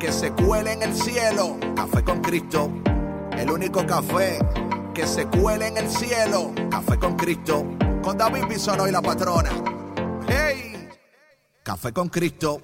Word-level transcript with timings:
que 0.00 0.10
se 0.12 0.32
cuele 0.32 0.72
en 0.72 0.82
el 0.82 0.94
cielo. 0.94 1.58
Café 1.76 2.02
con 2.02 2.22
Cristo, 2.22 2.72
el 3.36 3.50
único 3.50 3.86
café 3.86 4.38
que 4.94 5.06
se 5.06 5.26
cuele 5.26 5.68
en 5.68 5.76
el 5.76 5.88
cielo. 5.88 6.52
Café 6.70 6.98
con 6.98 7.16
Cristo, 7.16 7.66
con 8.02 8.16
David 8.16 8.46
Bisono 8.48 8.88
y 8.88 8.92
la 8.92 9.02
patrona. 9.02 9.50
¡Hey! 10.26 10.88
Café 11.62 11.92
con 11.92 12.08
Cristo. 12.08 12.62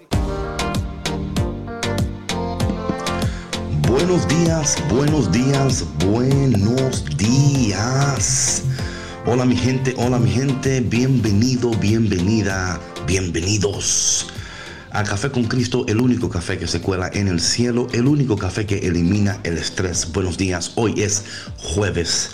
Buenos 3.87 4.27
días, 4.29 4.83
buenos 4.89 5.30
días, 5.30 5.85
buenos 6.07 7.05
días. 7.19 8.63
Hola 9.27 9.45
mi 9.45 9.57
gente, 9.57 9.95
hola 9.99 10.19
mi 10.19 10.30
gente, 10.30 10.80
bienvenido, 10.80 11.71
bienvenida, 11.80 12.80
bienvenidos 13.07 14.33
a 14.91 15.05
Café 15.05 15.31
con 15.31 15.45
Cristo, 15.45 15.85
el 15.89 16.01
único 16.01 16.29
café 16.29 16.59
que 16.59 16.67
se 16.67 16.81
cuela 16.81 17.11
en 17.13 17.29
el 17.29 17.41
cielo, 17.41 17.87
el 17.93 18.07
único 18.07 18.37
café 18.37 18.67
que 18.67 18.79
elimina 18.79 19.41
el 19.45 19.59
estrés. 19.59 20.13
Buenos 20.13 20.39
días, 20.39 20.73
hoy 20.77 21.03
es 21.03 21.25
jueves. 21.57 22.31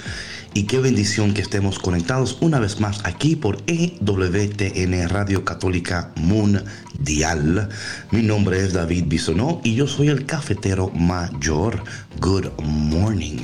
Y 0.55 0.65
qué 0.65 0.79
bendición 0.81 1.33
que 1.33 1.41
estemos 1.41 1.79
conectados 1.79 2.37
una 2.41 2.61
vez 2.61 2.79
más 2.79 3.01
aquí 3.05 3.37
por 3.37 3.59
EWTN 3.67 5.09
Radio 5.09 5.47
Católica 5.47 6.13
Mundial. 6.17 7.71
Mi 8.11 8.23
nombre 8.23 8.63
es 8.63 8.75
David 8.75 9.05
Bisonó 9.07 9.63
y 9.65 9.75
yo 9.75 9.87
soy 9.87 10.09
el 10.09 10.27
cafetero 10.27 10.91
mayor. 10.91 11.83
Good 12.21 12.51
morning. 12.63 13.39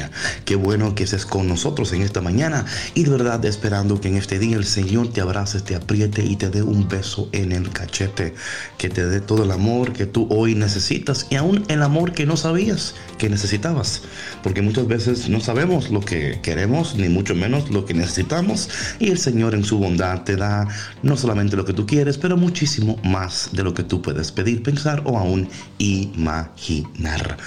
Qué 0.45 0.55
bueno 0.55 0.95
que 0.95 1.05
estés 1.05 1.25
con 1.25 1.49
nosotros 1.49 1.93
en 1.93 2.03
esta 2.03 2.21
mañana 2.21 2.65
y 2.95 3.05
de 3.05 3.11
verdad 3.11 3.45
esperando 3.45 4.01
que 4.01 4.09
en 4.09 4.17
este 4.17 4.39
día 4.39 4.57
el 4.57 4.65
Señor 4.65 5.13
te 5.13 5.21
abrace, 5.21 5.61
te 5.61 5.75
apriete 5.75 6.25
y 6.25 6.37
te 6.37 6.51
dé 6.51 6.63
un 6.63 6.87
beso 6.89 7.29
en 7.33 7.53
el 7.53 7.71
cachete. 7.71 8.35
Que 8.77 8.89
te 8.89 9.07
dé 9.07 9.21
todo 9.21 9.45
el 9.45 9.51
amor 9.51 9.93
que 9.93 10.07
tú 10.07 10.27
hoy 10.31 10.55
necesitas 10.55 11.27
y 11.31 11.37
aún 11.37 11.65
el 11.69 11.83
amor 11.83 12.13
que 12.13 12.27
no 12.27 12.37
sabías 12.37 12.95
que 13.17 13.29
necesitabas. 13.29 14.03
Porque 14.43 14.63
muchas 14.63 14.87
veces 14.87 15.29
no 15.29 15.41
sabemos 15.41 15.91
lo 15.91 16.01
que 16.01 16.41
queremos 16.43 16.95
ni 16.95 17.09
mucho 17.09 17.35
menos 17.35 17.71
lo 17.71 17.85
que 17.85 17.95
necesitamos. 17.95 18.69
Y 18.99 19.11
el 19.11 19.19
Señor 19.19 19.55
en 19.55 19.65
su 19.65 19.79
bondad 19.79 20.23
te 20.23 20.37
da 20.37 20.69
no 21.03 21.17
solamente 21.17 21.57
lo 21.57 21.65
que 21.65 21.73
tú 21.73 21.87
quieres, 21.87 22.19
pero 22.19 22.37
muchísimo 22.37 22.99
más 23.03 23.51
de 23.53 23.65
lo 23.65 23.75
que 23.75 23.83
tú 23.83 24.03
puedes 24.03 24.31
pedir, 24.31 24.63
pensar 24.63 25.03
o 25.05 25.19
aún 25.19 25.49
imaginar. 25.79 27.39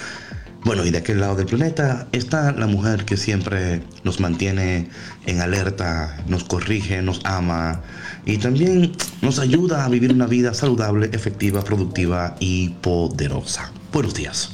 Bueno, 0.64 0.86
y 0.86 0.90
de 0.90 0.98
aquel 0.98 1.20
lado 1.20 1.34
del 1.34 1.46
planeta 1.46 2.06
está 2.12 2.52
la 2.52 2.68
mujer 2.68 3.04
que 3.04 3.16
siempre 3.16 3.82
nos 4.04 4.20
mantiene 4.20 4.88
en 5.26 5.40
alerta, 5.40 6.22
nos 6.28 6.44
corrige, 6.44 7.02
nos 7.02 7.20
ama 7.24 7.80
y 8.24 8.38
también 8.38 8.92
nos 9.22 9.40
ayuda 9.40 9.84
a 9.84 9.88
vivir 9.88 10.12
una 10.12 10.26
vida 10.26 10.54
saludable, 10.54 11.10
efectiva, 11.12 11.64
productiva 11.64 12.36
y 12.38 12.68
poderosa. 12.80 13.72
Buenos 13.92 14.14
días. 14.14 14.52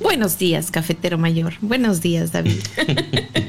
Buenos 0.00 0.36
días, 0.36 0.72
cafetero 0.72 1.16
mayor. 1.16 1.54
Buenos 1.60 2.00
días, 2.00 2.32
David. 2.32 2.60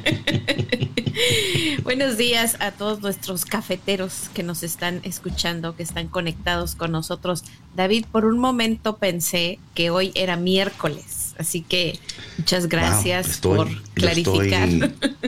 Buenos 1.83 2.17
días 2.17 2.57
a 2.59 2.71
todos 2.71 3.01
nuestros 3.01 3.45
cafeteros 3.45 4.29
que 4.33 4.43
nos 4.43 4.63
están 4.63 4.99
escuchando, 5.03 5.75
que 5.75 5.83
están 5.83 6.07
conectados 6.07 6.75
con 6.75 6.91
nosotros. 6.91 7.43
David, 7.75 8.05
por 8.11 8.25
un 8.25 8.37
momento 8.37 8.97
pensé 8.97 9.59
que 9.73 9.89
hoy 9.89 10.11
era 10.13 10.35
miércoles, 10.35 11.24
así 11.37 11.61
que 11.61 11.99
muchas 12.37 12.67
gracias 12.67 13.37
por 13.37 13.67
clarificar. 13.93 14.69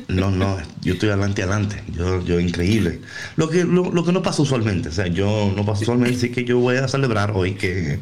no, 0.07 0.31
no, 0.31 0.57
yo 0.81 0.93
estoy 0.93 1.09
adelante, 1.09 1.43
adelante. 1.43 1.83
Yo, 1.93 2.23
yo 2.23 2.39
increíble. 2.39 3.01
Lo 3.35 3.49
que, 3.49 3.63
lo, 3.63 3.91
lo 3.91 4.03
que 4.03 4.11
no 4.11 4.21
pasa 4.21 4.41
usualmente, 4.41 4.89
o 4.89 4.91
sea, 4.91 5.07
yo 5.07 5.51
no 5.55 5.65
pasa 5.65 5.81
usualmente, 5.83 6.17
así 6.17 6.31
que 6.31 6.43
yo 6.43 6.59
voy 6.59 6.77
a 6.77 6.87
celebrar 6.87 7.31
hoy 7.33 7.55
que 7.55 7.99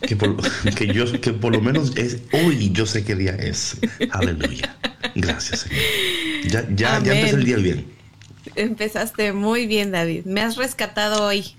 que 0.00 0.16
por, 0.16 0.36
que 0.76 0.92
yo, 0.92 1.20
que 1.20 1.32
por 1.32 1.52
lo 1.52 1.60
menos 1.60 1.96
es 1.96 2.18
hoy 2.32 2.70
yo 2.72 2.86
sé 2.86 3.04
qué 3.04 3.14
día 3.14 3.32
es. 3.32 3.76
Aleluya. 4.10 4.76
Gracias, 5.14 5.60
Señor. 5.60 5.82
Ya, 6.48 6.66
ya, 6.74 7.02
ya 7.02 7.14
empecé 7.14 7.36
el 7.36 7.44
día 7.44 7.56
bien. 7.56 7.86
Empezaste 8.54 9.32
muy 9.32 9.66
bien, 9.66 9.90
David. 9.90 10.24
Me 10.24 10.40
has 10.40 10.56
rescatado 10.56 11.24
hoy. 11.24 11.54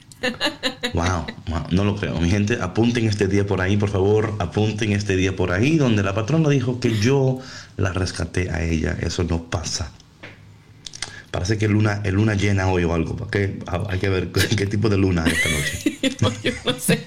Wow, 0.94 1.25
no 1.72 1.83
lo 1.83 1.95
creo. 1.95 2.19
Mi 2.19 2.29
gente, 2.29 2.57
apunten 2.61 3.05
este 3.05 3.28
día 3.28 3.45
por 3.45 3.61
ahí, 3.61 3.78
por 3.78 3.89
favor, 3.89 4.35
apunten 4.39 4.91
este 4.91 5.16
día 5.16 5.35
por 5.35 5.51
ahí, 5.51 5.78
donde 5.78 6.03
la 6.03 6.13
patrona 6.13 6.50
dijo 6.50 6.79
que 6.79 6.97
yo 6.97 7.39
la 7.75 7.94
rescaté 7.94 8.50
a 8.50 8.63
ella. 8.63 8.97
Eso 9.01 9.23
no 9.23 9.44
pasa. 9.44 9.91
Parece 11.31 11.57
que 11.57 11.67
luna, 11.67 12.01
es 12.03 12.13
luna 12.13 12.33
llena 12.33 12.67
hoy 12.67 12.83
o 12.83 12.94
algo. 12.94 13.27
¿Qué? 13.29 13.59
Hay 13.89 14.00
que 14.00 14.09
ver 14.09 14.31
qué, 14.31 14.66
tipo 14.66 14.89
de 14.89 14.97
luna 14.97 15.25
es 15.25 15.33
esta 15.33 15.50
noche. 15.50 16.17
no, 16.22 16.31
yo 16.41 16.51
no 16.66 16.79
sé. 16.79 17.06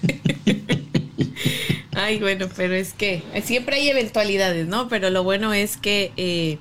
Ay, 1.93 2.19
bueno, 2.19 2.49
pero 2.57 2.75
es 2.75 2.93
que 2.93 3.23
siempre 3.43 3.77
hay 3.77 3.89
eventualidades, 3.89 4.67
¿no? 4.67 4.89
Pero 4.89 5.11
lo 5.11 5.25
bueno 5.25 5.53
es 5.53 5.77
que 5.77 6.13
eh, 6.17 6.59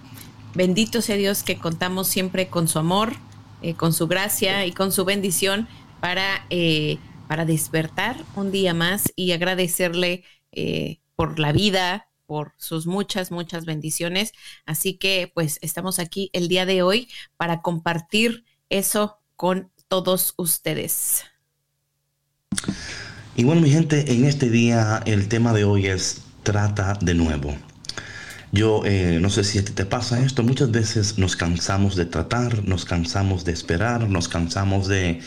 bendito 0.56 1.02
sea 1.02 1.16
Dios 1.16 1.44
que 1.44 1.58
contamos 1.58 2.08
siempre 2.08 2.48
con 2.48 2.68
su 2.68 2.80
amor, 2.80 3.14
eh, 3.62 3.74
con 3.74 3.94
su 3.94 4.08
gracia 4.08 4.66
y 4.66 4.72
con 4.72 4.92
su 4.92 5.06
bendición 5.06 5.68
para, 6.00 6.46
eh, 6.50 6.98
para 7.28 7.46
despertar 7.46 8.18
un 8.36 8.52
día 8.52 8.74
más 8.74 9.12
y 9.16 9.32
agradecerle 9.32 10.24
por 11.16 11.38
la 11.38 11.52
vida, 11.52 12.10
por 12.30 12.54
sus 12.58 12.86
muchas, 12.86 13.32
muchas 13.32 13.66
bendiciones. 13.66 14.34
Así 14.68 14.94
que 14.94 15.32
pues 15.34 15.58
estamos 15.64 15.98
aquí 15.98 16.30
el 16.32 16.48
día 16.48 16.68
de 16.68 16.84
hoy 16.84 17.10
para 17.38 17.64
compartir 17.64 18.46
eso 18.70 19.18
con 19.36 19.72
todos 19.88 20.36
ustedes. 20.38 21.24
Y 23.36 23.44
bueno, 23.44 23.62
mi 23.62 23.72
gente, 23.72 24.14
en 24.14 24.26
este 24.26 24.52
día 24.52 25.02
el 25.08 25.28
tema 25.28 25.54
de 25.54 25.64
hoy 25.64 25.88
es 25.88 26.22
trata 26.44 27.00
de 27.02 27.16
nuevo. 27.16 27.58
Yo 28.52 28.84
eh, 28.86 29.18
no 29.20 29.32
sé 29.32 29.44
si 29.44 29.58
a 29.58 29.66
te 29.66 29.86
pasa 29.86 30.24
esto, 30.24 30.44
muchas 30.44 30.70
veces 30.70 31.18
nos 31.18 31.36
cansamos 31.36 31.96
de 31.96 32.06
tratar, 32.06 32.64
nos 32.64 32.86
cansamos 32.86 33.44
de 33.44 33.54
esperar, 33.54 34.08
nos 34.08 34.28
cansamos 34.28 34.88
de, 34.88 35.22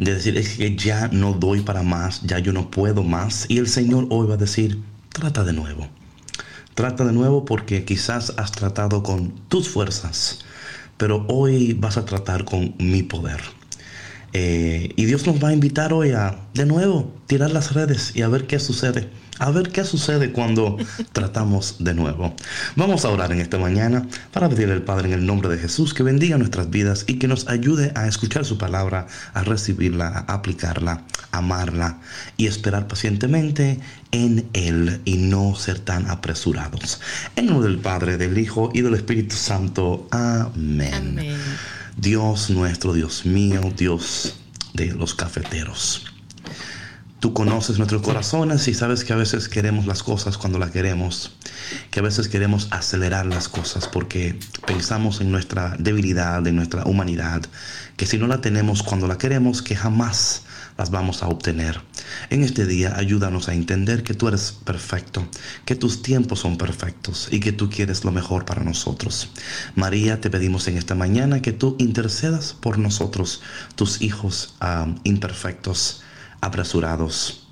de 0.00 0.14
decir, 0.14 0.38
es 0.38 0.56
que 0.56 0.74
ya 0.76 1.08
no 1.08 1.34
doy 1.34 1.60
para 1.60 1.82
más, 1.82 2.22
ya 2.22 2.38
yo 2.38 2.52
no 2.52 2.70
puedo 2.70 3.02
más. 3.02 3.44
Y 3.48 3.58
el 3.58 3.68
Señor 3.68 4.06
hoy 4.08 4.26
va 4.26 4.34
a 4.34 4.38
decir, 4.38 4.82
trata 5.10 5.44
de 5.44 5.52
nuevo. 5.52 5.86
Trata 6.74 7.04
de 7.04 7.12
nuevo 7.12 7.44
porque 7.44 7.84
quizás 7.84 8.32
has 8.38 8.52
tratado 8.52 9.02
con 9.02 9.30
tus 9.48 9.68
fuerzas, 9.68 10.38
pero 10.96 11.26
hoy 11.28 11.74
vas 11.74 11.98
a 11.98 12.06
tratar 12.06 12.46
con 12.46 12.74
mi 12.78 13.02
poder. 13.02 13.40
Eh, 14.32 14.92
y 14.96 15.04
Dios 15.06 15.26
nos 15.26 15.42
va 15.42 15.48
a 15.48 15.52
invitar 15.52 15.92
hoy 15.92 16.12
a, 16.12 16.38
de 16.54 16.66
nuevo, 16.66 17.12
tirar 17.26 17.50
las 17.50 17.74
redes 17.74 18.12
y 18.14 18.22
a 18.22 18.28
ver 18.28 18.46
qué 18.46 18.58
sucede. 18.58 19.08
A 19.38 19.50
ver 19.50 19.70
qué 19.70 19.84
sucede 19.84 20.32
cuando 20.32 20.76
tratamos 21.12 21.76
de 21.78 21.94
nuevo. 21.94 22.34
Vamos 22.76 23.06
a 23.06 23.08
orar 23.08 23.32
en 23.32 23.40
esta 23.40 23.56
mañana 23.58 24.06
para 24.32 24.50
pedirle 24.50 24.74
al 24.74 24.82
Padre 24.82 25.08
en 25.08 25.14
el 25.14 25.24
nombre 25.24 25.48
de 25.48 25.56
Jesús 25.56 25.94
que 25.94 26.02
bendiga 26.02 26.36
nuestras 26.36 26.68
vidas 26.68 27.04
y 27.06 27.14
que 27.14 27.26
nos 27.26 27.48
ayude 27.48 27.90
a 27.94 28.06
escuchar 28.06 28.44
su 28.44 28.58
palabra, 28.58 29.06
a 29.32 29.42
recibirla, 29.42 30.08
a 30.08 30.34
aplicarla, 30.34 31.04
a 31.32 31.38
amarla 31.38 32.00
y 32.36 32.48
esperar 32.48 32.86
pacientemente 32.86 33.80
en 34.12 34.46
Él 34.52 35.00
y 35.06 35.16
no 35.16 35.54
ser 35.54 35.78
tan 35.78 36.10
apresurados. 36.10 37.00
En 37.34 37.46
nombre 37.46 37.68
del 37.68 37.78
Padre, 37.78 38.18
del 38.18 38.36
Hijo 38.36 38.70
y 38.74 38.82
del 38.82 38.94
Espíritu 38.94 39.36
Santo. 39.36 40.06
Amén. 40.10 40.92
Amén. 40.94 41.38
Dios 41.96 42.50
nuestro, 42.50 42.92
Dios 42.92 43.26
mío, 43.26 43.60
Dios 43.76 44.34
de 44.74 44.92
los 44.92 45.14
cafeteros. 45.14 46.06
Tú 47.20 47.34
conoces 47.34 47.76
nuestros 47.76 48.00
corazones 48.00 48.66
y 48.66 48.72
sabes 48.72 49.04
que 49.04 49.12
a 49.12 49.16
veces 49.16 49.50
queremos 49.50 49.86
las 49.86 50.02
cosas 50.02 50.38
cuando 50.38 50.58
las 50.58 50.70
queremos, 50.70 51.32
que 51.90 52.00
a 52.00 52.02
veces 52.02 52.28
queremos 52.28 52.68
acelerar 52.70 53.26
las 53.26 53.48
cosas 53.48 53.88
porque 53.88 54.38
pensamos 54.66 55.20
en 55.20 55.30
nuestra 55.30 55.76
debilidad, 55.78 56.46
en 56.46 56.56
nuestra 56.56 56.84
humanidad, 56.86 57.42
que 57.98 58.06
si 58.06 58.16
no 58.16 58.26
la 58.26 58.40
tenemos 58.40 58.82
cuando 58.82 59.06
la 59.06 59.18
queremos, 59.18 59.60
que 59.60 59.76
jamás 59.76 60.44
las 60.80 60.90
vamos 60.90 61.22
a 61.22 61.28
obtener. 61.28 61.78
En 62.30 62.42
este 62.42 62.64
día 62.64 62.96
ayúdanos 62.96 63.50
a 63.50 63.52
entender 63.52 64.02
que 64.02 64.14
tú 64.14 64.28
eres 64.28 64.52
perfecto, 64.64 65.28
que 65.66 65.74
tus 65.74 66.00
tiempos 66.00 66.40
son 66.40 66.56
perfectos 66.56 67.28
y 67.30 67.38
que 67.38 67.52
tú 67.52 67.68
quieres 67.68 68.02
lo 68.02 68.12
mejor 68.12 68.46
para 68.46 68.64
nosotros. 68.64 69.28
María, 69.74 70.22
te 70.22 70.30
pedimos 70.30 70.68
en 70.68 70.78
esta 70.78 70.94
mañana 70.94 71.42
que 71.42 71.52
tú 71.52 71.76
intercedas 71.78 72.54
por 72.58 72.78
nosotros, 72.78 73.42
tus 73.74 74.00
hijos 74.00 74.54
ah, 74.60 74.86
imperfectos, 75.04 76.00
apresurados 76.40 77.46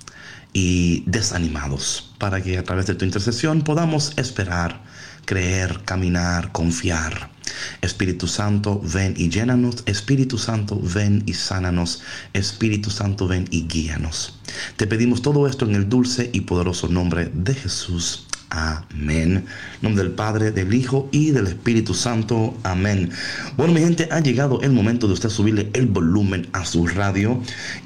y 0.51 1.03
desanimados, 1.05 2.11
para 2.17 2.41
que 2.41 2.57
a 2.57 2.63
través 2.63 2.87
de 2.87 2.95
tu 2.95 3.05
intercesión 3.05 3.61
podamos 3.61 4.13
esperar, 4.17 4.81
creer, 5.25 5.83
caminar, 5.85 6.51
confiar. 6.51 7.29
Espíritu 7.81 8.27
Santo, 8.27 8.81
ven 8.83 9.13
y 9.17 9.29
llénanos. 9.29 9.83
Espíritu 9.85 10.37
Santo, 10.37 10.79
ven 10.81 11.23
y 11.25 11.33
sánanos. 11.33 12.01
Espíritu 12.33 12.89
Santo, 12.89 13.27
ven 13.27 13.45
y 13.51 13.67
guíanos. 13.67 14.39
Te 14.77 14.87
pedimos 14.87 15.21
todo 15.21 15.47
esto 15.47 15.65
en 15.65 15.75
el 15.75 15.89
dulce 15.89 16.29
y 16.33 16.41
poderoso 16.41 16.87
nombre 16.87 17.31
de 17.33 17.53
Jesús. 17.53 18.25
Amén. 18.49 19.45
Nombre 19.81 20.03
del 20.03 20.13
Padre, 20.13 20.51
del 20.51 20.73
Hijo 20.73 21.07
y 21.11 21.29
del 21.31 21.47
Espíritu 21.47 21.93
Santo. 21.93 22.55
Amén. 22.63 23.11
Bueno, 23.57 23.73
mi 23.73 23.79
gente, 23.79 24.09
ha 24.11 24.19
llegado 24.21 24.61
el 24.61 24.71
momento 24.71 25.07
de 25.07 25.13
usted 25.13 25.29
subirle 25.29 25.69
el 25.73 25.85
volumen 25.85 26.47
a 26.53 26.65
su 26.65 26.87
radio. 26.87 27.39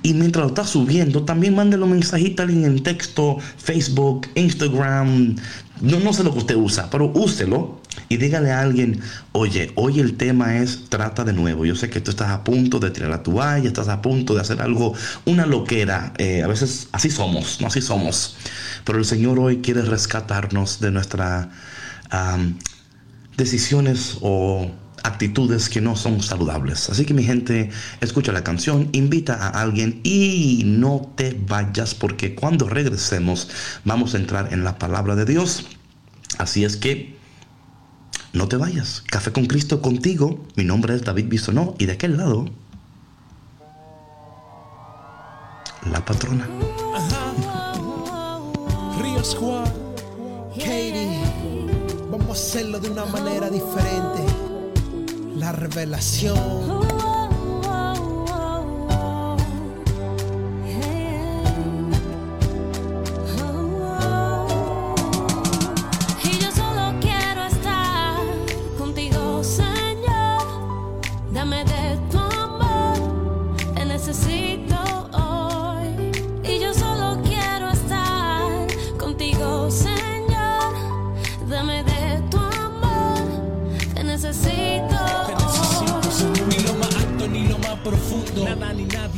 Y 0.03 0.13
mientras 0.13 0.43
lo 0.43 0.49
está 0.49 0.65
subiendo, 0.65 1.23
también 1.23 1.55
mándelo 1.55 1.85
un 1.85 1.91
mensajito 1.91 2.43
en 2.43 2.81
texto, 2.81 3.39
Facebook, 3.57 4.27
Instagram. 4.35 5.35
No, 5.81 5.99
no 5.99 6.13
sé 6.13 6.23
lo 6.23 6.31
que 6.31 6.39
usted 6.39 6.55
usa, 6.55 6.89
pero 6.89 7.11
úselo 7.13 7.81
y 8.09 8.17
dígale 8.17 8.51
a 8.51 8.61
alguien, 8.61 9.01
oye, 9.31 9.71
hoy 9.75 9.99
el 9.99 10.17
tema 10.17 10.57
es 10.57 10.89
trata 10.89 11.23
de 11.23 11.33
nuevo. 11.33 11.65
Yo 11.65 11.75
sé 11.75 11.89
que 11.89 12.01
tú 12.01 12.11
estás 12.11 12.29
a 12.29 12.43
punto 12.43 12.79
de 12.79 12.91
tirar 12.91 13.09
la 13.09 13.23
toalla, 13.23 13.67
estás 13.67 13.87
a 13.87 14.01
punto 14.01 14.35
de 14.35 14.41
hacer 14.41 14.61
algo, 14.61 14.93
una 15.25 15.45
loquera. 15.45 16.13
Eh, 16.17 16.43
a 16.43 16.47
veces 16.47 16.87
así 16.91 17.09
somos, 17.09 17.61
no 17.61 17.67
así 17.67 17.81
somos. 17.81 18.37
Pero 18.85 18.99
el 18.99 19.05
Señor 19.05 19.39
hoy 19.39 19.57
quiere 19.57 19.81
rescatarnos 19.81 20.79
de 20.79 20.91
nuestras 20.91 21.47
decisiones 23.37 24.17
o 24.21 24.69
actitudes 25.03 25.67
que 25.67 25.81
no 25.81 25.95
son 25.95 26.21
saludables. 26.21 26.89
Así 26.89 27.05
que 27.05 27.13
mi 27.13 27.23
gente, 27.23 27.69
escucha 28.01 28.31
la 28.31 28.43
canción, 28.43 28.89
invita 28.93 29.35
a 29.35 29.61
alguien 29.61 29.99
y 30.03 30.63
no 30.65 31.11
te 31.15 31.35
vayas 31.47 31.95
porque 31.95 32.35
cuando 32.35 32.69
regresemos 32.69 33.49
vamos 33.83 34.13
a 34.13 34.17
entrar 34.17 34.53
en 34.53 34.63
la 34.63 34.77
palabra 34.77 35.15
de 35.15 35.25
Dios. 35.25 35.65
Así 36.37 36.63
es 36.63 36.77
que 36.77 37.22
no 38.33 38.47
te 38.47 38.57
vayas. 38.57 39.03
Café 39.07 39.31
con 39.31 39.45
Cristo 39.45 39.81
contigo. 39.81 40.39
Mi 40.55 40.63
nombre 40.63 40.95
es 40.95 41.03
David 41.03 41.27
Bisonó 41.29 41.75
y 41.77 41.85
de 41.85 41.93
aquel 41.93 42.17
lado, 42.17 42.45
la 45.89 46.03
patrona. 46.03 46.47
Ríos 48.99 49.35
Juan, 49.39 49.71
Katie, 50.57 51.21
vamos 52.11 52.29
a 52.29 52.31
hacerlo 52.33 52.79
de 52.79 52.89
una 52.89 53.05
manera 53.05 53.49
diferente. 53.49 54.23
La 55.35 55.51
revelación. 55.51 57.02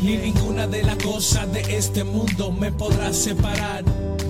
Ni 0.02 0.18
ninguna 0.18 0.68
de 0.68 0.84
las 0.84 0.98
cosas 0.98 1.52
de 1.54 1.62
este 1.78 2.04
mundo 2.04 2.52
me 2.52 2.72
podrá 2.72 3.14
separar. 3.14 3.84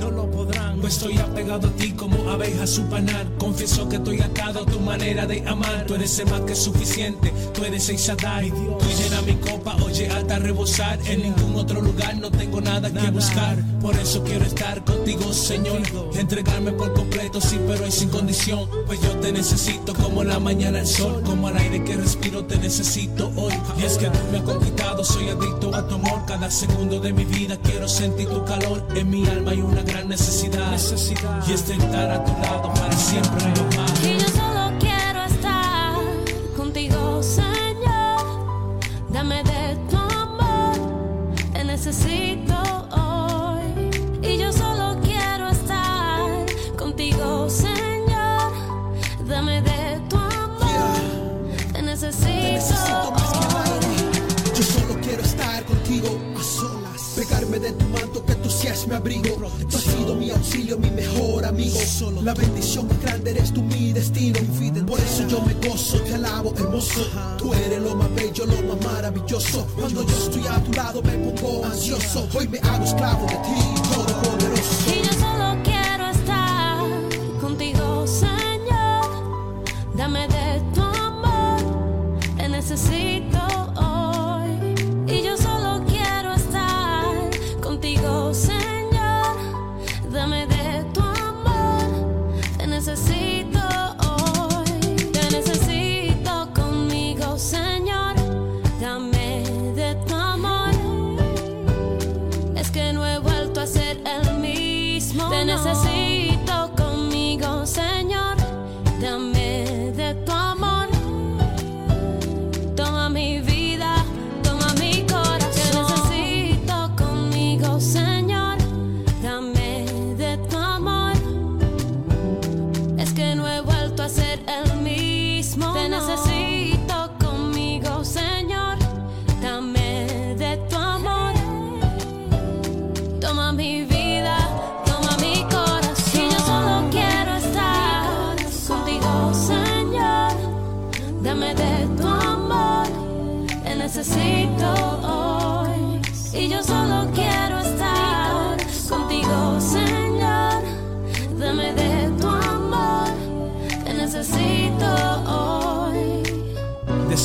No 0.06 0.12
lo 0.12 0.30
podrán, 0.30 0.80
pues 0.82 0.98
estoy 0.98 1.18
apegado 1.18 1.68
a 1.68 1.72
ti 1.72 1.92
como 1.94 2.30
abeja 2.30 2.64
a 2.64 2.68
su 2.68 2.84
panal. 2.84 3.28
Confieso 3.40 3.90
que 3.90 3.96
estoy 3.96 4.22
atado 4.22 4.62
a 4.62 4.66
tu 4.68 4.80
manera 4.80 5.26
de 5.26 5.44
amar. 5.48 5.86
Tú 5.88 5.96
eres 5.96 6.20
el 6.20 6.30
más 6.30 6.42
que 6.42 6.56
suficiente, 6.56 7.34
tú 7.56 7.64
eres 7.64 7.90
el 7.90 7.98
Shaddai. 7.98 8.52
Tú 8.52 8.86
llena 8.96 9.22
mi 9.24 9.34
copa, 9.38 9.76
oye, 9.84 10.08
alta 10.10 10.38
rebosar. 10.38 11.00
En 11.08 11.24
ningún 11.24 11.56
otro 11.56 11.82
lugar 11.82 12.16
no 12.18 12.30
tengo 12.30 12.62
nada 12.62 12.92
que 12.92 13.10
buscar. 13.10 13.58
Por 13.82 13.96
eso 13.96 14.24
quiero 14.24 14.46
estar 14.46 14.84
contigo, 14.86 15.34
Señor. 15.34 15.82
Entregarme 16.16 16.72
por 16.72 16.94
completo, 16.94 17.42
sí, 17.42 17.60
pero 17.68 17.86
es 17.86 17.96
sin 17.96 18.10
condición. 18.10 18.70
Pues 18.86 19.02
yo 19.02 19.10
te 19.20 19.32
necesito 19.32 19.96
como 19.96 20.24
la 20.24 20.40
mañana 20.40 20.82
el 20.82 20.88
sol, 20.88 21.24
como 21.26 21.48
al 21.48 21.58
aire 21.58 21.84
que 21.84 21.96
respiro 21.96 22.46
te 22.46 22.58
necesito 22.58 23.32
hoy. 23.36 23.54
Y 23.80 23.86
es 23.86 23.98
que 23.98 24.06
tú 24.06 24.20
me 24.32 24.38
has 24.38 24.44
conquistado, 24.44 25.04
soy 25.04 25.30
adicto 25.30 25.74
a 25.74 25.88
tu 25.88 25.96
amor. 25.96 26.26
Cada 26.28 26.52
segundo 26.52 27.00
de 27.00 27.12
mi 27.12 27.26
vida 27.26 27.58
quiero 27.64 27.88
sentir 27.88 28.28
tu 28.28 28.46
calor. 28.46 28.88
En 28.96 29.10
mi 29.10 29.26
alma 29.28 29.52
hay 29.52 29.62
una 29.62 29.82
gran 29.82 29.95
necesidad. 30.04 30.72
necesidad. 30.72 31.48
Y 31.48 31.54
es 31.54 31.70
estar 31.70 32.12
a 32.12 32.24
tu 32.24 32.32
lado 32.42 32.74
para 32.74 32.92
siempre, 32.94 33.46
más. 33.78 34.15
Me 58.88 58.96
abrigo. 58.96 59.36
Tú 59.70 59.78
has 59.78 59.84
sido 59.84 60.16
mi 60.16 60.30
auxilio, 60.30 60.78
mi 60.78 60.92
mejor 60.92 61.46
amigo. 61.46 61.80
La 62.22 62.34
bendición 62.34 62.88
más 62.88 63.02
grande 63.02 63.32
eres 63.32 63.54
tú, 63.54 63.64
mi 63.64 63.94
destino. 63.94 64.40
Por 64.86 65.00
eso 65.00 65.28
yo 65.28 65.42
me 65.42 65.54
gozo, 65.68 66.00
te 66.02 66.16
alabo, 66.16 66.54
hermoso. 66.58 67.02
Tú 67.38 67.54
eres 67.54 67.82
lo 67.82 67.96
más 67.96 68.14
bello, 68.14 68.46
lo 68.46 68.76
más 68.76 68.86
maravilloso. 68.86 69.66
Cuando 69.80 70.04
yo 70.04 70.18
estoy 70.18 70.46
a 70.48 70.64
tu 70.64 70.74
lado 70.74 71.02
me 71.02 71.14
pongo 71.18 71.66
ansioso. 71.66 72.28
Hoy 72.38 72.48
me 72.48 72.60
hago 72.60 72.86
esclavo 72.86 73.26
de 73.28 73.36
ti, 73.36 73.82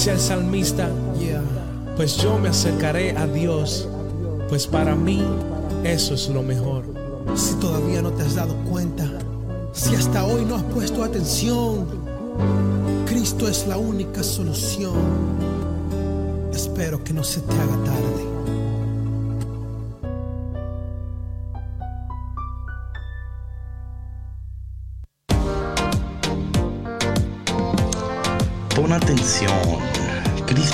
el 0.09 0.19
salmista, 0.19 0.88
pues 1.97 2.16
yo 2.16 2.38
me 2.38 2.49
acercaré 2.49 3.16
a 3.16 3.26
Dios, 3.26 3.87
pues 4.49 4.66
para 4.66 4.95
mí 4.95 5.23
eso 5.85 6.14
es 6.14 6.28
lo 6.30 6.42
mejor. 6.42 6.85
Si 7.35 7.54
todavía 7.57 8.00
no 8.00 8.11
te 8.11 8.23
has 8.23 8.35
dado 8.35 8.54
cuenta, 8.71 9.04
si 9.73 9.95
hasta 9.95 10.25
hoy 10.25 10.47
no 10.47 10.57
has 10.57 10.62
puesto 10.62 11.04
atención, 11.04 11.87
Cristo 13.07 13.47
es 13.47 13.66
la 13.66 13.76
única 13.76 14.23
solución. 14.23 14.95
Espero 16.52 17.04
que 17.04 17.12
no 17.12 17.23
se 17.23 17.40
te 17.40 17.52
haga 17.52 17.85
tarde. 17.85 18.29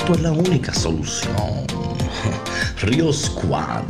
Es 0.09 0.21
la 0.21 0.31
única 0.31 0.73
solución. 0.73 1.35
Río 2.81 3.11
Squad. 3.11 3.83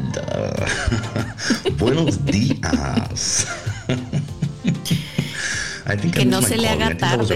Buenos 1.77 2.25
días. 2.25 3.45
I 5.85 5.95
think 5.95 6.15
que 6.15 6.25
no 6.25 6.41
se 6.41 6.57
le 6.57 6.69
haga 6.69 6.97
tarde. 6.97 7.35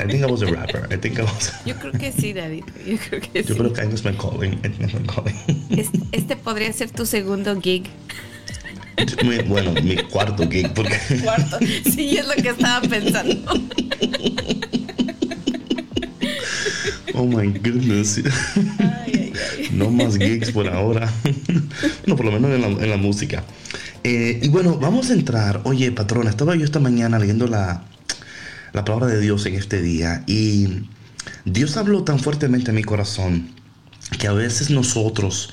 I 0.00 0.04
think 0.04 0.22
I 0.22 0.26
was 0.26 0.42
a 0.42 0.46
rapper. 0.46 0.88
I 0.90 0.96
think 0.96 1.20
I 1.20 1.22
was. 1.22 1.52
Yo 1.64 1.76
creo 1.76 1.92
que 1.92 2.10
sí, 2.10 2.32
David. 2.32 2.64
Yo 2.84 2.98
creo 3.08 3.20
que 3.20 3.44
Yo 3.44 3.54
sí. 3.54 3.60
creo 3.60 3.72
que 3.72 3.82
I 3.82 3.86
was 3.86 4.04
my 4.04 4.16
calling. 4.16 4.60
calling. 5.06 5.36
Este, 5.70 6.00
este, 6.10 6.36
podría 6.36 6.72
ser 6.72 6.90
tu 6.90 7.06
segundo 7.06 7.60
gig. 7.60 7.84
bueno, 9.46 9.72
mi 9.80 9.96
cuarto 9.96 10.48
gig. 10.50 10.74
Porque... 10.74 10.98
Cuarto. 11.22 11.58
Sí, 11.84 12.18
es 12.18 12.26
lo 12.26 12.34
que 12.34 12.48
estaba 12.48 12.80
pensando. 12.88 13.54
Oh 17.20 17.26
my 17.26 17.48
goodness. 17.48 18.16
Ay, 18.16 18.32
ay, 18.78 19.32
ay. 19.58 19.68
No 19.72 19.90
más 19.90 20.16
gigs 20.16 20.52
por 20.52 20.66
ahora. 20.66 21.12
no, 22.06 22.16
por 22.16 22.24
lo 22.24 22.32
menos 22.32 22.50
en 22.50 22.62
la, 22.62 22.68
en 22.68 22.88
la 22.88 22.96
música. 22.96 23.44
Eh, 24.02 24.40
y 24.42 24.48
bueno, 24.48 24.78
vamos 24.78 25.10
a 25.10 25.12
entrar. 25.12 25.60
Oye, 25.64 25.92
patrona, 25.92 26.30
estaba 26.30 26.56
yo 26.56 26.64
esta 26.64 26.80
mañana 26.80 27.18
leyendo 27.18 27.46
la, 27.46 27.84
la 28.72 28.84
palabra 28.86 29.08
de 29.08 29.20
Dios 29.20 29.44
en 29.44 29.54
este 29.54 29.82
día 29.82 30.24
y 30.26 30.86
Dios 31.44 31.76
habló 31.76 32.04
tan 32.04 32.20
fuertemente 32.20 32.70
a 32.70 32.74
mi 32.74 32.84
corazón 32.84 33.50
que 34.18 34.26
a 34.26 34.32
veces 34.32 34.70
nosotros, 34.70 35.50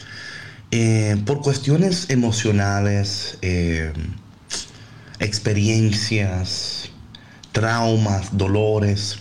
eh, 0.71 1.21
por 1.25 1.41
cuestiones 1.41 2.09
emocionales, 2.09 3.39
eh, 3.41 3.91
experiencias, 5.19 6.91
traumas, 7.51 8.37
dolores, 8.37 9.17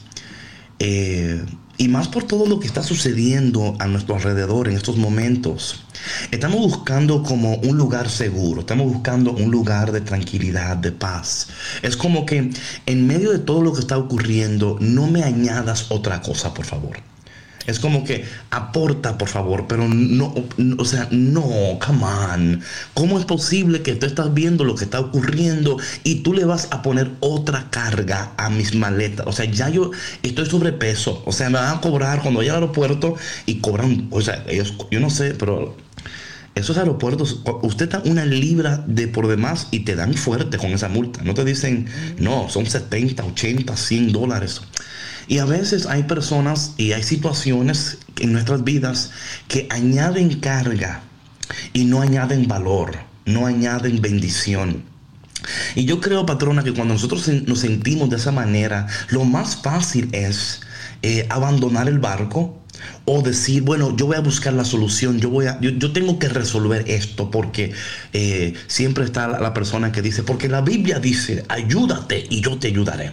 eh, 0.78 1.44
y 1.78 1.88
más 1.88 2.08
por 2.08 2.24
todo 2.24 2.46
lo 2.46 2.60
que 2.60 2.66
está 2.66 2.82
sucediendo 2.82 3.76
a 3.78 3.86
nuestro 3.86 4.16
alrededor 4.16 4.68
en 4.68 4.76
estos 4.76 4.96
momentos. 4.96 5.84
Estamos 6.30 6.60
buscando 6.60 7.22
como 7.22 7.56
un 7.56 7.76
lugar 7.76 8.08
seguro, 8.08 8.60
estamos 8.60 8.92
buscando 8.92 9.32
un 9.32 9.50
lugar 9.50 9.92
de 9.92 10.00
tranquilidad, 10.00 10.76
de 10.76 10.92
paz. 10.92 11.48
Es 11.82 11.96
como 11.96 12.26
que 12.26 12.50
en 12.86 13.06
medio 13.06 13.32
de 13.32 13.38
todo 13.38 13.62
lo 13.62 13.72
que 13.72 13.80
está 13.80 13.98
ocurriendo, 13.98 14.78
no 14.80 15.06
me 15.06 15.22
añadas 15.24 15.86
otra 15.90 16.22
cosa, 16.22 16.54
por 16.54 16.64
favor. 16.64 17.15
Es 17.66 17.80
como 17.80 18.04
que 18.04 18.24
aporta, 18.50 19.18
por 19.18 19.28
favor, 19.28 19.66
pero 19.68 19.88
no, 19.88 20.34
o 20.78 20.84
sea, 20.84 21.08
no, 21.10 21.78
come 21.84 22.04
on. 22.04 22.60
¿Cómo 22.94 23.18
es 23.18 23.24
posible 23.24 23.82
que 23.82 23.94
tú 23.94 24.06
estás 24.06 24.32
viendo 24.32 24.64
lo 24.64 24.74
que 24.74 24.84
está 24.84 25.00
ocurriendo 25.00 25.76
y 26.04 26.16
tú 26.16 26.32
le 26.32 26.44
vas 26.44 26.68
a 26.70 26.82
poner 26.82 27.10
otra 27.20 27.68
carga 27.70 28.32
a 28.36 28.50
mis 28.50 28.74
maletas? 28.74 29.26
O 29.26 29.32
sea, 29.32 29.46
ya 29.46 29.68
yo 29.68 29.90
estoy 30.22 30.46
sobrepeso. 30.46 31.22
O 31.26 31.32
sea, 31.32 31.50
me 31.50 31.58
van 31.58 31.78
a 31.78 31.80
cobrar 31.80 32.22
cuando 32.22 32.38
vaya 32.38 32.52
al 32.52 32.62
aeropuerto 32.62 33.16
y 33.46 33.56
cobran, 33.56 34.08
o 34.10 34.20
sea, 34.20 34.44
ellos, 34.48 34.74
yo 34.90 35.00
no 35.00 35.10
sé, 35.10 35.34
pero 35.34 35.76
esos 36.56 36.78
aeropuertos, 36.78 37.42
usted 37.62 37.90
da 37.90 38.02
una 38.06 38.24
libra 38.24 38.82
de 38.86 39.08
por 39.08 39.28
demás 39.28 39.68
y 39.70 39.80
te 39.80 39.94
dan 39.94 40.14
fuerte 40.14 40.56
con 40.56 40.70
esa 40.70 40.88
multa. 40.88 41.22
No 41.22 41.34
te 41.34 41.44
dicen, 41.44 41.86
no, 42.18 42.48
son 42.48 42.64
70, 42.64 43.24
80, 43.24 43.76
100 43.76 44.12
dólares. 44.12 44.62
Y 45.28 45.38
a 45.38 45.44
veces 45.44 45.86
hay 45.86 46.04
personas 46.04 46.74
y 46.76 46.92
hay 46.92 47.02
situaciones 47.02 47.98
en 48.20 48.32
nuestras 48.32 48.64
vidas 48.64 49.10
que 49.48 49.66
añaden 49.70 50.40
carga 50.40 51.02
y 51.72 51.84
no 51.84 52.00
añaden 52.00 52.46
valor, 52.48 52.96
no 53.24 53.46
añaden 53.46 54.00
bendición. 54.00 54.84
Y 55.74 55.84
yo 55.84 56.00
creo, 56.00 56.26
patrona, 56.26 56.64
que 56.64 56.72
cuando 56.72 56.94
nosotros 56.94 57.28
nos 57.46 57.60
sentimos 57.60 58.10
de 58.10 58.16
esa 58.16 58.32
manera, 58.32 58.86
lo 59.08 59.24
más 59.24 59.56
fácil 59.56 60.08
es 60.12 60.60
eh, 61.02 61.26
abandonar 61.28 61.88
el 61.88 61.98
barco, 61.98 62.60
o 63.04 63.22
decir, 63.22 63.62
bueno, 63.62 63.96
yo 63.96 64.06
voy 64.06 64.16
a 64.16 64.20
buscar 64.20 64.52
la 64.52 64.64
solución, 64.64 65.20
yo 65.20 65.30
voy 65.30 65.46
a, 65.46 65.60
yo, 65.60 65.92
tengo 65.92 66.18
que 66.18 66.28
resolver 66.28 66.84
esto, 66.88 67.30
porque 67.30 67.72
eh, 68.12 68.54
siempre 68.66 69.04
está 69.04 69.28
la, 69.28 69.54
persona 69.54 69.92
que 69.92 70.02
dice, 70.02 70.22
porque 70.22 70.48
la 70.48 70.60
Biblia 70.60 70.98
dice, 70.98 71.44
ayúdate 71.48 72.26
y 72.28 72.40
yo 72.40 72.58
te 72.58 72.68
ayudaré. 72.68 73.12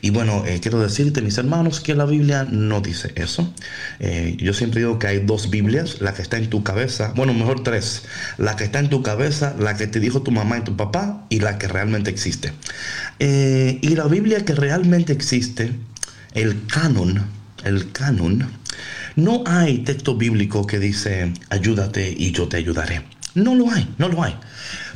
Y 0.00 0.10
bueno, 0.10 0.44
eh, 0.46 0.60
quiero 0.60 0.80
decirte, 0.80 1.22
mis 1.22 1.38
hermanos, 1.38 1.80
que 1.80 1.94
la 1.94 2.04
Biblia 2.04 2.46
no 2.50 2.80
dice 2.80 3.12
eso. 3.16 3.52
Eh, 4.00 4.36
yo 4.38 4.52
siempre 4.52 4.80
digo 4.80 4.98
que 4.98 5.06
hay 5.06 5.18
dos 5.20 5.50
Biblias, 5.50 6.00
la 6.00 6.14
que 6.14 6.22
está 6.22 6.38
en 6.38 6.50
tu 6.50 6.62
cabeza, 6.62 7.12
bueno, 7.16 7.34
mejor 7.34 7.62
tres, 7.62 8.02
la 8.36 8.56
que 8.56 8.64
está 8.64 8.78
en 8.78 8.88
tu 8.88 9.02
cabeza, 9.02 9.54
la 9.58 9.76
que 9.76 9.86
te 9.86 10.00
dijo 10.00 10.22
tu 10.22 10.30
mamá 10.30 10.58
y 10.58 10.62
tu 10.62 10.76
papá 10.76 11.26
y 11.28 11.40
la 11.40 11.58
que 11.58 11.68
realmente 11.68 12.10
existe. 12.10 12.52
y 13.18 13.94
la 13.94 14.06
Biblia 14.06 14.44
que 14.44 14.54
realmente 14.54 15.12
existe, 15.12 15.72
el 16.34 16.66
canon, 16.66 17.26
el 17.64 17.90
canon, 17.92 18.48
no 19.16 19.42
hay 19.46 19.78
texto 19.78 20.16
bíblico 20.16 20.66
que 20.66 20.78
dice, 20.78 21.32
ayúdate 21.50 22.14
y 22.16 22.30
yo 22.30 22.46
te 22.46 22.56
ayudaré. 22.56 23.04
No 23.34 23.54
lo 23.54 23.70
hay, 23.70 23.92
no 23.98 24.08
lo 24.08 24.22
hay. 24.22 24.36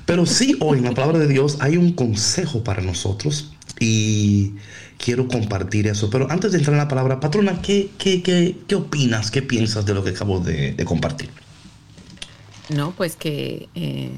Pero 0.06 0.26
sí 0.26 0.56
hoy 0.60 0.78
en 0.78 0.84
la 0.84 0.94
palabra 0.94 1.18
de 1.18 1.26
Dios 1.26 1.58
hay 1.60 1.76
un 1.76 1.92
consejo 1.92 2.62
para 2.62 2.82
nosotros 2.82 3.52
y 3.82 4.54
quiero 4.96 5.26
compartir 5.26 5.88
eso. 5.88 6.08
Pero 6.08 6.30
antes 6.30 6.52
de 6.52 6.58
entrar 6.58 6.74
en 6.74 6.78
la 6.78 6.88
palabra, 6.88 7.18
patrona, 7.18 7.60
¿qué, 7.60 7.90
qué, 7.98 8.22
qué, 8.22 8.56
qué 8.66 8.74
opinas, 8.76 9.30
qué 9.30 9.42
piensas 9.42 9.84
de 9.84 9.94
lo 9.94 10.04
que 10.04 10.10
acabo 10.10 10.38
de, 10.38 10.76
compartir? 10.84 11.30
No, 12.68 12.92
pues 12.92 13.16
que 13.16 13.68
eh, 13.74 14.12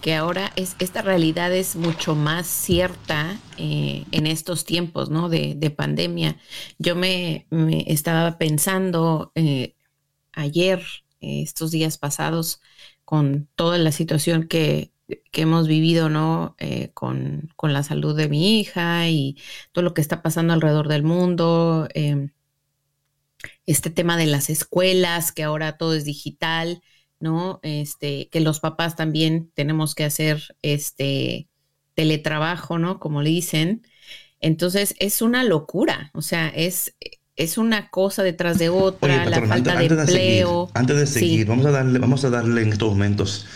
que 0.00 0.14
ahora 0.14 0.52
es, 0.54 0.76
esta 0.80 1.00
realidad 1.00 1.52
es 1.54 1.76
mucho 1.76 2.14
más 2.14 2.46
cierta 2.46 3.40
eh, 3.56 4.04
en 4.12 4.26
estos 4.26 4.66
tiempos 4.66 5.08
¿no? 5.08 5.30
de, 5.30 5.74
pandemia. 5.74 6.36
Yo 6.78 6.94
me, 6.94 7.46
estaba 7.86 8.36
pensando 8.36 9.32
eh, 9.34 9.74
ayer, 10.32 10.82
estos 11.20 11.70
días 11.70 11.96
pasados, 11.96 12.60
con 13.06 13.48
toda 13.56 13.78
la 13.78 13.92
situación 13.92 14.46
que, 14.46 14.93
hemos 15.32 15.68
vivido, 15.68 16.08
¿no? 16.08 16.56
Con, 16.94 17.52
con, 17.56 17.72
la 17.72 17.82
salud 17.82 18.16
de 18.16 18.28
mi 18.28 18.60
hija 18.60 19.08
y 19.08 19.36
todo 19.72 19.84
lo 19.84 19.94
que 19.94 20.00
está 20.00 20.22
pasando 20.22 20.52
alrededor 20.52 20.88
del 20.88 21.02
mundo. 21.02 21.88
Em, 21.94 22.30
este 23.66 23.90
tema 23.90 24.16
de 24.16 24.26
las 24.26 24.50
escuelas, 24.50 25.32
que 25.32 25.42
ahora 25.42 25.76
todo 25.76 25.94
es 25.94 26.04
digital. 26.04 26.82
¿no? 27.20 27.58
Este, 27.62 28.28
que 28.28 28.40
los 28.40 28.60
papás 28.60 28.96
también 28.96 29.50
tenemos 29.54 29.94
que 29.94 30.04
hacer 30.04 30.56
este 30.60 31.48
teletrabajo, 31.94 32.78
¿no? 32.78 33.00
Como 33.00 33.22
le 33.22 33.30
dicen. 33.30 33.86
Entonces 34.40 34.94
es 34.98 35.22
una 35.22 35.42
locura, 35.42 36.10
o 36.12 36.20
sea, 36.20 36.48
es, 36.48 36.94
es 37.34 37.56
una 37.56 37.88
cosa 37.88 38.22
detrás 38.22 38.58
de 38.58 38.68
otra, 38.68 39.24
la 39.24 39.40
falta 39.46 39.76
de 39.76 39.86
empleo. 39.86 40.70
antes 40.74 40.96
de 40.96 41.06
seguir, 41.06 41.46
vamos 41.46 41.64
a 41.64 41.70
darle, 41.70 41.98
vamos 41.98 42.24
a 42.24 42.30
darle 42.30 42.60
en 42.60 42.72
estos 42.72 42.90
momentos, 42.90 43.46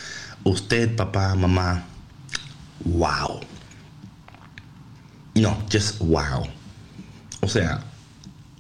usted, 0.49 0.97
papá, 0.97 1.35
mamá, 1.35 1.85
wow. 2.85 3.41
No, 5.35 5.57
just 5.71 6.01
wow. 6.01 6.47
O 7.41 7.49
sea, 7.49 7.85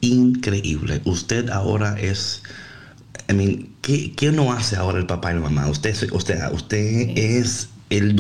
increíble. 0.00 1.02
Usted 1.04 1.50
ahora 1.50 1.98
es 1.98 2.42
I 3.28 3.34
mean, 3.34 3.74
¿qué, 3.82 4.32
no 4.32 4.52
hace 4.52 4.76
ahora 4.76 4.98
el 4.98 5.06
papá 5.06 5.32
y 5.32 5.34
la 5.34 5.42
mamá? 5.42 5.68
Usted, 5.68 5.94
usted, 6.12 6.40
usted 6.52 7.10
es 7.16 7.68
el 7.90 8.16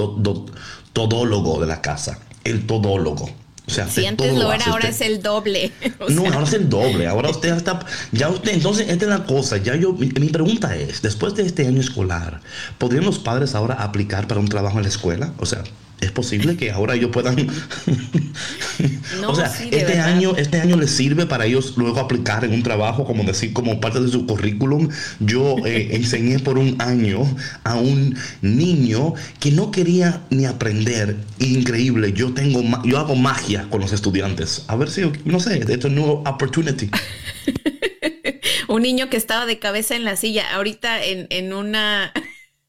todólogo 0.92 1.60
de 1.60 1.66
la 1.66 1.80
casa, 1.80 2.18
el 2.44 2.66
todólogo. 2.66 3.30
O 3.68 3.70
sea, 3.70 3.86
si 3.86 4.06
antes 4.06 4.34
lo 4.34 4.50
era, 4.50 4.64
ahora 4.64 4.88
es 4.88 5.02
el 5.02 5.22
doble. 5.22 5.70
no, 6.08 6.24
ahora 6.24 6.44
es 6.44 6.54
el 6.54 6.70
doble. 6.70 7.06
Ahora 7.06 7.28
usted 7.28 7.54
está. 7.54 7.78
Ya 8.12 8.30
usted, 8.30 8.54
entonces, 8.54 8.88
esta 8.88 9.04
es 9.04 9.10
la 9.10 9.24
cosa. 9.24 9.58
Ya 9.58 9.76
yo, 9.76 9.92
mi, 9.92 10.08
mi, 10.18 10.30
pregunta 10.30 10.74
es: 10.74 11.02
después 11.02 11.34
de 11.34 11.44
este 11.44 11.66
año 11.66 11.78
escolar, 11.78 12.40
¿podrían 12.78 13.04
los 13.04 13.18
padres 13.18 13.54
ahora 13.54 13.74
aplicar 13.74 14.26
para 14.26 14.40
un 14.40 14.48
trabajo 14.48 14.78
en 14.78 14.84
la 14.84 14.88
escuela? 14.88 15.34
O 15.38 15.44
sea, 15.44 15.62
es 16.00 16.10
posible 16.12 16.56
que 16.56 16.70
ahora 16.70 16.94
ellos 16.94 17.10
puedan 17.12 17.36
o 19.26 19.34
sea 19.34 19.52
este 19.70 19.98
año 19.98 20.36
este 20.36 20.60
año 20.60 20.76
les 20.76 20.90
sirve 20.90 21.26
para 21.26 21.46
ellos 21.46 21.74
luego 21.76 21.98
aplicar 21.98 22.44
en 22.44 22.52
un 22.52 22.62
trabajo 22.62 23.04
como 23.04 23.24
decir 23.24 23.52
como 23.52 23.80
parte 23.80 24.00
de 24.00 24.08
su 24.08 24.26
currículum. 24.26 24.88
Yo 25.20 25.56
eh, 25.64 25.88
enseñé 25.96 26.38
por 26.38 26.58
un 26.58 26.76
año 26.80 27.22
a 27.64 27.76
un 27.76 28.16
niño 28.42 29.14
que 29.40 29.50
no 29.50 29.70
quería 29.70 30.22
ni 30.30 30.46
aprender. 30.46 31.16
Increíble 31.38 32.12
yo 32.12 32.32
tengo 32.32 32.62
yo 32.84 32.98
hago 32.98 33.16
magia 33.16 33.66
con 33.70 33.80
los 33.80 33.92
estudiantes. 33.92 34.64
A 34.68 34.76
ver 34.76 34.90
si 34.90 35.10
no 35.24 35.40
sé 35.40 35.64
es 35.68 35.84
un 35.84 35.94
nuevo 35.94 36.22
opportunity. 36.26 36.90
Un 38.68 38.82
niño 38.82 39.08
que 39.08 39.16
estaba 39.16 39.46
de 39.46 39.58
cabeza 39.58 39.96
en 39.96 40.04
la 40.04 40.14
silla 40.14 40.44
ahorita 40.54 41.02
en, 41.02 41.26
en 41.30 41.54
una 41.54 42.12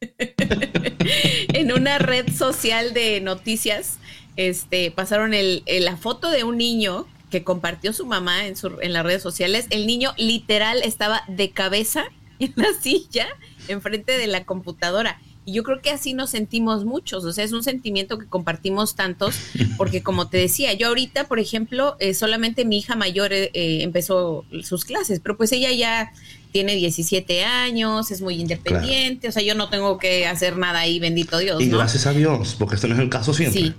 en 1.53 1.73
una 1.73 1.97
red 1.97 2.31
social 2.31 2.93
de 2.93 3.19
noticias, 3.19 3.97
este, 4.37 4.91
pasaron 4.91 5.33
el, 5.33 5.63
la 5.67 5.97
foto 5.97 6.29
de 6.29 6.45
un 6.45 6.57
niño 6.57 7.05
que 7.29 7.43
compartió 7.43 7.91
su 7.91 8.05
mamá 8.05 8.47
en, 8.47 8.55
su, 8.55 8.77
en 8.81 8.93
las 8.93 9.03
redes 9.03 9.21
sociales. 9.21 9.67
El 9.69 9.85
niño 9.85 10.13
literal 10.17 10.81
estaba 10.83 11.23
de 11.27 11.51
cabeza 11.51 12.05
en 12.39 12.53
la 12.55 12.69
silla 12.81 13.27
enfrente 13.67 14.17
de 14.17 14.27
la 14.27 14.45
computadora. 14.45 15.19
Y 15.45 15.53
yo 15.53 15.63
creo 15.63 15.81
que 15.81 15.89
así 15.89 16.13
nos 16.13 16.29
sentimos 16.29 16.85
muchos, 16.85 17.25
o 17.25 17.33
sea, 17.33 17.43
es 17.43 17.53
un 17.53 17.63
sentimiento 17.63 18.19
que 18.19 18.27
compartimos 18.27 18.93
tantos, 18.95 19.35
porque 19.77 20.03
como 20.03 20.27
te 20.29 20.37
decía, 20.37 20.73
yo 20.73 20.89
ahorita, 20.89 21.27
por 21.27 21.39
ejemplo, 21.39 21.95
eh, 21.99 22.13
solamente 22.13 22.65
mi 22.65 22.77
hija 22.77 22.95
mayor 22.95 23.33
eh, 23.33 23.49
eh, 23.53 23.81
empezó 23.81 24.45
sus 24.61 24.85
clases, 24.85 25.19
pero 25.21 25.37
pues 25.37 25.51
ella 25.51 25.71
ya 25.71 26.11
tiene 26.51 26.75
17 26.75 27.43
años, 27.43 28.11
es 28.11 28.21
muy 28.21 28.35
independiente, 28.35 29.27
o 29.27 29.31
sea, 29.31 29.43
yo 29.43 29.55
no 29.55 29.69
tengo 29.69 29.97
que 29.97 30.27
hacer 30.27 30.57
nada 30.57 30.79
ahí, 30.79 30.99
bendito 30.99 31.37
Dios. 31.37 31.61
Y 31.61 31.69
gracias 31.69 32.05
a 32.05 32.13
Dios, 32.13 32.55
porque 32.57 32.75
esto 32.75 32.87
no 32.87 32.95
es 32.95 33.01
el 33.01 33.09
caso 33.09 33.33
siempre. 33.33 33.61
Sí. 33.61 33.73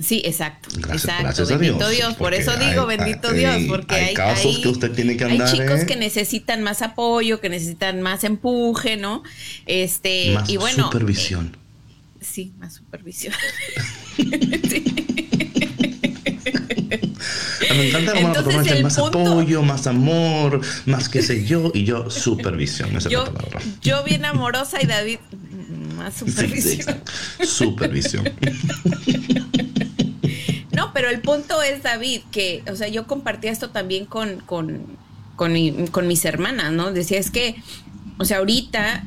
Sí, 0.00 0.22
exacto. 0.24 0.68
exacto. 0.92 1.46
bendito 1.46 1.88
Dios. 1.88 2.14
Por 2.14 2.34
eso 2.34 2.56
digo, 2.56 2.84
bendito 2.84 3.32
Dios, 3.32 3.62
porque 3.68 3.94
hay, 3.94 4.14
casos 4.14 4.58
que 4.58 4.68
usted 4.68 4.90
tiene 4.90 5.16
que 5.16 5.24
andar. 5.24 5.46
Hay 5.46 5.58
chicos 5.58 5.84
que 5.84 5.96
necesitan 5.96 6.62
más 6.62 6.82
apoyo, 6.82 7.40
que 7.40 7.48
necesitan 7.48 8.02
más 8.02 8.24
empuje, 8.24 8.96
¿no? 8.96 9.22
Este, 9.66 10.32
más 10.34 10.50
y 10.50 10.56
bueno. 10.56 10.86
Supervisión. 10.86 11.56
Eh, 12.20 12.24
sí, 12.24 12.52
más 12.58 12.74
supervisión. 12.74 13.34
Me 17.76 17.88
encanta 17.88 18.18
Entonces, 18.18 18.82
más 18.82 18.98
apoyo, 18.98 19.62
más 19.62 19.86
amor, 19.86 20.60
más 20.86 21.08
qué 21.08 21.22
sé 21.22 21.44
yo, 21.44 21.70
y 21.74 21.84
yo 21.84 22.10
supervisión, 22.10 22.96
esa 22.96 23.08
yo, 23.08 23.24
es 23.24 23.32
la 23.32 23.40
palabra. 23.40 23.60
Yo 23.82 24.04
bien 24.04 24.24
amorosa 24.24 24.82
y 24.82 24.86
David 24.86 25.18
más 25.96 26.14
supervisión. 26.14 27.02
supervisión. 27.44 28.24
No, 30.74 30.92
pero 30.92 31.08
el 31.08 31.20
punto 31.20 31.62
es, 31.62 31.84
David, 31.84 32.22
que, 32.32 32.64
o 32.68 32.74
sea, 32.74 32.88
yo 32.88 33.06
compartía 33.06 33.52
esto 33.52 33.70
también 33.70 34.06
con, 34.06 34.40
con, 34.40 34.98
con, 35.36 35.52
mis 35.52 36.24
hermanas, 36.24 36.72
¿no? 36.72 36.90
Decía, 36.90 37.20
es 37.20 37.30
que, 37.30 37.54
o 38.18 38.24
sea, 38.24 38.38
ahorita, 38.38 39.04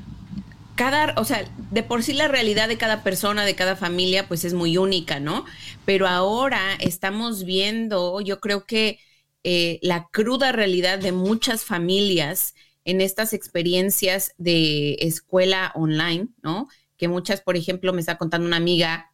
cada, 0.77 1.15
o 1.17 1.25
sea, 1.25 1.43
de 1.72 1.84
por 1.84 2.03
sí 2.03 2.13
la 2.13 2.29
realidad 2.29 2.69
de 2.69 2.77
cada 2.77 3.03
persona, 3.03 3.43
de 3.43 3.55
cada 3.55 3.75
familia, 3.75 4.27
pues 4.27 4.46
es 4.46 4.53
muy 4.53 4.77
única, 4.77 5.19
¿no? 5.19 5.43
Pero 5.86 6.07
ahora 6.07 6.75
estamos 6.79 7.43
viendo, 7.43 8.22
yo 8.22 8.39
creo 8.39 8.65
que 8.65 9.00
eh, 9.43 9.79
la 9.81 10.07
cruda 10.12 10.51
realidad 10.51 11.00
de 11.00 11.12
muchas 11.12 11.65
familias 11.65 12.53
en 12.86 13.01
estas 13.01 13.34
experiencias 13.34 14.34
de 14.38 14.93
escuela 15.00 15.72
online, 15.74 16.27
¿no? 16.43 16.69
Que 16.96 17.07
muchas, 17.07 17.41
por 17.41 17.57
ejemplo, 17.57 17.91
me 17.91 18.00
está 18.00 18.17
contando 18.17 18.48
una 18.48 18.57
amiga 18.57 19.12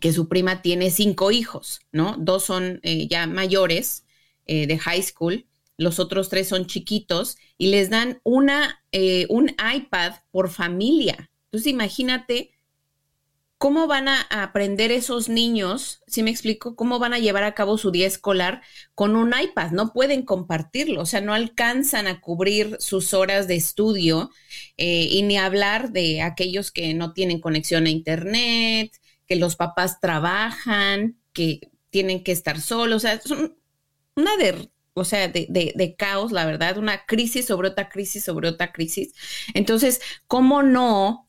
que 0.00 0.12
su 0.12 0.28
prima 0.28 0.62
tiene 0.62 0.92
cinco 0.92 1.32
hijos, 1.32 1.80
¿no? 1.90 2.14
Dos 2.18 2.44
son 2.44 2.78
eh, 2.84 3.08
ya 3.08 3.26
mayores 3.26 4.04
eh, 4.46 4.68
de 4.68 4.78
high 4.78 5.02
school, 5.02 5.44
los 5.78 5.98
otros 5.98 6.28
tres 6.28 6.48
son 6.48 6.66
chiquitos 6.66 7.38
y 7.56 7.68
les 7.68 7.88
dan 7.88 8.20
una, 8.24 8.84
eh, 8.92 9.26
un 9.30 9.54
iPad 9.74 10.14
por 10.30 10.50
familia. 10.50 11.30
Entonces 11.44 11.68
imagínate 11.72 12.50
cómo 13.56 13.86
van 13.86 14.08
a 14.08 14.20
aprender 14.30 14.92
esos 14.92 15.28
niños, 15.28 16.02
si 16.06 16.22
me 16.22 16.30
explico, 16.30 16.76
cómo 16.76 16.98
van 16.98 17.14
a 17.14 17.18
llevar 17.18 17.44
a 17.44 17.54
cabo 17.54 17.78
su 17.78 17.90
día 17.90 18.06
escolar 18.06 18.62
con 18.94 19.16
un 19.16 19.32
iPad. 19.40 19.70
No 19.70 19.92
pueden 19.92 20.22
compartirlo, 20.22 21.02
o 21.02 21.06
sea, 21.06 21.20
no 21.20 21.32
alcanzan 21.32 22.06
a 22.06 22.20
cubrir 22.20 22.76
sus 22.80 23.14
horas 23.14 23.48
de 23.48 23.56
estudio 23.56 24.30
y 24.76 25.22
ni 25.22 25.38
hablar 25.38 25.90
de 25.92 26.22
aquellos 26.22 26.70
que 26.70 26.94
no 26.94 27.12
tienen 27.12 27.40
conexión 27.40 27.86
a 27.86 27.90
Internet, 27.90 28.92
que 29.26 29.36
los 29.36 29.56
papás 29.56 30.00
trabajan, 30.00 31.18
que 31.32 31.70
tienen 31.90 32.22
que 32.22 32.32
estar 32.32 32.60
solos, 32.60 32.96
o 32.96 33.00
sea, 33.00 33.14
es 33.14 33.30
una 34.16 34.36
de, 34.36 34.70
o 34.98 35.04
sea, 35.04 35.28
de, 35.28 35.94
caos, 35.98 36.32
la 36.32 36.44
verdad, 36.46 36.78
una 36.78 37.06
crisis 37.06 37.46
sobre 37.46 37.68
otra 37.68 37.88
crisis 37.88 38.24
sobre 38.24 38.48
otra 38.48 38.72
crisis. 38.72 39.14
Entonces, 39.54 40.00
¿cómo 40.26 40.62
no? 40.62 41.28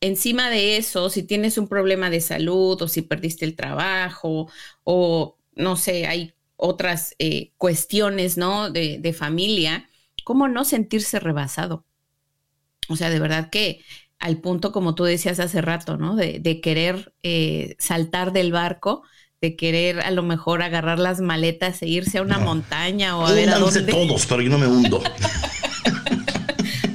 Encima 0.00 0.50
de 0.50 0.76
eso, 0.76 1.10
si 1.10 1.22
tienes 1.22 1.58
un 1.58 1.68
problema 1.68 2.10
de 2.10 2.20
salud 2.20 2.80
o 2.82 2.88
si 2.88 3.02
perdiste 3.02 3.44
el 3.44 3.54
trabajo 3.54 4.50
o 4.84 5.38
no 5.54 5.76
sé, 5.76 6.06
hay 6.06 6.34
otras 6.56 7.14
eh, 7.18 7.52
cuestiones, 7.56 8.36
¿no? 8.36 8.70
De, 8.70 8.98
de 8.98 9.12
familia, 9.12 9.88
¿cómo 10.24 10.48
no 10.48 10.64
sentirse 10.64 11.20
rebasado? 11.20 11.84
O 12.88 12.96
sea, 12.96 13.10
de 13.10 13.20
verdad 13.20 13.50
que 13.50 13.80
al 14.22 14.40
punto, 14.40 14.70
como 14.70 14.94
tú 14.94 15.02
decías 15.02 15.40
hace 15.40 15.60
rato, 15.60 15.96
¿no? 15.96 16.14
De, 16.14 16.60
querer 16.62 17.12
eh, 17.24 17.74
saltar 17.80 18.32
del 18.32 18.52
barco, 18.52 19.02
de 19.42 19.56
querer 19.56 20.00
a 20.00 20.12
lo 20.12 20.22
mejor 20.22 20.62
agarrar 20.62 21.00
las 21.00 21.20
maletas 21.20 21.82
e 21.82 21.88
irse 21.88 22.18
a 22.18 22.22
una 22.22 22.38
montaña 22.38 23.16
o 23.18 23.26
a 23.26 23.32
ver 23.32 23.50
a 23.50 23.58
dónde. 23.58 23.82
todos, 23.82 24.24
pero 24.24 24.40
yo 24.40 24.48
no 24.48 24.56
me 24.56 24.68
hundo. 24.68 25.02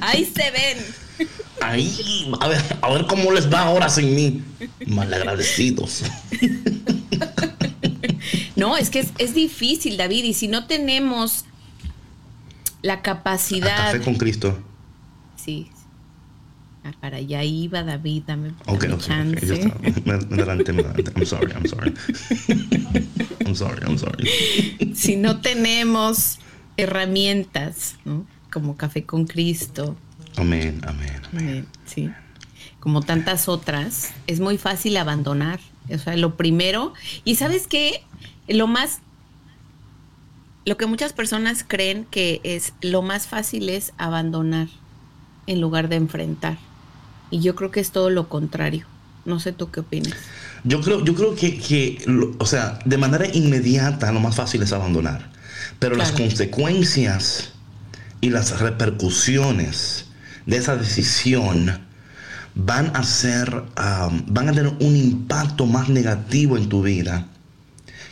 Ahí 0.00 0.24
se 0.24 0.50
ven. 0.50 1.28
Ahí, 1.60 2.32
a 2.40 2.48
ver, 2.48 2.62
a 2.80 2.90
ver 2.90 3.04
cómo 3.06 3.32
les 3.32 3.52
va 3.52 3.60
ahora 3.60 3.90
sin 3.90 4.14
mí. 4.14 4.42
Malagradecidos. 4.86 6.04
No, 8.56 8.78
es 8.78 8.88
que 8.88 9.00
es, 9.00 9.08
es 9.18 9.34
difícil, 9.34 9.98
David, 9.98 10.24
y 10.24 10.32
si 10.32 10.48
no 10.48 10.66
tenemos 10.66 11.44
la 12.80 13.02
capacidad. 13.02 13.92
café 13.92 14.00
con 14.00 14.14
Cristo. 14.14 14.58
Sí, 15.36 15.68
para 16.96 17.18
allá 17.18 17.44
iba 17.44 17.82
David, 17.82 18.22
dame, 18.26 18.50
Ok, 18.66 18.84
ok, 18.92 18.98
chance. 18.98 19.72
Me, 20.04 20.12
adelanté, 20.14 20.72
me 20.72 20.82
adelanté. 20.82 21.12
I'm 21.14 21.26
sorry, 21.26 21.52
I'm 21.52 21.66
sorry. 21.66 21.94
I'm 23.44 23.54
sorry, 23.54 23.82
I'm 23.86 23.98
sorry. 23.98 24.94
Si 24.94 25.16
no 25.16 25.40
tenemos 25.40 26.38
herramientas, 26.76 27.96
¿no? 28.04 28.26
Como 28.52 28.76
Café 28.76 29.04
con 29.04 29.26
Cristo. 29.26 29.96
Amén, 30.36 30.80
amén, 30.86 31.20
amén. 31.32 31.66
Sí. 31.84 32.10
Como 32.80 33.02
tantas 33.02 33.48
otras, 33.48 34.12
es 34.26 34.40
muy 34.40 34.56
fácil 34.56 34.96
abandonar. 34.96 35.60
O 35.90 35.98
sea, 35.98 36.16
lo 36.16 36.36
primero. 36.36 36.94
Y 37.24 37.34
sabes 37.34 37.66
qué? 37.66 38.04
Lo 38.46 38.66
más. 38.66 39.00
Lo 40.64 40.76
que 40.76 40.86
muchas 40.86 41.12
personas 41.12 41.64
creen 41.66 42.06
que 42.10 42.40
es 42.44 42.74
lo 42.80 43.02
más 43.02 43.26
fácil 43.26 43.68
es 43.68 43.92
abandonar 43.98 44.68
en 45.46 45.60
lugar 45.60 45.88
de 45.88 45.96
enfrentar. 45.96 46.58
Y 47.30 47.40
yo 47.40 47.54
creo 47.54 47.70
que 47.70 47.80
es 47.80 47.90
todo 47.90 48.10
lo 48.10 48.28
contrario. 48.28 48.86
No 49.24 49.40
sé 49.40 49.52
tú 49.52 49.70
qué 49.70 49.80
opinas. 49.80 50.14
Yo 50.64 50.80
creo, 50.80 51.04
yo 51.04 51.14
creo 51.14 51.34
que, 51.34 52.04
o 52.38 52.46
sea, 52.46 52.78
de 52.84 52.96
manera 52.98 53.26
inmediata 53.26 54.10
lo 54.12 54.20
más 54.20 54.36
fácil 54.36 54.62
es 54.62 54.72
abandonar. 54.72 55.30
Pero 55.78 55.96
las 55.96 56.12
consecuencias 56.12 57.52
y 58.20 58.30
las 58.30 58.58
repercusiones 58.60 60.06
de 60.46 60.56
esa 60.56 60.76
decisión 60.76 61.86
van 62.54 62.90
a 62.96 63.04
ser, 63.04 63.64
van 63.76 64.48
a 64.48 64.52
tener 64.52 64.72
un 64.80 64.96
impacto 64.96 65.66
más 65.66 65.88
negativo 65.88 66.56
en 66.56 66.68
tu 66.68 66.82
vida 66.82 67.28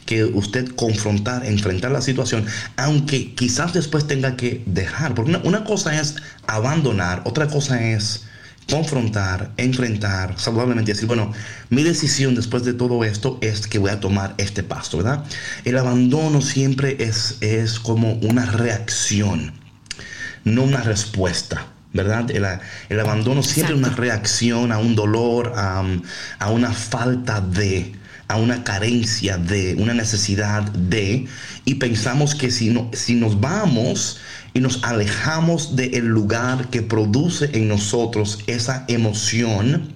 que 0.04 0.24
usted 0.24 0.68
confrontar, 0.76 1.44
enfrentar 1.44 1.90
la 1.90 2.00
situación, 2.00 2.46
aunque 2.76 3.34
quizás 3.34 3.72
después 3.72 4.06
tenga 4.06 4.36
que 4.36 4.62
dejar. 4.66 5.14
Porque 5.14 5.40
una 5.42 5.64
cosa 5.64 6.00
es 6.00 6.16
abandonar, 6.46 7.22
otra 7.24 7.48
cosa 7.48 7.82
es 7.82 8.25
confrontar, 8.68 9.52
enfrentar 9.56 10.34
saludablemente 10.38 10.90
y 10.90 10.94
decir, 10.94 11.06
bueno, 11.06 11.32
mi 11.70 11.82
decisión 11.82 12.34
después 12.34 12.64
de 12.64 12.72
todo 12.72 13.04
esto 13.04 13.38
es 13.40 13.66
que 13.66 13.78
voy 13.78 13.90
a 13.90 14.00
tomar 14.00 14.34
este 14.38 14.62
paso, 14.62 14.98
¿verdad? 14.98 15.24
El 15.64 15.78
abandono 15.78 16.40
siempre 16.40 16.96
es, 16.98 17.38
es 17.40 17.78
como 17.78 18.14
una 18.14 18.46
reacción, 18.46 19.52
no 20.44 20.62
una 20.62 20.82
respuesta. 20.82 21.66
¿verdad? 21.92 22.30
El, 22.90 23.00
abandono 23.00 23.42
siempre 23.42 23.74
es 23.74 23.80
una 23.80 23.94
reacción 23.96 24.70
a 24.70 24.76
un 24.76 24.94
dolor, 24.94 25.54
a, 25.56 25.82
a, 26.38 26.50
una 26.50 26.70
falta 26.70 27.40
de, 27.40 27.94
a 28.28 28.36
una 28.36 28.64
carencia 28.64 29.38
de, 29.38 29.74
una 29.76 29.94
necesidad 29.94 30.62
de, 30.62 31.26
y 31.64 31.74
pensamos 31.76 32.34
que 32.34 32.50
si, 32.50 32.68
no, 32.68 32.90
si 32.92 33.14
nos 33.14 33.40
vamos, 33.40 34.18
y 34.56 34.60
nos 34.60 34.82
alejamos 34.84 35.76
del 35.76 36.06
lugar 36.06 36.70
que 36.70 36.80
produce 36.80 37.50
en 37.52 37.68
nosotros 37.68 38.38
esa 38.46 38.86
emoción, 38.88 39.92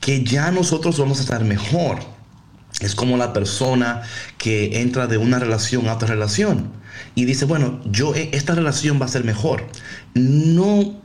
que 0.00 0.22
ya 0.22 0.50
nosotros 0.50 0.98
vamos 0.98 1.16
a 1.18 1.22
estar 1.22 1.44
mejor. 1.44 2.00
Es 2.80 2.94
como 2.94 3.16
la 3.16 3.32
persona 3.32 4.02
que 4.36 4.82
entra 4.82 5.06
de 5.06 5.16
una 5.16 5.38
relación 5.38 5.88
a 5.88 5.94
otra 5.94 6.08
relación 6.08 6.70
y 7.14 7.24
dice, 7.24 7.46
bueno, 7.46 7.80
yo 7.86 8.14
eh, 8.14 8.28
esta 8.34 8.54
relación 8.54 9.00
va 9.00 9.06
a 9.06 9.08
ser 9.08 9.24
mejor. 9.24 9.66
No 10.12 11.00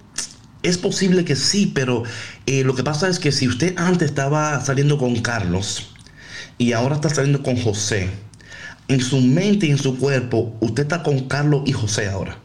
es 0.62 0.78
posible 0.78 1.24
que 1.24 1.38
sí, 1.38 1.72
pero 1.74 2.04
eh, 2.46 2.66
lo 2.66 2.76
que 2.76 2.84
pasa 2.84 3.08
es 3.08 3.20
que 3.20 3.32
si 3.32 3.48
usted 3.48 3.74
antes 3.78 4.10
estaba 4.10 4.60
saliendo 4.60 4.98
con 4.98 5.22
Carlos 5.22 5.96
y 6.58 6.74
ahora 6.74 6.96
está 6.96 7.08
saliendo 7.08 7.42
con 7.42 7.56
José, 7.56 8.10
en 8.90 9.00
su 9.00 9.22
mente 9.22 9.68
y 9.68 9.72
en 9.72 9.78
su 9.78 9.98
cuerpo, 9.98 10.58
usted 10.60 10.84
está 10.84 11.04
con 11.04 11.30
Carlos 11.30 11.64
y 11.66 11.72
José 11.72 12.10
ahora 12.10 12.44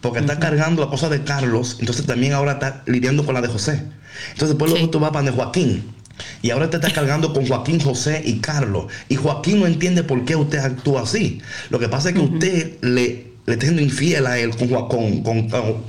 porque 0.00 0.20
está 0.20 0.38
cargando 0.38 0.82
la 0.82 0.90
cosa 0.90 1.08
de 1.08 1.24
Carlos, 1.24 1.76
entonces 1.80 2.06
también 2.06 2.32
ahora 2.32 2.52
está 2.52 2.82
lidiando 2.86 3.24
con 3.24 3.34
la 3.34 3.42
de 3.42 3.48
José. 3.48 3.82
Entonces 4.32 4.48
después 4.50 4.70
luego 4.70 4.90
tú 4.90 4.98
vas 4.98 5.10
para 5.10 5.26
de 5.26 5.32
Joaquín. 5.32 5.84
Y 6.42 6.50
ahora 6.50 6.70
te 6.70 6.76
está 6.76 6.90
cargando 6.94 7.32
con 7.32 7.46
Joaquín, 7.46 7.80
José 7.80 8.22
y 8.24 8.38
Carlos. 8.38 8.86
Y 9.08 9.16
Joaquín 9.16 9.60
no 9.60 9.66
entiende 9.66 10.02
por 10.02 10.24
qué 10.24 10.36
usted 10.36 10.58
actúa 10.58 11.02
así. 11.02 11.40
Lo 11.70 11.78
que 11.78 11.88
pasa 11.88 12.10
es 12.10 12.14
que 12.14 12.20
usted 12.20 12.78
le, 12.82 13.32
le 13.46 13.60
siendo 13.60 13.82
infiel 13.82 14.26
a 14.26 14.38
él 14.38 14.56
con, 14.56 14.68
con, 15.22 15.48
con, 15.48 15.84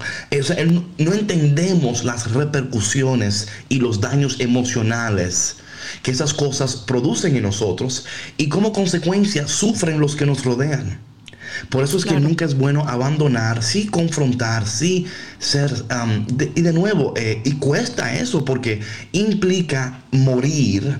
no 0.97 1.13
entendemos 1.13 2.03
las 2.03 2.31
repercusiones 2.33 3.47
y 3.69 3.79
los 3.79 4.01
daños 4.01 4.39
emocionales 4.39 5.57
que 6.03 6.11
esas 6.11 6.33
cosas 6.33 6.75
producen 6.75 7.35
en 7.35 7.43
nosotros 7.43 8.05
y 8.37 8.49
como 8.49 8.71
consecuencia 8.71 9.47
sufren 9.47 9.99
los 9.99 10.15
que 10.15 10.25
nos 10.25 10.43
rodean. 10.43 10.99
Por 11.69 11.83
eso 11.83 11.97
es 11.97 12.05
que 12.05 12.19
nunca 12.19 12.45
es 12.45 12.57
bueno 12.57 12.87
abandonar, 12.87 13.63
sí 13.63 13.85
confrontar, 13.87 14.67
sí 14.67 15.05
ser... 15.39 15.71
y 16.55 16.61
de 16.61 16.73
nuevo, 16.73 17.13
eh, 17.15 17.41
y 17.45 17.53
cuesta 17.53 18.15
eso 18.15 18.43
porque 18.45 18.81
implica 19.11 20.01
morir, 20.11 20.99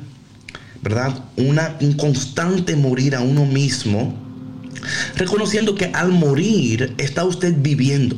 ¿verdad? 0.81 1.23
Una, 1.37 1.75
un 1.81 1.93
constante 1.93 2.75
morir 2.75 3.15
a 3.15 3.21
uno 3.21 3.45
mismo, 3.45 4.15
reconociendo 5.15 5.75
que 5.75 5.85
al 5.93 6.11
morir 6.11 6.93
está 6.97 7.23
usted 7.25 7.55
viviendo. 7.57 8.17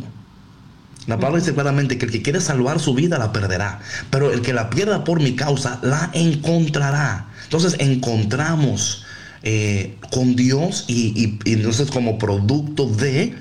La 1.08 1.17
palabra 1.17 1.41
dice 1.41 1.53
claramente 1.53 1.97
que 1.97 2.06
el 2.06 2.12
que 2.12 2.21
quiere 2.21 2.39
salvar 2.39 2.79
su 2.79 2.93
vida 2.93 3.17
la 3.17 3.34
perderá, 3.34 3.82
pero 4.10 4.32
el 4.32 4.41
que 4.41 4.53
la 4.53 4.69
pierda 4.69 5.03
por 5.03 5.21
mi 5.21 5.36
causa 5.36 5.79
la 5.82 6.10
encontrará. 6.13 7.27
Entonces 7.43 7.75
encontramos 7.79 9.03
eh, 9.43 9.97
con 10.10 10.36
Dios 10.36 10.86
y, 10.88 11.38
entonces 11.45 11.91
como 11.91 12.17
producto 12.17 12.88
de 12.88 13.36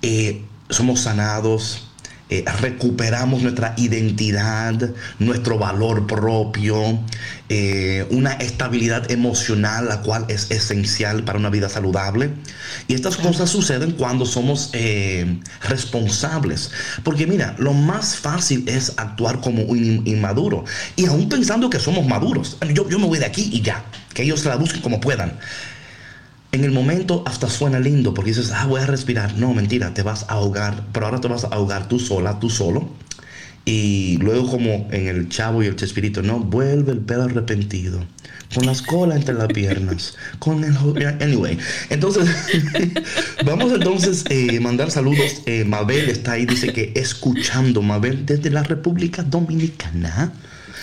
eh, 0.00 0.40
somos 0.70 1.00
sanados, 1.00 1.88
eh, 2.32 2.44
recuperamos 2.62 3.42
nuestra 3.42 3.74
identidad, 3.76 4.90
nuestro 5.18 5.58
valor 5.58 6.06
propio, 6.06 6.98
eh, 7.50 8.06
una 8.08 8.32
estabilidad 8.32 9.10
emocional, 9.10 9.86
la 9.86 10.00
cual 10.00 10.24
es 10.28 10.50
esencial 10.50 11.24
para 11.24 11.38
una 11.38 11.50
vida 11.50 11.68
saludable. 11.68 12.30
Y 12.88 12.94
estas 12.94 13.18
cosas 13.18 13.50
suceden 13.50 13.92
cuando 13.92 14.24
somos 14.24 14.70
eh, 14.72 15.40
responsables. 15.68 16.70
Porque 17.04 17.26
mira, 17.26 17.54
lo 17.58 17.74
más 17.74 18.16
fácil 18.16 18.66
es 18.66 18.94
actuar 18.96 19.42
como 19.42 19.64
un 19.64 20.00
inmaduro. 20.06 20.64
Y 20.96 21.04
aún 21.04 21.28
pensando 21.28 21.68
que 21.68 21.80
somos 21.80 22.06
maduros. 22.06 22.56
Yo, 22.72 22.88
yo 22.88 22.98
me 22.98 23.08
voy 23.08 23.18
de 23.18 23.26
aquí 23.26 23.50
y 23.52 23.60
ya. 23.60 23.84
Que 24.14 24.22
ellos 24.22 24.40
se 24.40 24.48
la 24.48 24.56
busquen 24.56 24.80
como 24.80 25.00
puedan. 25.00 25.38
En 26.52 26.64
el 26.64 26.70
momento 26.70 27.22
hasta 27.26 27.48
suena 27.48 27.80
lindo 27.80 28.12
porque 28.12 28.30
dices, 28.30 28.50
ah, 28.52 28.66
voy 28.66 28.82
a 28.82 28.86
respirar. 28.86 29.36
No, 29.38 29.54
mentira, 29.54 29.94
te 29.94 30.02
vas 30.02 30.24
a 30.28 30.34
ahogar, 30.34 30.84
pero 30.92 31.06
ahora 31.06 31.20
te 31.20 31.28
vas 31.28 31.44
a 31.44 31.48
ahogar 31.48 31.88
tú 31.88 31.98
sola, 31.98 32.38
tú 32.38 32.50
solo. 32.50 32.90
Y 33.64 34.18
luego 34.18 34.50
como 34.50 34.88
en 34.90 35.06
el 35.06 35.28
chavo 35.28 35.62
y 35.62 35.66
el 35.66 35.76
chespirito, 35.76 36.20
no, 36.20 36.40
vuelve 36.40 36.92
el 36.92 36.98
pelo 36.98 37.22
arrepentido, 37.22 38.04
con 38.54 38.66
las 38.66 38.82
colas 38.82 39.18
entre 39.18 39.34
las 39.34 39.48
piernas, 39.48 40.16
con 40.40 40.64
el... 40.64 40.76
Anyway, 41.22 41.56
entonces, 41.88 42.28
vamos 43.46 43.72
entonces 43.72 44.24
a 44.26 44.34
eh, 44.34 44.58
mandar 44.58 44.90
saludos. 44.90 45.42
Eh, 45.46 45.64
Mabel 45.64 46.10
está 46.10 46.32
ahí, 46.32 46.44
dice 46.44 46.72
que 46.72 46.92
escuchando, 46.96 47.82
Mabel, 47.82 48.26
desde 48.26 48.50
la 48.50 48.64
República 48.64 49.22
Dominicana. 49.22 50.32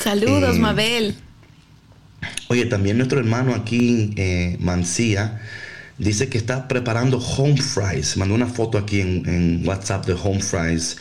Saludos, 0.01 0.55
eh, 0.55 0.60
Mabel. 0.60 1.15
Oye, 2.47 2.65
también 2.65 2.97
nuestro 2.97 3.19
hermano 3.19 3.53
aquí, 3.53 4.13
eh, 4.15 4.58
Mancía, 4.60 5.41
dice 5.97 6.29
que 6.29 6.38
está 6.38 6.67
preparando 6.67 7.19
home 7.19 7.58
fries. 7.58 8.17
Mandó 8.17 8.36
una 8.36 8.47
foto 8.47 8.77
aquí 8.77 9.01
en, 9.01 9.63
WhatsApp 9.65 10.05
de 10.05 10.13
home 10.13 10.41
fries. 10.41 10.97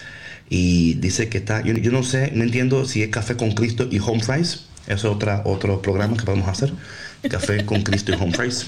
Y 0.51 0.95
dice 0.95 1.29
que 1.29 1.39
está, 1.39 1.63
yo, 1.63 1.93
no 1.93 2.03
sé, 2.03 2.33
no 2.35 2.45
entiendo 2.45 2.87
si 2.87 3.03
es 3.03 3.11
café 3.11 3.37
con 3.37 3.53
Cristo 3.53 3.89
y 3.91 3.99
home 3.99 4.21
fries. 4.21 4.65
Es 4.87 5.05
otra, 5.05 5.43
otro 5.45 5.83
programa 5.83 6.17
que 6.17 6.25
podemos 6.25 6.49
hacer. 6.49 6.73
Café 7.29 7.65
con 7.65 7.83
Cristo 7.83 8.13
y 8.13 8.15
home 8.15 8.33
fries. 8.33 8.67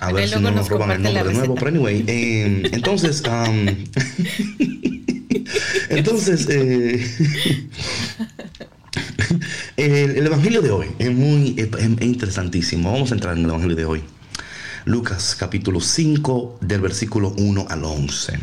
A 0.00 0.12
ver 0.12 0.28
si 0.28 0.40
no 0.40 0.50
nos 0.50 0.68
roban 0.68 0.90
el 0.90 1.02
nombre 1.02 1.24
de 1.24 1.34
nuevo. 1.34 1.54
Pero 1.54 1.68
anyway, 1.68 2.04
em, 2.06 2.64
entonces, 2.72 3.22
um, 3.22 3.66
entonces, 5.88 6.46
eh, 6.50 7.06
el, 9.76 10.26
Evangelio 10.26 10.62
de 10.62 10.70
hoy 10.70 10.86
es 10.98 11.12
muy 11.12 11.56
interesantísimo. 12.00 12.92
Vamos 12.92 13.10
a 13.10 13.14
entrar 13.14 13.36
en 13.36 13.44
el 13.44 13.50
Evangelio 13.50 13.76
de 13.76 13.84
hoy. 13.84 14.04
Lucas 14.86 15.34
capítulo 15.38 15.80
5 15.80 16.58
del 16.60 16.82
versículo 16.82 17.32
1 17.38 17.66
al 17.70 17.84
11. 17.84 18.38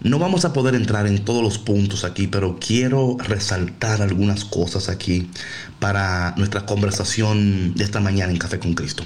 No 0.00 0.18
vamos 0.18 0.44
a 0.44 0.52
poder 0.52 0.74
entrar 0.74 1.06
en 1.06 1.24
todos 1.24 1.42
los 1.42 1.58
puntos 1.58 2.04
aquí, 2.04 2.26
pero 2.26 2.58
quiero 2.58 3.16
resaltar 3.20 4.02
algunas 4.02 4.44
cosas 4.44 4.88
aquí 4.88 5.30
para 5.78 6.34
nuestra 6.36 6.66
conversación 6.66 7.74
de 7.74 7.84
esta 7.84 8.00
mañana 8.00 8.32
en 8.32 8.38
Café 8.38 8.58
con 8.58 8.74
Cristo. 8.74 9.04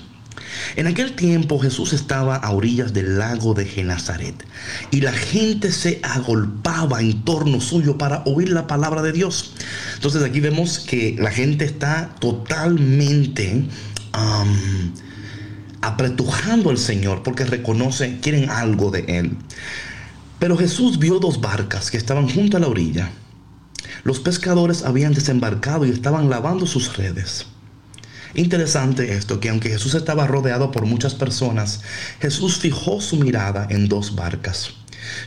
En 0.76 0.86
aquel 0.86 1.12
tiempo 1.12 1.58
Jesús 1.58 1.92
estaba 1.92 2.36
a 2.36 2.50
orillas 2.50 2.92
del 2.92 3.18
lago 3.18 3.54
de 3.54 3.64
Genazaret 3.64 4.34
y 4.90 5.00
la 5.00 5.12
gente 5.12 5.72
se 5.72 6.00
agolpaba 6.02 7.00
en 7.00 7.22
torno 7.22 7.60
suyo 7.60 7.98
para 7.98 8.22
oír 8.24 8.50
la 8.50 8.66
palabra 8.66 9.02
de 9.02 9.12
Dios. 9.12 9.54
Entonces 9.94 10.22
aquí 10.22 10.40
vemos 10.40 10.78
que 10.78 11.16
la 11.18 11.30
gente 11.30 11.64
está 11.64 12.14
totalmente 12.20 13.66
apretujando 15.80 16.70
al 16.70 16.78
Señor 16.78 17.22
porque 17.22 17.44
reconoce, 17.44 18.18
quieren 18.20 18.50
algo 18.50 18.90
de 18.90 19.00
Él. 19.08 19.36
Pero 20.38 20.56
Jesús 20.56 20.98
vio 20.98 21.18
dos 21.18 21.40
barcas 21.40 21.90
que 21.90 21.96
estaban 21.96 22.28
junto 22.28 22.56
a 22.56 22.60
la 22.60 22.68
orilla. 22.68 23.10
Los 24.04 24.18
pescadores 24.18 24.84
habían 24.84 25.14
desembarcado 25.14 25.86
y 25.86 25.90
estaban 25.90 26.28
lavando 26.28 26.66
sus 26.66 26.96
redes. 26.96 27.46
Interesante 28.34 29.14
esto, 29.14 29.40
que 29.40 29.50
aunque 29.50 29.68
Jesús 29.68 29.94
estaba 29.94 30.26
rodeado 30.26 30.70
por 30.70 30.86
muchas 30.86 31.14
personas, 31.14 31.82
Jesús 32.20 32.56
fijó 32.56 33.00
su 33.00 33.16
mirada 33.16 33.66
en 33.70 33.88
dos 33.88 34.14
barcas. 34.14 34.72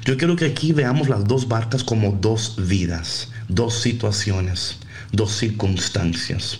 Yo 0.06 0.18
quiero 0.18 0.36
que 0.36 0.46
aquí 0.46 0.74
veamos 0.74 1.10
las 1.10 1.26
dos 1.26 1.48
barcas 1.48 1.84
como 1.84 2.14
dos 2.14 2.56
vidas, 2.68 3.30
dos 3.48 3.76
situaciones, 3.82 4.78
dos 5.12 5.34
circunstancias. 5.34 6.60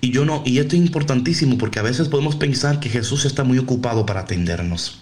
Y 0.00 0.12
yo 0.12 0.24
no, 0.24 0.42
y 0.46 0.58
esto 0.58 0.76
es 0.76 0.82
importantísimo 0.82 1.58
porque 1.58 1.78
a 1.78 1.82
veces 1.82 2.08
podemos 2.08 2.36
pensar 2.36 2.80
que 2.80 2.88
Jesús 2.88 3.24
está 3.26 3.44
muy 3.44 3.58
ocupado 3.58 4.06
para 4.06 4.20
atendernos 4.20 4.99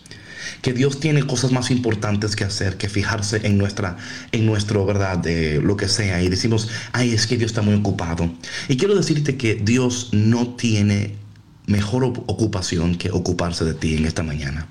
que 0.62 0.72
Dios 0.72 1.00
tiene 1.00 1.22
cosas 1.24 1.52
más 1.52 1.70
importantes 1.70 2.36
que 2.36 2.44
hacer 2.44 2.76
que 2.76 2.88
fijarse 2.88 3.40
en 3.44 3.58
nuestra, 3.58 3.96
en 4.32 4.46
nuestro, 4.46 4.84
¿verdad? 4.84 5.18
De 5.18 5.60
lo 5.60 5.76
que 5.76 5.88
sea. 5.88 6.22
Y 6.22 6.28
decimos, 6.28 6.68
ay, 6.92 7.12
es 7.12 7.26
que 7.26 7.36
Dios 7.36 7.50
está 7.50 7.62
muy 7.62 7.74
ocupado. 7.74 8.30
Y 8.68 8.76
quiero 8.76 8.94
decirte 8.94 9.36
que 9.36 9.54
Dios 9.54 10.10
no 10.12 10.54
tiene 10.54 11.16
mejor 11.66 12.04
ocupación 12.04 12.96
que 12.96 13.10
ocuparse 13.10 13.64
de 13.64 13.74
ti 13.74 13.96
en 13.96 14.06
esta 14.06 14.22
mañana 14.22 14.68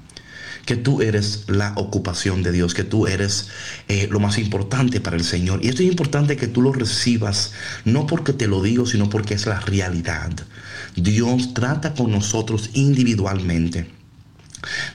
que 0.67 0.75
tú 0.75 1.01
eres 1.01 1.45
la 1.47 1.71
ocupación 1.77 2.43
de 2.43 2.51
Dios, 2.51 2.73
que 2.73 2.83
tú 2.83 3.07
eres 3.07 3.47
eh, 3.87 4.09
lo 4.11 4.19
más 4.19 4.37
importante 4.37 4.99
para 4.99 5.15
el 5.15 5.23
Señor. 5.23 5.63
Y 5.63 5.69
esto 5.69 5.81
es 5.81 5.87
importante 5.87 6.35
que 6.35 6.47
tú 6.47 6.61
lo 6.61 6.73
recibas, 6.73 7.53
no 7.85 8.05
porque 8.05 8.33
te 8.33 8.47
lo 8.47 8.61
digo, 8.61 8.85
sino 8.85 9.09
porque 9.09 9.33
es 9.33 9.45
la 9.45 9.61
realidad. 9.61 10.29
Dios 10.97 11.53
trata 11.53 11.93
con 11.93 12.11
nosotros 12.11 12.71
individualmente. 12.73 13.96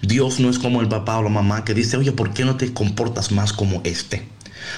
Dios 0.02 0.40
no 0.40 0.50
es 0.50 0.58
como 0.58 0.80
el 0.80 0.88
papá 0.88 1.18
o 1.18 1.22
la 1.22 1.28
mamá 1.28 1.64
que 1.64 1.74
dice, 1.74 1.96
oye, 1.96 2.12
¿por 2.12 2.32
qué 2.32 2.44
no 2.44 2.56
te 2.56 2.72
comportas 2.72 3.32
más 3.32 3.52
como 3.52 3.80
este? 3.84 4.28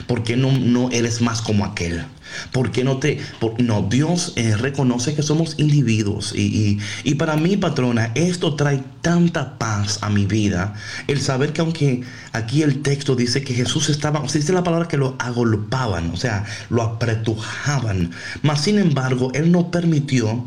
¿Por 0.07 0.23
qué 0.23 0.37
no, 0.37 0.53
no 0.53 0.90
eres 0.90 1.20
más 1.20 1.40
como 1.42 1.64
aquel? 1.64 2.05
¿Por 2.53 2.73
qué 2.73 2.85
no 2.85 2.99
te.? 2.99 3.20
no, 3.59 3.83
Dios 3.83 4.33
eh, 4.37 4.57
reconoce 4.57 5.14
que 5.14 5.23
somos 5.23 5.55
individuos. 5.59 6.33
Y, 6.35 6.79
y, 7.05 7.14
para 7.14 7.37
mí, 7.37 7.57
patrona, 7.57 8.11
esto 8.14 8.55
trae 8.55 8.83
tanta 9.03 9.59
paz 9.59 9.99
a 10.01 10.11
mi 10.11 10.27
vida. 10.27 10.75
El 11.07 11.20
saber 11.20 11.53
que, 11.53 11.61
aunque 11.61 12.03
aquí 12.33 12.62
el 12.62 12.83
texto 12.83 13.14
dice 13.14 13.42
que 13.42 13.55
Jesús 13.55 13.88
estaba. 13.88 14.20
O 14.20 14.29
sea, 14.29 14.40
dice 14.40 14.53
la 14.53 14.64
palabra 14.64 14.88
que 14.88 14.97
lo 14.97 15.16
agolpaban, 15.18 16.11
o 16.11 16.16
sea, 16.16 16.44
lo 16.70 16.83
apretujaban. 16.83 18.11
Mas, 18.42 18.62
sin 18.62 18.79
embargo, 18.79 19.31
Él 19.35 19.53
no 19.53 19.70
permitió 19.70 20.47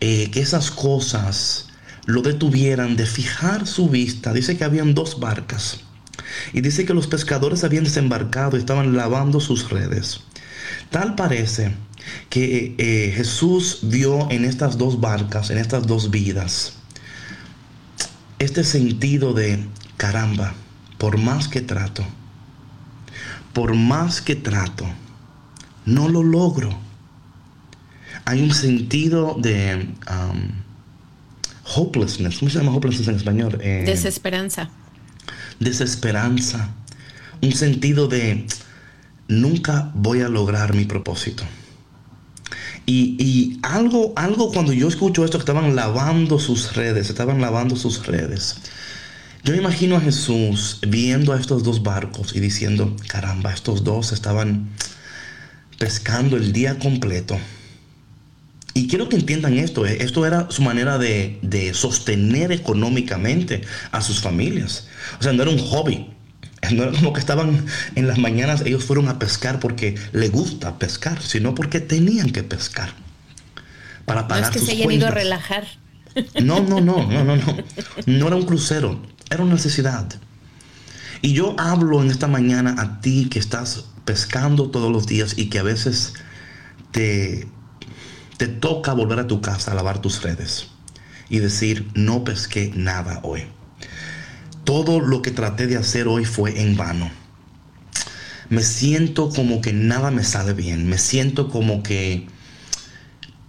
eh, 0.00 0.30
que 0.30 0.40
esas 0.40 0.70
cosas 0.70 1.71
lo 2.04 2.22
detuvieran 2.22 2.96
de 2.96 3.06
fijar 3.06 3.66
su 3.66 3.88
vista. 3.88 4.32
Dice 4.32 4.56
que 4.56 4.64
habían 4.64 4.94
dos 4.94 5.20
barcas. 5.20 5.80
Y 6.52 6.60
dice 6.60 6.84
que 6.84 6.94
los 6.94 7.06
pescadores 7.06 7.64
habían 7.64 7.84
desembarcado 7.84 8.56
y 8.56 8.60
estaban 8.60 8.96
lavando 8.96 9.40
sus 9.40 9.70
redes. 9.70 10.20
Tal 10.90 11.14
parece 11.14 11.74
que 12.28 12.74
eh, 12.78 13.12
Jesús 13.14 13.80
vio 13.82 14.30
en 14.30 14.44
estas 14.44 14.78
dos 14.78 15.00
barcas, 15.00 15.50
en 15.50 15.58
estas 15.58 15.86
dos 15.86 16.10
vidas, 16.10 16.74
este 18.38 18.64
sentido 18.64 19.34
de, 19.34 19.64
caramba, 19.96 20.54
por 20.98 21.18
más 21.18 21.48
que 21.48 21.60
trato, 21.60 22.04
por 23.52 23.74
más 23.74 24.20
que 24.20 24.34
trato, 24.34 24.86
no 25.84 26.08
lo 26.08 26.22
logro. 26.22 26.76
Hay 28.24 28.42
un 28.42 28.54
sentido 28.54 29.36
de... 29.38 29.88
hopelessness. 31.74 32.38
¿Cómo 32.38 32.50
se 32.50 32.58
llama 32.58 32.74
hopelessness 32.74 33.08
en 33.08 33.16
español? 33.16 33.58
Eh, 33.60 33.84
desesperanza. 33.86 34.70
Desesperanza. 35.60 36.70
Un 37.40 37.52
sentido 37.52 38.08
de 38.08 38.46
nunca 39.28 39.90
voy 39.94 40.20
a 40.20 40.28
lograr 40.28 40.74
mi 40.74 40.84
propósito. 40.84 41.44
Y, 42.84 43.58
algo, 43.62 44.12
algo 44.16 44.50
cuando 44.52 44.72
yo 44.72 44.88
escucho 44.88 45.24
esto, 45.24 45.38
estaban 45.38 45.76
lavando 45.76 46.38
sus 46.38 46.74
redes, 46.74 47.10
estaban 47.10 47.40
lavando 47.40 47.76
sus 47.76 48.06
redes. 48.06 48.56
Yo 49.44 49.54
imagino 49.54 49.96
a 49.96 50.00
Jesús 50.00 50.78
viendo 50.86 51.32
a 51.32 51.40
estos 51.40 51.62
dos 51.62 51.82
barcos 51.82 52.34
y 52.34 52.40
diciendo, 52.40 52.94
caramba, 53.08 53.52
estos 53.52 53.84
dos 53.84 54.12
estaban 54.12 54.68
pescando 55.78 56.36
el 56.36 56.52
día 56.52 56.78
completo. 56.78 57.38
Y 58.74 58.88
quiero 58.88 59.08
que 59.08 59.16
entiendan 59.16 59.58
esto, 59.58 59.86
eh, 59.86 59.98
esto 60.00 60.24
era 60.24 60.50
su 60.50 60.62
manera 60.62 60.96
de, 60.98 61.38
de, 61.42 61.74
sostener 61.74 62.52
económicamente 62.52 63.62
a 63.90 64.00
sus 64.00 64.20
familias. 64.20 64.88
O 65.20 65.22
sea, 65.22 65.32
no 65.32 65.42
era 65.42 65.50
un 65.50 65.58
hobby. 65.58 66.08
No 66.70 66.84
era 66.84 66.92
como 66.92 67.12
que 67.12 67.20
estaban 67.20 67.66
en 67.96 68.06
las 68.06 68.18
mañanas, 68.18 68.62
ellos 68.64 68.84
fueron 68.84 69.08
a 69.08 69.18
pescar 69.18 69.58
porque 69.58 69.96
les 70.12 70.30
gusta 70.30 70.78
pescar, 70.78 71.20
sino 71.20 71.54
porque 71.54 71.80
tenían 71.80 72.30
que 72.30 72.44
pescar. 72.44 72.94
Para 74.06 74.28
pagar 74.28 74.44
no 74.44 74.50
es 74.50 74.56
que 74.56 74.64
se 74.64 74.72
hayan 74.72 74.90
ido 74.90 75.08
a 75.08 75.10
relajar. 75.10 75.66
No, 76.42 76.60
no, 76.60 76.80
no, 76.80 77.06
no, 77.06 77.24
no, 77.24 77.36
no. 77.36 77.56
No 78.06 78.26
era 78.26 78.36
un 78.36 78.44
crucero, 78.44 79.02
era 79.28 79.42
una 79.42 79.54
necesidad. 79.54 80.06
Y 81.20 81.32
yo 81.32 81.54
hablo 81.58 82.02
en 82.02 82.10
esta 82.10 82.28
mañana 82.28 82.76
a 82.78 83.00
ti 83.00 83.28
que 83.28 83.38
estás 83.38 83.86
pescando 84.04 84.70
todos 84.70 84.90
los 84.90 85.06
días 85.06 85.34
y 85.36 85.46
que 85.46 85.58
a 85.58 85.62
veces 85.62 86.14
te, 86.90 87.48
te 88.42 88.48
toca 88.48 88.92
volver 88.92 89.20
a 89.20 89.28
tu 89.28 89.40
casa 89.40 89.70
a 89.70 89.74
lavar 89.76 90.00
tus 90.00 90.20
redes 90.24 90.66
y 91.28 91.38
decir, 91.38 91.88
no 91.94 92.24
pesqué 92.24 92.72
nada 92.74 93.20
hoy. 93.22 93.44
Todo 94.64 94.98
lo 94.98 95.22
que 95.22 95.30
traté 95.30 95.68
de 95.68 95.76
hacer 95.76 96.08
hoy 96.08 96.24
fue 96.24 96.60
en 96.60 96.76
vano. 96.76 97.08
Me 98.48 98.64
siento 98.64 99.30
como 99.30 99.60
que 99.60 99.72
nada 99.72 100.10
me 100.10 100.24
sale 100.24 100.54
bien. 100.54 100.88
Me 100.88 100.98
siento 100.98 101.50
como 101.50 101.84
que 101.84 102.26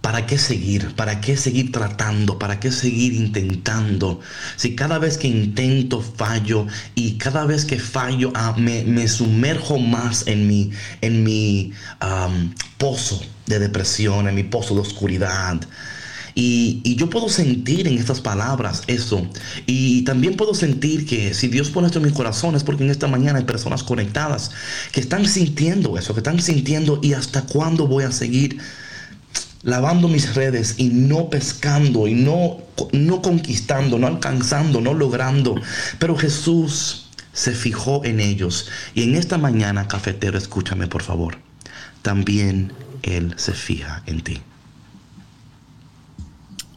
¿Para 0.04 0.26
qué 0.26 0.36
seguir? 0.36 0.94
¿Para 0.96 1.22
qué 1.22 1.34
seguir 1.34 1.72
tratando? 1.72 2.38
¿Para 2.38 2.60
qué 2.60 2.70
seguir 2.70 3.14
intentando? 3.14 4.20
Si 4.56 4.76
cada 4.76 4.98
vez 4.98 5.16
que 5.16 5.28
intento 5.28 6.02
fallo 6.02 6.66
y 6.94 7.12
cada 7.12 7.46
vez 7.46 7.64
que 7.64 7.78
fallo 7.78 8.30
ah, 8.34 8.54
me, 8.58 9.08
sumerjo 9.08 9.78
más 9.78 10.26
en 10.26 10.46
mi, 10.46 10.72
en 11.00 11.24
mi 11.24 11.72
pozo 12.76 13.22
de 13.46 13.58
depresión, 13.58 14.28
en 14.28 14.34
mi 14.34 14.42
pozo 14.42 14.74
de 14.74 14.82
oscuridad. 14.82 15.62
Y, 16.34 16.82
y, 16.84 16.96
yo 16.96 17.08
puedo 17.08 17.30
sentir 17.30 17.88
en 17.88 17.96
estas 17.96 18.20
palabras 18.20 18.82
eso. 18.88 19.26
Y 19.64 20.02
también 20.02 20.36
puedo 20.36 20.52
sentir 20.52 21.06
que 21.06 21.32
si 21.32 21.48
Dios 21.48 21.70
pone 21.70 21.86
esto 21.86 22.00
en 22.00 22.04
mi 22.04 22.12
corazón 22.12 22.54
es 22.56 22.62
porque 22.62 22.84
en 22.84 22.90
esta 22.90 23.06
mañana 23.06 23.38
hay 23.38 23.46
personas 23.46 23.82
conectadas 23.82 24.50
que 24.92 25.00
están 25.00 25.24
sintiendo 25.26 25.96
eso, 25.96 26.12
que 26.12 26.20
están 26.20 26.42
sintiendo 26.42 27.00
y 27.02 27.14
hasta 27.14 27.40
cuándo 27.46 27.86
voy 27.86 28.04
a 28.04 28.12
seguir 28.12 28.60
lavando 29.64 30.08
mis 30.08 30.34
redes 30.34 30.74
y 30.78 30.90
no 30.90 31.30
pescando 31.30 32.06
y 32.06 32.14
no, 32.14 32.58
no 32.92 33.22
conquistando, 33.22 33.98
no 33.98 34.06
alcanzando, 34.06 34.80
no 34.80 34.94
logrando. 34.94 35.60
Pero 35.98 36.16
Jesús 36.16 37.08
se 37.32 37.52
fijó 37.52 38.04
en 38.04 38.20
ellos. 38.20 38.68
Y 38.94 39.02
en 39.02 39.16
esta 39.16 39.38
mañana, 39.38 39.88
cafetero, 39.88 40.38
escúchame 40.38 40.86
por 40.86 41.02
favor. 41.02 41.38
También 42.02 42.72
Él 43.02 43.34
se 43.36 43.52
fija 43.52 44.02
en 44.06 44.20
ti. 44.20 44.40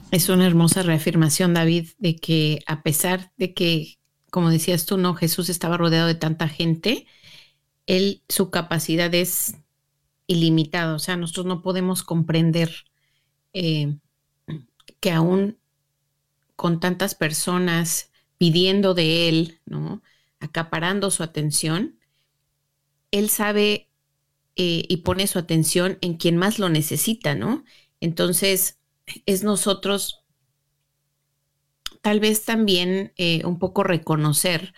Es 0.10 0.30
una 0.30 0.48
hermosa 0.48 0.84
reafirmación, 0.84 1.54
David, 1.54 1.90
de 2.00 2.16
que 2.16 2.60
a 2.66 2.82
pesar 2.82 3.34
de 3.38 3.54
que, 3.54 3.98
como 4.32 4.50
decías 4.50 4.86
tú, 4.86 4.98
no, 4.98 5.14
Jesús 5.14 5.50
estaba 5.50 5.76
rodeado 5.76 6.08
de 6.08 6.16
tanta 6.16 6.48
gente, 6.48 7.06
él, 7.88 8.24
su 8.30 8.50
capacidad 8.50 9.14
es 9.14 9.56
ilimitado. 10.28 10.96
O 10.96 11.00
sea, 11.00 11.18
nosotros 11.18 11.46
no 11.46 11.62
podemos 11.62 12.04
comprender 12.04 12.86
eh, 13.54 13.98
que 15.00 15.12
aún 15.12 15.58
con 16.56 16.80
tantas 16.80 17.16
personas 17.16 18.12
pidiendo 18.38 18.94
de 18.94 19.30
él, 19.30 19.60
¿no? 19.66 20.02
Acaparando 20.40 21.10
su 21.12 21.24
atención, 21.24 21.98
él 23.12 23.30
sabe 23.30 23.90
eh, 24.56 24.86
y 24.88 24.98
pone 24.98 25.28
su 25.28 25.40
atención 25.40 25.98
en 26.02 26.18
quien 26.18 26.38
más 26.38 26.60
lo 26.60 26.70
necesita, 26.70 27.36
¿no? 27.36 27.64
Entonces, 28.00 28.80
es 29.26 29.44
nosotros 29.44 30.24
tal 32.02 32.20
vez 32.20 32.46
también 32.46 33.14
eh, 33.18 33.42
un 33.46 33.60
poco 33.60 33.84
reconocer 33.84 34.74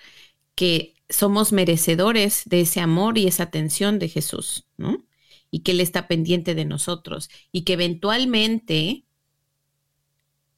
que 0.55 0.95
somos 1.09 1.51
merecedores 1.53 2.43
de 2.45 2.61
ese 2.61 2.81
amor 2.81 3.17
y 3.17 3.27
esa 3.27 3.43
atención 3.43 3.99
de 3.99 4.09
Jesús, 4.09 4.65
¿no? 4.77 5.05
Y 5.51 5.61
que 5.61 5.71
Él 5.71 5.81
está 5.81 6.07
pendiente 6.07 6.55
de 6.55 6.65
nosotros 6.65 7.29
y 7.51 7.63
que 7.63 7.73
eventualmente 7.73 9.05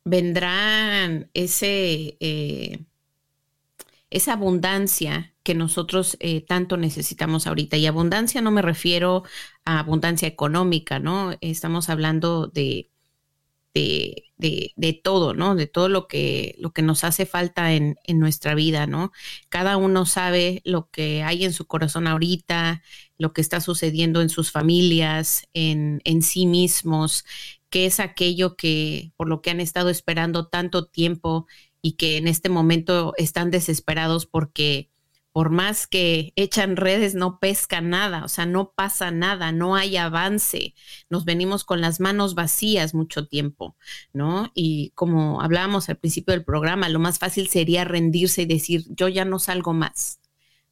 vendrán 0.03 1.29
ese, 1.33 2.17
eh, 2.19 2.85
esa 4.09 4.33
abundancia 4.33 5.33
que 5.43 5.55
nosotros 5.55 6.17
eh, 6.19 6.41
tanto 6.41 6.77
necesitamos 6.77 7.47
ahorita. 7.47 7.77
Y 7.77 7.87
abundancia 7.87 8.41
no 8.41 8.51
me 8.51 8.61
refiero 8.61 9.23
a 9.65 9.79
abundancia 9.79 10.27
económica, 10.27 10.99
¿no? 10.99 11.35
Estamos 11.41 11.89
hablando 11.89 12.47
de 12.47 12.90
de, 13.73 15.01
todo, 15.03 15.33
¿no? 15.33 15.55
De 15.55 15.67
todo 15.67 15.89
lo 15.89 16.07
que, 16.07 16.55
lo 16.59 16.71
que 16.71 16.81
nos 16.81 17.03
hace 17.03 17.25
falta 17.25 17.73
en, 17.73 17.95
en, 18.03 18.19
nuestra 18.19 18.55
vida, 18.55 18.87
¿no? 18.87 19.11
Cada 19.49 19.77
uno 19.77 20.05
sabe 20.05 20.61
lo 20.65 20.89
que 20.89 21.23
hay 21.23 21.45
en 21.45 21.53
su 21.53 21.65
corazón 21.67 22.07
ahorita, 22.07 22.83
lo 23.17 23.33
que 23.33 23.41
está 23.41 23.61
sucediendo 23.61 24.21
en 24.21 24.29
sus 24.29 24.51
familias, 24.51 25.47
en, 25.53 26.01
en 26.03 26.21
sí 26.21 26.45
mismos, 26.45 27.25
qué 27.69 27.85
es 27.85 27.99
aquello 27.99 28.55
que 28.55 29.13
por 29.15 29.27
lo 29.29 29.41
que 29.41 29.51
han 29.51 29.59
estado 29.61 29.89
esperando 29.89 30.47
tanto 30.47 30.85
tiempo 30.85 31.47
y 31.81 31.93
que 31.93 32.17
en 32.17 32.27
este 32.27 32.49
momento 32.49 33.13
están 33.17 33.51
desesperados 33.51 34.25
porque 34.27 34.90
por 35.31 35.49
más 35.49 35.87
que 35.87 36.33
echan 36.35 36.75
redes, 36.75 37.15
no 37.15 37.39
pesca 37.39 37.79
nada, 37.79 38.25
o 38.25 38.27
sea, 38.27 38.45
no 38.45 38.73
pasa 38.75 39.11
nada, 39.11 39.51
no 39.51 39.75
hay 39.75 39.95
avance. 39.95 40.75
Nos 41.09 41.23
venimos 41.23 41.63
con 41.63 41.79
las 41.79 41.99
manos 41.99 42.35
vacías 42.35 42.93
mucho 42.93 43.27
tiempo, 43.27 43.77
¿no? 44.13 44.51
Y 44.53 44.91
como 44.95 45.41
hablábamos 45.41 45.87
al 45.89 45.97
principio 45.97 46.33
del 46.33 46.43
programa, 46.43 46.89
lo 46.89 46.99
más 46.99 47.17
fácil 47.19 47.47
sería 47.47 47.85
rendirse 47.85 48.41
y 48.41 48.45
decir, 48.45 48.85
yo 48.89 49.07
ya 49.07 49.23
no 49.23 49.39
salgo 49.39 49.73
más, 49.73 50.19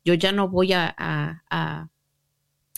yo 0.04 0.14
ya 0.14 0.32
no 0.34 0.50
voy 0.50 0.74
a, 0.74 0.94
a, 0.98 1.90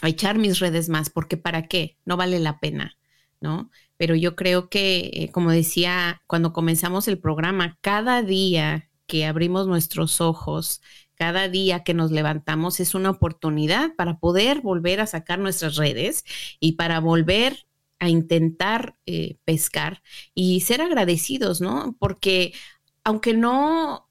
echar 0.03 0.37
mis 0.37 0.59
redes 0.59 0.89
más, 0.89 1.09
porque 1.09 1.37
¿para 1.37 1.67
qué? 1.67 1.97
No 2.05 2.17
vale 2.17 2.39
la 2.39 2.59
pena, 2.59 2.97
¿no? 3.39 3.71
Pero 3.97 4.15
yo 4.15 4.35
creo 4.35 4.69
que, 4.69 5.11
eh, 5.13 5.31
como 5.31 5.51
decía 5.51 6.21
cuando 6.27 6.53
comenzamos 6.53 7.07
el 7.07 7.19
programa, 7.19 7.77
cada 7.81 8.23
día 8.23 8.89
que 9.07 9.25
abrimos 9.25 9.67
nuestros 9.67 10.21
ojos, 10.21 10.81
cada 11.21 11.49
día 11.49 11.83
que 11.83 11.93
nos 11.93 12.09
levantamos 12.09 12.79
es 12.79 12.95
una 12.95 13.11
oportunidad 13.11 13.93
para 13.93 14.17
poder 14.17 14.61
volver 14.61 14.99
a 14.99 15.05
sacar 15.05 15.37
nuestras 15.37 15.75
redes 15.75 16.25
y 16.59 16.71
para 16.71 16.99
volver 16.99 17.67
a 17.99 18.09
intentar 18.09 18.95
eh, 19.05 19.37
pescar 19.45 20.01
y 20.33 20.61
ser 20.61 20.81
agradecidos, 20.81 21.61
¿no? 21.61 21.95
Porque 21.99 22.55
aunque 23.03 23.35
no, 23.35 24.09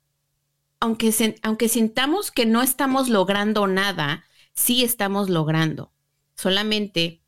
aunque, 0.79 1.13
aunque 1.43 1.69
sintamos 1.69 2.31
que 2.31 2.47
no 2.47 2.63
estamos 2.63 3.09
logrando 3.09 3.67
nada, 3.67 4.25
sí 4.53 4.85
estamos 4.85 5.29
logrando. 5.29 5.93
Solamente 6.37 7.25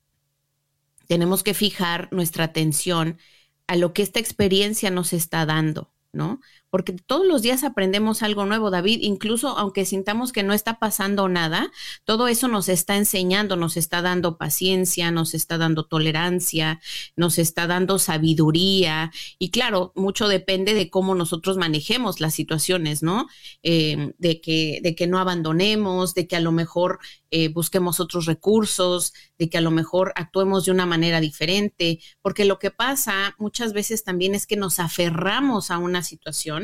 tenemos 1.09 1.43
que 1.43 1.55
fijar 1.55 2.09
nuestra 2.13 2.45
atención 2.45 3.19
a 3.67 3.75
lo 3.75 3.93
que 3.95 4.03
esta 4.03 4.21
experiencia 4.21 4.93
nos 4.93 5.13
está 5.13 5.45
dando, 5.45 5.93
¿no? 6.13 6.41
Porque 6.73 6.95
todos 6.95 7.27
los 7.27 7.43
días 7.43 7.65
aprendemos 7.65 8.23
algo 8.23 8.47
nuevo, 8.47 8.71
David, 8.71 9.01
incluso 9.03 9.59
aunque 9.59 9.85
sintamos 9.85 10.33
que 10.33 10.43
no 10.43 10.55
está 10.55 10.79
pasando 10.79 11.29
nada, 11.29 11.71
todo 12.05 12.29
eso 12.29 12.49
nos 12.49 12.71
está 12.71 12.97
enseñando, 12.97 13.57
nos 13.57 13.77
está 13.77 14.01
dando 14.01 14.39
paciencia, 14.39 15.11
nos 15.11 15.35
está 15.35 15.59
dando 15.59 15.85
tolerancia, 15.85 16.81
nos 17.15 17.39
está 17.39 17.67
dando 17.67 17.99
sabiduría 17.99 19.13
y 19.39 19.51
claro, 19.51 19.93
mucho 19.97 20.29
depende 20.29 20.73
de 20.73 20.89
cómo 20.89 21.15
nosotros 21.15 21.59
manejemos 21.59 22.21
las 22.21 22.33
situaciones, 22.33 23.03
¿no? 23.03 23.29
Eh, 23.63 24.15
de, 24.17 24.41
que, 24.41 24.81
de 24.83 24.95
que 24.95 25.07
no 25.07 25.19
abandonemos, 25.19 26.15
de 26.15 26.27
que 26.27 26.37
a 26.37 26.41
lo 26.41 26.53
mejor 26.53 27.01
eh, 27.31 27.49
busquemos 27.49 28.01
otros 28.01 28.25
recursos, 28.25 29.13
de 29.39 29.51
que 29.51 29.59
a 29.59 29.63
lo 29.63 29.71
mejor 29.71 30.15
actuemos 30.17 30.65
de 30.65 30.71
una 30.71 30.87
manera 30.87 31.21
diferente, 31.21 32.01
porque 32.23 32.47
lo 32.47 32.59
que 32.59 32.71
pasa 32.71 33.35
muchas 33.39 33.75
veces 33.75 34.05
también 34.05 34.35
es 34.35 34.47
que 34.47 34.57
nos 34.57 34.79
aferramos 34.79 35.71
a 35.71 35.77
una 35.77 36.03
situación 36.03 36.62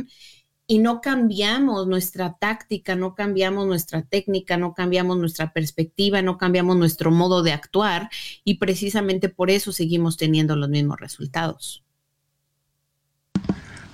y 0.71 0.81
no 0.81 1.01
cambiamos 1.01 1.87
nuestra 1.87 2.37
táctica, 2.39 2.95
no 2.95 3.15
cambiamos 3.15 3.67
nuestra 3.67 4.03
técnica, 4.03 4.59
no 4.59 4.75
cambiamos 4.75 5.17
nuestra 5.17 5.55
perspectiva, 5.55 6.21
no 6.21 6.37
cambiamos 6.37 6.77
nuestro 6.77 7.11
modo 7.11 7.43
de 7.43 7.53
actuar 7.53 8.11
y 8.45 8.59
precisamente 8.59 9.31
por 9.31 9.51
eso 9.51 9.73
seguimos 9.73 10.19
teniendo 10.19 10.57
los 10.57 10.69
mismos 10.69 11.01
resultados. 11.01 11.83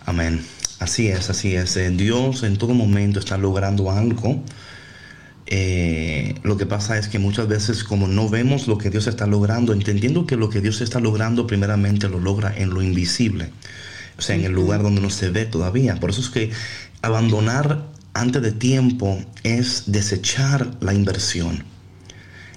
Amén. 0.04 0.44
Así 0.80 1.06
es, 1.06 1.30
así 1.30 1.54
es. 1.54 1.78
Dios 1.96 2.42
en 2.42 2.58
todo 2.58 2.74
momento 2.74 3.20
está 3.20 3.38
logrando 3.38 3.92
algo. 3.92 4.42
Eh, 5.46 6.34
lo 6.42 6.56
que 6.56 6.66
pasa 6.66 6.98
es 6.98 7.06
que 7.06 7.20
muchas 7.20 7.46
veces 7.46 7.84
como 7.84 8.08
no 8.08 8.28
vemos 8.28 8.66
lo 8.66 8.78
que 8.78 8.90
Dios 8.90 9.06
está 9.06 9.28
logrando, 9.28 9.72
entendiendo 9.72 10.26
que 10.26 10.36
lo 10.36 10.50
que 10.50 10.60
Dios 10.60 10.80
está 10.80 10.98
logrando 10.98 11.46
primeramente 11.46 12.08
lo 12.08 12.18
logra 12.18 12.52
en 12.56 12.70
lo 12.70 12.82
invisible 12.82 13.52
o 14.18 14.22
sea, 14.22 14.36
en 14.36 14.44
el 14.44 14.52
lugar 14.52 14.82
donde 14.82 15.00
no 15.00 15.10
se 15.10 15.30
ve 15.30 15.44
todavía. 15.44 15.96
Por 15.96 16.10
eso 16.10 16.20
es 16.20 16.28
que 16.28 16.50
abandonar 17.02 17.86
antes 18.14 18.42
de 18.42 18.52
tiempo 18.52 19.18
es 19.42 19.84
desechar 19.86 20.70
la 20.80 20.94
inversión. 20.94 21.64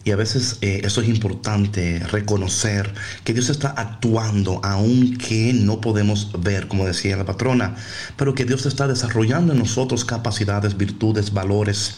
Y 0.04 0.12
a 0.12 0.16
veces 0.16 0.58
eh, 0.62 0.84
eso 0.86 1.02
es 1.02 1.10
importante, 1.10 2.00
reconocer 2.00 2.94
que 3.26 3.34
Dios 3.34 3.50
está 3.50 3.72
actuando 3.72 4.62
aunque 4.64 5.52
no 5.52 5.82
podemos 5.82 6.32
ver, 6.40 6.70
como 6.70 6.86
decía 6.86 7.18
la 7.18 7.26
patrona, 7.26 7.76
pero 8.16 8.34
que 8.34 8.46
Dios 8.46 8.66
está 8.66 8.88
desarrollando 8.88 9.52
en 9.52 9.60
nosotros 9.60 10.06
capacidades, 10.06 10.78
virtudes, 10.78 11.34
valores 11.34 11.98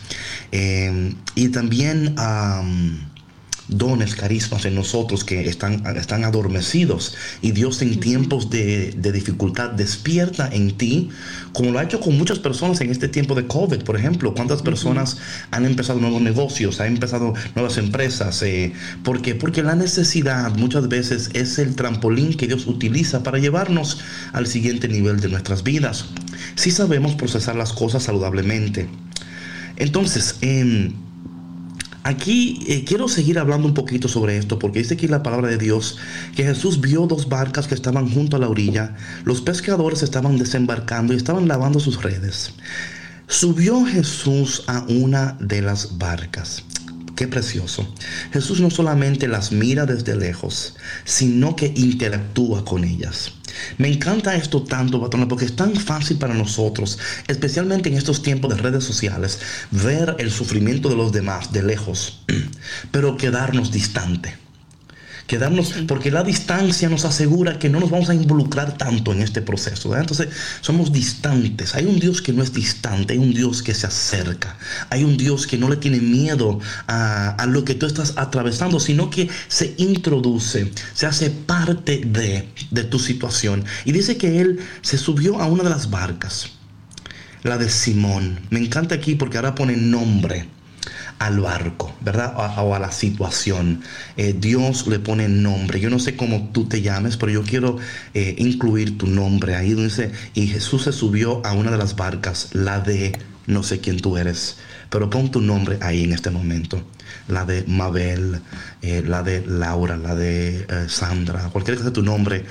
eh, 0.52 1.14
y 1.36 1.50
también 1.50 2.16
dones, 3.70 4.16
carismas 4.16 4.66
en 4.66 4.76
nosotros 4.76 5.24
que 5.24 5.48
están, 5.48 5.86
están 5.96 6.24
adormecidos. 6.24 7.16
Y 7.42 7.52
Dios 7.52 7.82
en 7.82 8.00
tiempos 8.00 8.50
de, 8.50 8.92
dificultad 9.14 9.72
despierta 9.72 10.50
en 10.52 10.78
ti, 10.78 11.10
como 11.54 11.72
lo 11.72 11.80
ha 11.80 11.84
hecho 11.84 12.00
con 12.00 12.18
muchas 12.18 12.40
personas 12.40 12.82
en 12.82 12.92
este 12.92 13.08
tiempo 13.08 13.36
de 13.36 13.48
COVID, 13.48 13.84
por 13.84 13.96
ejemplo. 13.96 14.34
¿Cuántas 14.34 14.62
personas 14.62 15.18
han 15.52 15.66
empezado 15.66 16.00
nuevos 16.00 16.22
negocios, 16.22 16.80
han 16.80 16.94
empezado 16.94 17.34
nuevas 17.56 17.78
empresas? 17.78 18.42
Eh, 18.42 18.74
¿Por 19.04 19.22
qué? 19.22 19.36
Porque 19.36 19.64
la 19.64 19.76
necesidad 19.76 20.56
muchas 20.56 20.88
veces 20.90 21.30
es 21.34 21.60
el 21.60 21.76
trampolín 21.76 22.36
que 22.36 22.48
Dios 22.48 22.68
utiliza 22.68 23.24
para 23.24 23.38
llevarnos 23.38 24.00
al 24.34 24.48
siguiente 24.48 24.88
nivel 24.88 25.20
de 25.20 25.30
nuestras 25.30 25.64
vidas. 25.64 26.06
Si 26.56 26.72
sabemos 26.72 27.16
procesar 27.16 27.56
las 27.56 27.74
cosas 27.74 28.04
saludablemente. 28.04 28.88
Entonces, 29.78 30.36
eh, 30.42 30.92
Aquí 32.04 32.64
eh, 32.68 32.86
quiero 32.86 33.08
seguir 33.08 33.40
hablando 33.40 33.68
un 33.68 33.74
poquito 33.74 34.08
sobre 34.08 34.38
esto 34.38 34.58
porque 34.58 34.80
dice 34.80 34.94
aquí 34.94 35.08
la 35.08 35.22
palabra 35.22 35.50
de 35.50 35.58
Dios 35.58 35.98
que 36.36 36.44
Jesús 36.44 36.80
vio 36.80 37.08
dos 37.08 37.28
barcas 37.28 37.68
que 37.68 37.76
estaban 37.76 38.10
junto 38.10 38.38
a 38.38 38.40
la 38.40 38.50
orilla. 38.50 38.96
Los 39.26 39.42
pescadores 39.42 40.02
estaban 40.02 40.38
desembarcando 40.38 41.14
y 41.14 41.18
estaban 41.18 41.48
lavando 41.48 41.80
sus 41.80 42.02
redes. 42.02 42.54
Subió 43.28 43.86
Jesús 43.86 44.64
a 44.68 44.86
una 44.88 45.38
de 45.40 45.62
las 45.62 45.98
barcas. 45.98 46.64
Qué 47.16 47.28
precioso. 47.28 47.86
Jesús 48.32 48.62
no 48.62 48.70
solamente 48.70 49.28
las 49.28 49.52
mira 49.52 49.86
desde 49.86 50.16
lejos, 50.16 50.78
sino 51.04 51.56
que 51.56 51.74
interactúa 51.76 52.64
con 52.64 52.86
ellas. 52.86 53.34
Me 53.78 53.88
encanta 53.88 54.36
esto 54.36 54.64
tanto, 54.64 55.00
patrona, 55.00 55.28
porque 55.28 55.46
es 55.46 55.56
tan 55.56 55.76
fácil 55.76 56.18
para 56.18 56.34
nosotros, 56.34 57.00
especialmente 57.28 57.90
en 57.90 57.96
estos 57.96 58.22
tiempos 58.22 58.56
de 58.56 58.62
redes 58.62 58.84
sociales, 58.84 59.40
ver 59.72 60.16
el 60.20 60.32
sufrimiento 60.32 60.90
de 60.90 60.96
los 60.96 61.12
demás 61.12 61.52
de 61.52 61.64
lejos, 61.64 62.24
pero 62.92 63.18
quedarnos 63.18 63.72
distante 63.72 64.49
quedarnos, 65.30 65.76
porque 65.88 66.10
la 66.10 66.24
distancia 66.24 66.90
nos 66.90 67.06
asegura 67.06 67.60
que 67.60 67.70
no 67.70 67.80
nos 67.80 67.92
vamos 67.92 68.10
a 68.10 68.16
involucrar 68.16 68.80
tanto 68.80 69.14
en 69.14 69.22
este 69.22 69.44
proceso. 69.44 69.96
Entonces, 69.96 70.30
somos 70.62 70.92
distantes. 70.92 71.76
Hay 71.76 71.86
un 71.86 72.00
Dios 72.00 72.24
que 72.24 72.34
no 72.34 72.42
es 72.42 72.52
distante, 72.52 73.14
hay 73.14 73.20
un 73.20 73.32
Dios 73.32 73.62
que 73.62 73.76
se 73.76 73.86
acerca, 73.86 74.58
hay 74.90 75.04
un 75.04 75.18
Dios 75.18 75.46
que 75.46 75.60
no 75.60 75.70
le 75.70 75.78
tiene 75.78 76.00
miedo 76.00 76.60
a, 76.88 77.30
a 77.30 77.46
lo 77.46 77.64
que 77.64 77.76
tú 77.76 77.86
estás 77.86 78.14
atravesando, 78.18 78.80
sino 78.80 79.12
que 79.12 79.30
se 79.48 79.76
introduce, 79.78 80.72
se 80.96 81.06
hace 81.06 81.30
parte 81.30 82.02
de, 82.04 82.50
de 82.72 82.84
tu 82.86 82.98
situación. 82.98 83.64
Y 83.86 83.92
dice 83.92 84.18
que 84.18 84.42
Él 84.42 84.60
se 84.82 84.98
subió 84.98 85.40
a 85.40 85.46
una 85.46 85.62
de 85.62 85.70
las 85.70 85.92
barcas, 85.92 86.50
la 87.44 87.60
de 87.60 87.70
Simón. 87.70 88.40
Me 88.50 88.60
encanta 88.60 88.96
aquí 88.96 89.14
porque 89.14 89.38
ahora 89.38 89.54
pone 89.54 89.78
nombre 89.78 90.48
al 91.20 91.42
barco, 91.42 91.94
¿verdad? 92.02 92.34
O, 92.38 92.74
a 92.74 92.80
la 92.80 92.92
situación. 92.92 93.82
Eh, 94.18 94.34
Dios 94.38 94.88
le 94.88 95.00
pone 95.00 95.28
nombre. 95.28 95.80
Yo 95.80 95.90
no 95.90 96.00
sé 96.00 96.16
cómo 96.16 96.50
tú 96.54 96.66
te 96.66 96.82
llames, 96.82 97.18
pero 97.18 97.32
yo 97.32 97.44
quiero 97.44 97.78
eh, 98.14 98.36
incluir 98.38 98.98
tu 98.98 99.06
nombre 99.06 99.56
ahí 99.56 99.74
dice, 99.74 100.12
y 100.34 100.48
Jesús 100.48 100.84
se 100.84 100.94
subió 100.94 101.46
a 101.46 101.54
una 101.54 101.72
de 101.72 101.78
las 101.78 101.96
barcas, 101.96 102.50
la 102.54 102.80
de 102.80 103.18
no 103.48 103.64
sé 103.64 103.80
quién 103.80 104.00
tú 104.00 104.18
eres, 104.18 104.58
pero 104.90 105.10
pon 105.10 105.30
tu 105.32 105.42
nombre 105.42 105.78
ahí 105.82 106.04
en 106.04 106.14
este 106.14 106.32
momento. 106.32 106.82
La 107.28 107.46
de 107.46 107.64
Mabel, 107.68 108.42
eh, 108.82 109.04
la 109.06 109.24
de 109.24 109.46
Laura, 109.46 109.98
la 109.98 110.16
de 110.16 110.66
Sandra, 110.88 111.50
cualquiera 111.50 111.78
que 111.78 111.84
sea 111.84 111.94
tu 111.94 112.04
nombre. 112.04 112.46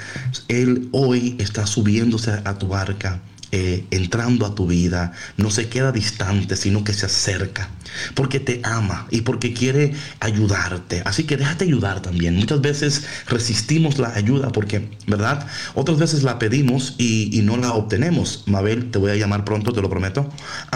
Él 0.48 0.88
hoy 0.92 1.36
está 1.38 1.66
subiéndose 1.66 2.32
a 2.44 2.58
tu 2.58 2.68
barca 2.68 3.20
eh, 3.50 3.86
entrando 3.90 4.44
a 4.44 4.54
tu 4.54 4.66
vida, 4.66 5.12
no 5.38 5.50
se 5.50 5.70
queda 5.70 5.90
distante, 5.90 6.54
sino 6.54 6.84
que 6.84 6.92
se 6.92 7.06
acerca, 7.06 7.70
porque 8.14 8.40
te 8.40 8.60
ama 8.62 9.06
y 9.10 9.22
porque 9.22 9.54
quiere 9.54 9.94
ayudarte. 10.20 11.00
Así 11.06 11.24
que 11.24 11.38
déjate 11.38 11.64
ayudar 11.64 12.02
también. 12.02 12.36
Muchas 12.36 12.60
veces 12.60 13.04
resistimos 13.26 13.98
la 13.98 14.10
ayuda 14.14 14.50
porque, 14.50 14.90
¿verdad? 15.06 15.46
Otras 15.74 15.98
veces 15.98 16.24
la 16.24 16.38
pedimos 16.38 16.94
y, 16.98 17.40
no 17.42 17.56
la 17.56 17.72
obtenemos. 17.72 18.44
Mabel, 18.46 18.90
te 18.90 18.98
voy 18.98 19.12
a 19.12 19.16
llamar 19.16 19.46
pronto, 19.46 19.72
te 19.72 19.80
lo 19.80 19.88
prometo. 19.88 20.28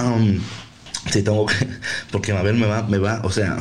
Um, 0.03 0.39
tengo 1.11 1.45
que, 1.45 1.69
porque 2.11 2.33
Mabel 2.33 2.57
me 2.57 2.67
va, 2.67 2.85
me 2.85 2.97
va, 2.97 3.21
o 3.23 3.31
sea, 3.31 3.59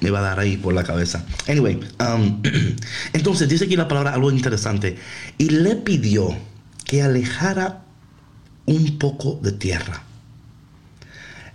me 0.00 0.08
va 0.08 0.20
a 0.20 0.22
dar 0.22 0.40
ahí 0.40 0.56
por 0.56 0.72
la 0.72 0.84
cabeza. 0.84 1.26
Anyway, 1.48 1.80
entonces 3.12 3.46
dice 3.46 3.66
aquí 3.66 3.76
la 3.76 3.88
palabra 3.88 4.14
algo 4.14 4.30
interesante. 4.30 4.96
Y 5.36 5.50
le 5.50 5.76
pidió 5.76 6.34
que 6.86 7.02
alejara 7.02 7.83
un 8.66 8.98
poco 8.98 9.38
de 9.42 9.52
tierra. 9.52 10.02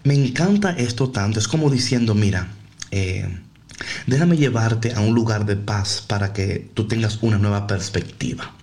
Me 0.03 0.13
encanta 0.13 0.71
esto 0.71 1.09
tanto, 1.09 1.39
es 1.39 1.47
como 1.47 1.69
diciendo, 1.69 2.15
mira, 2.15 2.47
eh, 2.91 3.27
déjame 4.07 4.37
llevarte 4.37 4.93
a 4.93 5.01
un 5.01 5.13
lugar 5.13 5.45
de 5.45 5.55
paz 5.55 6.03
para 6.07 6.33
que 6.33 6.71
tú 6.73 6.87
tengas 6.87 7.19
una 7.21 7.37
nueva 7.37 7.67
perspectiva. 7.67 8.53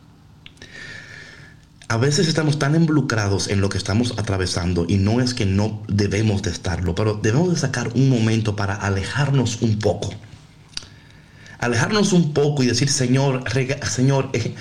A 1.88 1.98
veces 1.98 2.26
estamos 2.26 2.59
tan 2.59 2.74
involucrados 2.74 3.48
en 3.48 3.61
lo 3.61 3.68
que 3.68 3.78
estamos 3.78 4.14
atravesando 4.18 4.87
y 4.88 4.96
no 4.96 5.20
es 5.20 5.35
que 5.35 5.46
no 5.46 5.85
debemos 5.87 6.42
de 6.42 6.50
estarlo, 6.50 6.96
pero 6.96 7.14
debemos 7.14 7.50
de 7.50 7.61
sacar 7.61 7.92
un 7.94 8.09
momento 8.09 8.56
para 8.56 8.74
alejarnos 8.74 9.62
un 9.62 9.78
poco. 9.78 10.12
Alejarnos 11.61 12.12
un 12.12 12.35
poco 12.35 12.64
y 12.64 12.66
decir, 12.66 12.88
Señor, 12.88 13.44
Señor, 13.88 14.30
eh, 14.32 14.54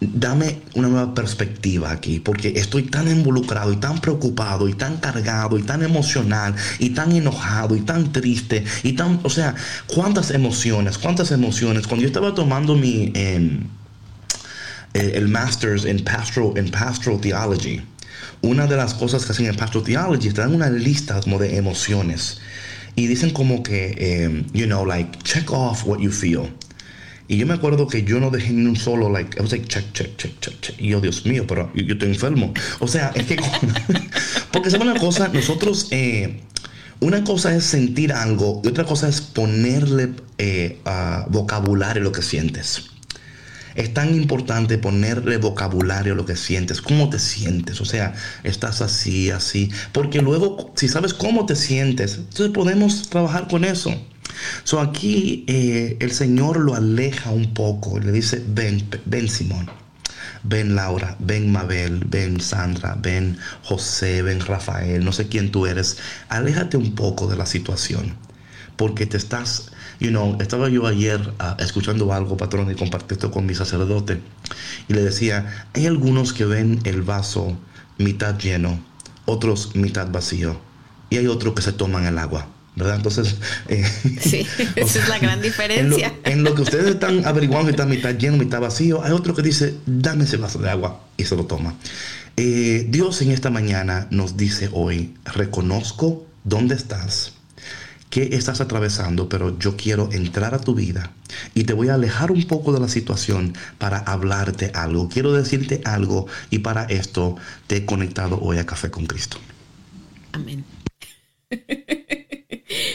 dame 0.00 0.60
una 0.74 0.88
nueva 0.88 1.14
perspectiva 1.14 1.90
aquí, 1.90 2.20
porque 2.20 2.54
estoy 2.56 2.84
tan 2.84 3.08
involucrado 3.08 3.72
y 3.72 3.76
tan 3.76 4.00
preocupado 4.00 4.68
y 4.68 4.74
tan 4.74 4.98
cargado 4.98 5.58
y 5.58 5.62
tan 5.62 5.82
emocional 5.82 6.54
y 6.78 6.90
tan 6.90 7.12
enojado 7.12 7.76
y 7.76 7.80
tan 7.80 8.12
triste 8.12 8.64
y 8.82 8.92
tan, 8.92 9.20
o 9.22 9.30
sea, 9.30 9.54
cuántas 9.86 10.30
emociones, 10.30 10.98
cuántas 10.98 11.30
emociones. 11.30 11.86
Cuando 11.86 12.02
yo 12.02 12.08
estaba 12.08 12.34
tomando 12.34 12.74
mi, 12.74 13.12
em, 13.14 13.64
eh, 14.94 15.12
el 15.14 15.28
Masters 15.28 15.84
en 15.84 16.04
Pastoral, 16.04 16.52
en 16.56 16.70
Pastoral 16.70 17.20
Theology, 17.20 17.82
una 18.42 18.66
de 18.66 18.76
las 18.76 18.94
cosas 18.94 19.24
que 19.24 19.32
hacen 19.32 19.46
en 19.46 19.56
Pastoral 19.56 19.86
Theology 19.86 20.28
es 20.28 20.34
dan 20.34 20.54
una 20.54 20.68
lista 20.68 21.20
como 21.20 21.38
de 21.38 21.56
emociones 21.56 22.38
y 22.96 23.06
dicen 23.06 23.30
como 23.30 23.62
que, 23.62 23.94
em, 23.98 24.44
you 24.52 24.66
know, 24.66 24.84
like, 24.84 25.18
check 25.24 25.50
off 25.50 25.84
what 25.86 25.98
you 25.98 26.10
feel. 26.10 26.48
Y 27.26 27.38
yo 27.38 27.46
me 27.46 27.54
acuerdo 27.54 27.86
que 27.88 28.04
yo 28.04 28.20
no 28.20 28.30
dejé 28.30 28.52
ni 28.52 28.66
un 28.66 28.76
solo, 28.76 29.08
like, 29.08 29.38
I 29.38 29.40
was 29.40 29.50
check, 29.50 29.66
check, 29.68 29.92
check, 29.92 30.38
check, 30.38 30.60
check. 30.60 30.74
Y 30.78 30.88
yo, 30.88 31.00
Dios 31.00 31.24
mío, 31.24 31.46
pero 31.46 31.70
yo, 31.74 31.94
estoy 31.94 32.08
enfermo. 32.08 32.52
O 32.80 32.88
sea, 32.88 33.12
es 33.14 33.24
que, 33.24 33.36
porque 34.52 34.70
sabe 34.70 34.84
una 34.84 35.00
cosa, 35.00 35.28
nosotros, 35.28 35.88
eh, 35.90 36.42
una 37.00 37.24
cosa 37.24 37.54
es 37.56 37.64
sentir 37.64 38.12
algo 38.12 38.60
y 38.62 38.68
otra 38.68 38.84
cosa 38.84 39.08
es 39.08 39.22
ponerle 39.22 40.12
eh, 40.36 40.80
vocabulario 41.28 42.02
a 42.02 42.04
lo 42.04 42.12
que 42.12 42.22
sientes. 42.22 42.90
Es 43.74 43.92
tan 43.92 44.14
importante 44.14 44.78
ponerle 44.78 45.38
vocabulario 45.38 46.12
a 46.12 46.16
lo 46.16 46.26
que 46.26 46.36
sientes, 46.36 46.80
cómo 46.80 47.08
te 47.10 47.18
sientes, 47.18 47.80
o 47.80 47.84
sea, 47.84 48.14
estás 48.44 48.82
así, 48.82 49.30
así, 49.30 49.70
porque 49.92 50.22
luego, 50.22 50.72
si 50.76 50.88
sabes 50.88 51.12
cómo 51.12 51.44
te 51.44 51.56
sientes, 51.56 52.16
entonces 52.16 52.50
podemos 52.50 53.08
trabajar 53.08 53.48
con 53.48 53.64
eso. 53.64 53.92
So 54.64 54.80
aquí 54.80 55.44
eh, 55.46 55.96
el 56.00 56.12
Señor 56.12 56.58
lo 56.58 56.74
aleja 56.74 57.30
un 57.30 57.54
poco, 57.54 57.98
le 57.98 58.12
dice, 58.12 58.42
ven, 58.46 58.88
ven 59.04 59.28
Simón, 59.28 59.70
ven 60.42 60.74
Laura, 60.74 61.16
ven 61.18 61.50
Mabel, 61.50 62.04
ven 62.06 62.40
Sandra, 62.40 62.96
ven 63.00 63.38
José, 63.62 64.22
ven 64.22 64.40
Rafael, 64.40 65.04
no 65.04 65.12
sé 65.12 65.28
quién 65.28 65.50
tú 65.50 65.66
eres, 65.66 65.98
aléjate 66.28 66.76
un 66.76 66.94
poco 66.94 67.26
de 67.26 67.36
la 67.36 67.46
situación, 67.46 68.14
porque 68.76 69.06
te 69.06 69.16
estás, 69.16 69.70
you 70.00 70.10
know, 70.10 70.36
estaba 70.40 70.68
yo 70.68 70.86
ayer 70.86 71.32
ah, 71.38 71.56
escuchando 71.60 72.12
algo, 72.12 72.36
patrón, 72.36 72.70
y 72.70 72.74
compartí 72.74 73.14
esto 73.14 73.30
con 73.30 73.46
mi 73.46 73.54
sacerdote, 73.54 74.20
y 74.88 74.94
le 74.94 75.02
decía, 75.02 75.68
hay 75.72 75.86
algunos 75.86 76.32
que 76.32 76.44
ven 76.44 76.80
el 76.84 77.02
vaso 77.02 77.56
mitad 77.98 78.38
lleno, 78.38 78.78
otros 79.24 79.74
mitad 79.74 80.10
vacío, 80.10 80.60
y 81.10 81.16
hay 81.16 81.26
otros 81.26 81.54
que 81.54 81.62
se 81.62 81.72
toman 81.72 82.04
el 82.04 82.18
agua. 82.18 82.53
¿Verdad? 82.76 82.96
Entonces, 82.96 83.36
eh, 83.68 83.84
sí, 84.20 84.46
esa 84.76 84.98
es 85.02 85.08
la 85.08 85.18
gran 85.18 85.40
diferencia. 85.40 86.14
En 86.24 86.44
lo, 86.44 86.54
que 86.54 86.62
ustedes 86.62 86.86
están 86.86 87.24
averiguando, 87.24 87.70
está 87.70 87.86
mitad 87.86 88.16
lleno, 88.16 88.36
mitad 88.36 88.60
vacío, 88.60 89.02
hay 89.02 89.12
otro 89.12 89.34
que 89.34 89.42
dice, 89.42 89.74
dame 89.86 90.24
ese 90.24 90.36
vaso 90.36 90.58
de 90.58 90.70
agua 90.70 91.00
y 91.16 91.24
se 91.24 91.36
lo 91.36 91.46
toma. 91.46 91.74
Eh, 92.36 92.86
Dios 92.88 93.22
en 93.22 93.30
esta 93.30 93.50
mañana 93.50 94.08
nos 94.10 94.36
dice 94.36 94.68
hoy, 94.72 95.14
reconozco 95.24 96.26
dónde 96.42 96.74
estás, 96.74 97.34
qué 98.10 98.30
estás 98.32 98.60
atravesando, 98.60 99.28
pero 99.28 99.56
yo 99.58 99.76
quiero 99.76 100.08
entrar 100.12 100.52
a 100.52 100.58
tu 100.58 100.74
vida 100.74 101.12
y 101.54 101.64
te 101.64 101.74
voy 101.74 101.90
a 101.90 101.94
alejar 101.94 102.32
un 102.32 102.42
poco 102.44 102.72
de 102.72 102.80
la 102.80 102.88
situación 102.88 103.54
para 103.78 103.98
hablarte 103.98 104.72
algo. 104.74 105.08
Quiero 105.08 105.32
decirte 105.32 105.80
algo 105.84 106.26
y 106.50 106.58
para 106.58 106.84
esto 106.84 107.36
te 107.68 107.76
he 107.76 107.84
conectado 107.84 108.40
hoy 108.40 108.58
a 108.58 108.66
Café 108.66 108.90
con 108.90 109.06
Cristo. 109.06 109.38
Amén. 110.32 110.64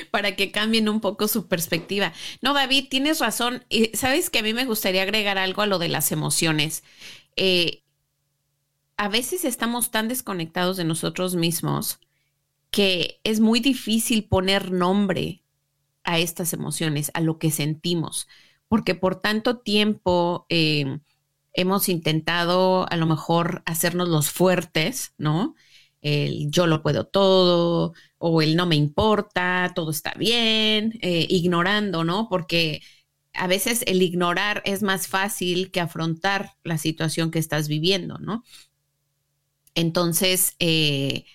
para 0.10 0.36
que 0.36 0.52
cambien 0.52 0.90
un 0.90 1.02
poco 1.02 1.28
su 1.28 1.48
perspectiva. 1.48 2.14
No, 2.42 2.54
David, 2.54 2.88
tienes 2.90 3.20
razón. 3.20 3.64
Sabes 3.94 4.30
que 4.30 4.40
a 4.40 4.44
mí 4.44 4.54
me 4.54 4.66
gustaría 4.66 5.04
agregar 5.04 5.38
algo 5.38 5.62
a 5.62 5.68
lo 5.68 5.80
de 5.80 5.90
las 5.90 6.12
emociones. 6.12 6.84
Eh, 7.36 7.84
a 8.98 9.08
veces 9.08 9.46
estamos 9.46 9.92
tan 9.92 10.08
desconectados 10.10 10.76
de 10.76 10.84
nosotros 10.84 11.36
mismos 11.36 12.00
que 12.72 13.20
es 13.24 13.40
muy 13.40 13.60
difícil 13.60 14.26
poner 14.26 14.72
nombre 14.72 15.42
a 16.04 16.20
estas 16.20 16.54
emociones, 16.54 17.12
a 17.14 17.22
lo 17.22 17.40
que 17.40 17.52
sentimos, 17.52 18.28
porque 18.68 18.96
por 18.96 19.16
tanto 19.22 19.58
tiempo 19.60 20.46
eh, 20.50 21.00
hemos 21.54 21.90
intentado 21.90 22.92
a 22.92 22.96
lo 22.98 23.06
mejor 23.06 23.64
hacernos 23.66 24.10
los 24.10 24.30
fuertes, 24.30 25.14
¿no? 25.18 25.56
El 26.02 26.50
yo 26.52 26.68
lo 26.68 26.82
puedo 26.82 27.06
todo 27.06 27.94
o 28.18 28.42
el 28.42 28.56
no 28.56 28.66
me 28.66 28.76
importa, 28.76 29.72
todo 29.76 29.92
está 29.92 30.14
bien, 30.16 30.98
eh, 31.02 31.26
ignorando, 31.30 32.04
¿no? 32.04 32.28
Porque 32.30 32.82
a 33.34 33.48
veces 33.48 33.84
el 33.88 34.02
ignorar 34.02 34.62
es 34.66 34.84
más 34.84 35.08
fácil 35.08 35.72
que 35.72 35.80
afrontar 35.80 36.54
la 36.64 36.78
situación 36.78 37.32
que 37.32 37.40
estás 37.40 37.68
viviendo, 37.68 38.18
¿no? 38.18 38.44
Entonces, 39.76 40.56
eh, 40.60 41.26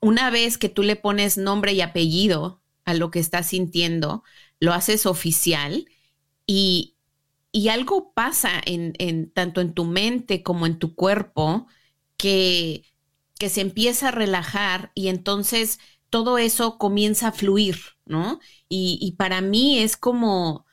una 0.00 0.30
vez 0.30 0.58
que 0.58 0.68
tú 0.68 0.82
le 0.82 0.96
pones 0.96 1.38
nombre 1.38 1.72
y 1.72 1.80
apellido 1.80 2.60
a 2.84 2.94
lo 2.94 3.10
que 3.10 3.18
estás 3.18 3.48
sintiendo, 3.48 4.24
lo 4.60 4.72
haces 4.72 5.06
oficial 5.06 5.86
y, 6.46 6.94
algo 7.70 8.12
pasa 8.14 8.50
en, 8.64 9.30
tanto 9.32 9.60
en 9.60 9.74
tu 9.74 9.84
mente 9.84 10.42
como 10.42 10.66
en 10.66 10.78
tu 10.78 10.94
cuerpo 10.94 11.66
que, 12.16 12.84
que 13.42 13.48
se 13.48 13.60
empieza 13.60 14.06
a 14.06 14.12
relajar 14.12 14.92
y 14.94 15.08
entonces 15.08 15.80
todo 16.10 16.38
eso 16.38 16.78
comienza 16.78 17.26
a 17.26 17.32
fluir, 17.32 17.76
¿no? 18.06 18.38
Y, 18.68 19.16
para 19.18 19.40
mí 19.40 19.80
es 19.80 19.96
como, 19.96 20.64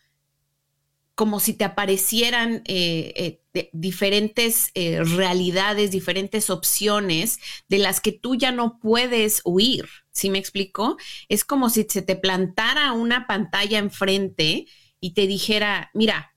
como 1.16 1.40
si 1.40 1.56
te 1.56 1.64
aparecieran 1.64 2.62
eh, 2.68 3.42
eh, 3.56 3.70
diferentes 3.74 4.70
eh, 4.76 5.04
realidades, 5.04 5.90
diferentes 5.90 6.52
opciones 6.52 7.40
de 7.70 7.80
las 7.80 8.02
que 8.02 8.12
tú 8.12 8.36
ya 8.36 8.52
no 8.52 8.78
puedes 8.78 9.42
huir. 9.46 9.90
¿Sí 10.12 10.30
me 10.30 10.38
explico? 10.38 10.98
Es 11.28 11.44
como 11.44 11.72
si 11.72 11.88
se 11.90 12.04
te 12.04 12.18
plantara 12.18 12.92
una 12.92 13.26
pantalla 13.26 13.80
enfrente 13.80 14.68
y 15.00 15.16
te 15.16 15.26
dijera, 15.26 15.90
mira, 15.96 16.36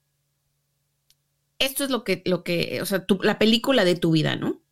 esto 1.59 1.83
es 1.83 1.91
lo 1.91 2.03
que, 2.03 2.23
lo 2.25 2.43
que, 2.43 2.81
o 2.81 2.87
sea, 2.87 3.05
la 3.21 3.37
película 3.37 3.85
de 3.85 3.97
tu 3.97 4.09
vida, 4.09 4.35
¿no? 4.35 4.62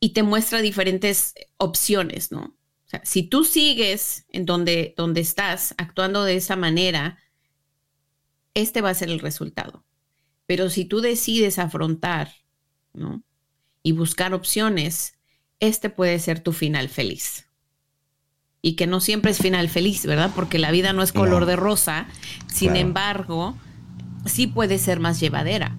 Y 0.00 0.10
te 0.10 0.22
muestra 0.22 0.60
diferentes 0.60 1.34
opciones, 1.56 2.30
¿no? 2.30 2.56
O 2.86 2.88
sea, 2.88 3.00
si 3.04 3.22
tú 3.22 3.44
sigues 3.44 4.26
en 4.28 4.44
donde, 4.44 4.94
donde 4.96 5.20
estás 5.20 5.74
actuando 5.78 6.24
de 6.24 6.36
esa 6.36 6.56
manera, 6.56 7.18
este 8.54 8.80
va 8.80 8.90
a 8.90 8.94
ser 8.94 9.10
el 9.10 9.20
resultado. 9.20 9.84
Pero 10.46 10.70
si 10.70 10.84
tú 10.84 11.00
decides 11.00 11.58
afrontar, 11.58 12.32
¿no? 12.92 13.22
Y 13.82 13.92
buscar 13.92 14.34
opciones, 14.34 15.14
este 15.60 15.90
puede 15.90 16.18
ser 16.18 16.40
tu 16.40 16.52
final 16.52 16.88
feliz. 16.88 17.46
Y 18.62 18.76
que 18.76 18.86
no 18.86 19.00
siempre 19.00 19.30
es 19.30 19.38
final 19.38 19.68
feliz, 19.68 20.06
¿verdad? 20.06 20.30
Porque 20.34 20.58
la 20.58 20.70
vida 20.70 20.92
no 20.92 21.02
es 21.02 21.12
color 21.12 21.44
de 21.44 21.56
rosa. 21.56 22.06
Sin 22.46 22.76
embargo, 22.76 23.58
sí 24.24 24.46
puede 24.46 24.78
ser 24.78 25.00
más 25.00 25.20
llevadera. 25.20 25.76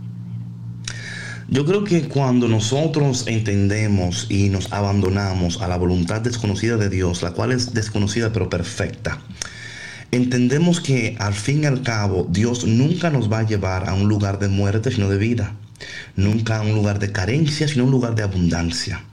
Yo 1.47 1.63
creo 1.63 1.83
que 1.83 2.07
cuando 2.07 2.47
nosotros 2.47 3.25
entendemos 3.27 4.25
y 4.29 4.49
nos 4.49 4.73
abandonamos 4.73 5.61
a 5.61 5.67
la 5.67 5.77
voluntad 5.77 6.21
desconocida 6.21 6.75
de 6.75 6.89
Dios, 6.89 7.21
la 7.21 7.31
cual 7.31 7.51
es 7.51 7.73
desconocida 7.73 8.33
pero 8.33 8.49
perfecta, 8.49 9.21
entendemos 10.09 10.79
que 10.79 11.15
al 11.19 11.35
fin 11.35 11.63
y 11.63 11.65
al 11.67 11.83
cabo 11.83 12.27
Dios 12.31 12.65
nunca 12.65 13.11
nos 13.11 13.31
va 13.31 13.39
a 13.39 13.45
llevar 13.45 13.87
a 13.87 13.93
un 13.93 14.07
lugar 14.07 14.39
de 14.39 14.47
muerte, 14.47 14.91
sino 14.91 15.07
de 15.07 15.17
vida. 15.17 15.53
Nunca 16.15 16.57
a 16.57 16.61
un 16.61 16.73
lugar 16.73 16.97
de 16.97 17.11
carencia, 17.11 17.67
sino 17.67 17.83
a 17.83 17.85
un 17.85 17.91
lugar 17.91 18.15
de 18.15 18.23
abundancia. 18.23 19.03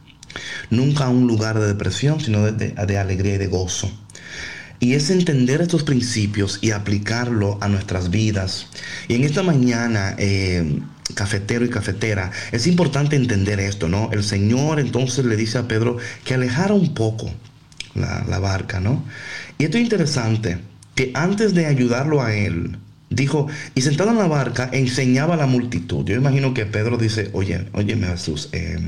Nunca 0.71 1.05
a 1.05 1.09
un 1.11 1.27
lugar 1.27 1.61
de 1.61 1.67
depresión, 1.67 2.19
sino 2.19 2.51
de, 2.51 2.99
alegría 2.99 3.35
y 3.35 3.39
de 3.39 3.49
gozo. 3.49 3.93
Y 4.81 4.95
es 4.95 5.11
entender 5.11 5.61
estos 5.61 5.83
principios 5.83 6.59
y 6.63 6.71
aplicarlo 6.71 7.59
a 7.61 7.69
nuestras 7.69 8.11
vidas. 8.11 8.69
Y 9.07 9.17
en 9.17 9.25
esta 9.25 9.43
mañana, 9.43 10.17
eh, 10.19 10.81
cafetero 11.15 11.65
y 11.65 11.71
cafetera, 11.71 12.31
es 12.53 12.67
importante 12.67 13.17
entender 13.17 13.61
esto, 13.61 13.89
¿no? 13.89 14.11
El 14.13 14.25
Señor 14.25 14.81
entonces 14.81 15.25
le 15.25 15.37
dice 15.37 15.59
a 15.59 15.69
Pedro 15.69 15.97
que 16.25 16.35
alejara 16.35 16.75
un 16.75 16.95
poco 16.95 17.31
la, 17.95 18.39
barca, 18.39 18.81
¿no? 18.81 19.05
Y 19.59 19.65
esto 19.65 19.77
es 19.77 19.83
interesante 19.83 20.59
que 20.95 21.11
antes 21.15 21.55
de 21.55 21.67
ayudarlo 21.67 22.23
a 22.23 22.35
él, 22.35 22.79
dijo, 23.11 23.49
y 23.75 23.83
sentado 23.83 24.11
en 24.11 24.19
la 24.19 24.27
barca, 24.27 24.71
enseñaba 24.73 25.35
a 25.35 25.37
la 25.37 25.47
multitud. 25.47 26.05
Yo 26.05 26.17
imagino 26.17 26.55
que 26.55 26.67
Pedro 26.67 26.97
dice, 26.97 27.31
oye, 27.33 27.67
oye 27.73 27.97
Jesús, 27.97 28.49
eh, 28.53 28.79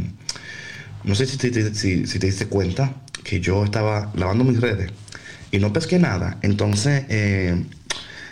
no 1.04 1.14
sé 1.14 1.26
si 1.26 1.36
te, 1.36 1.74
si, 1.74 2.02
te, 2.02 2.26
diste 2.26 2.46
cuenta 2.46 2.94
que 3.22 3.40
yo 3.40 3.64
estaba 3.64 4.10
lavando 4.14 4.44
mis 4.44 4.60
redes 4.60 4.90
y 5.50 5.58
no 5.58 5.72
pesqué 5.72 5.98
nada. 5.98 6.38
Entonces, 6.42 7.04
eh, 7.08 7.62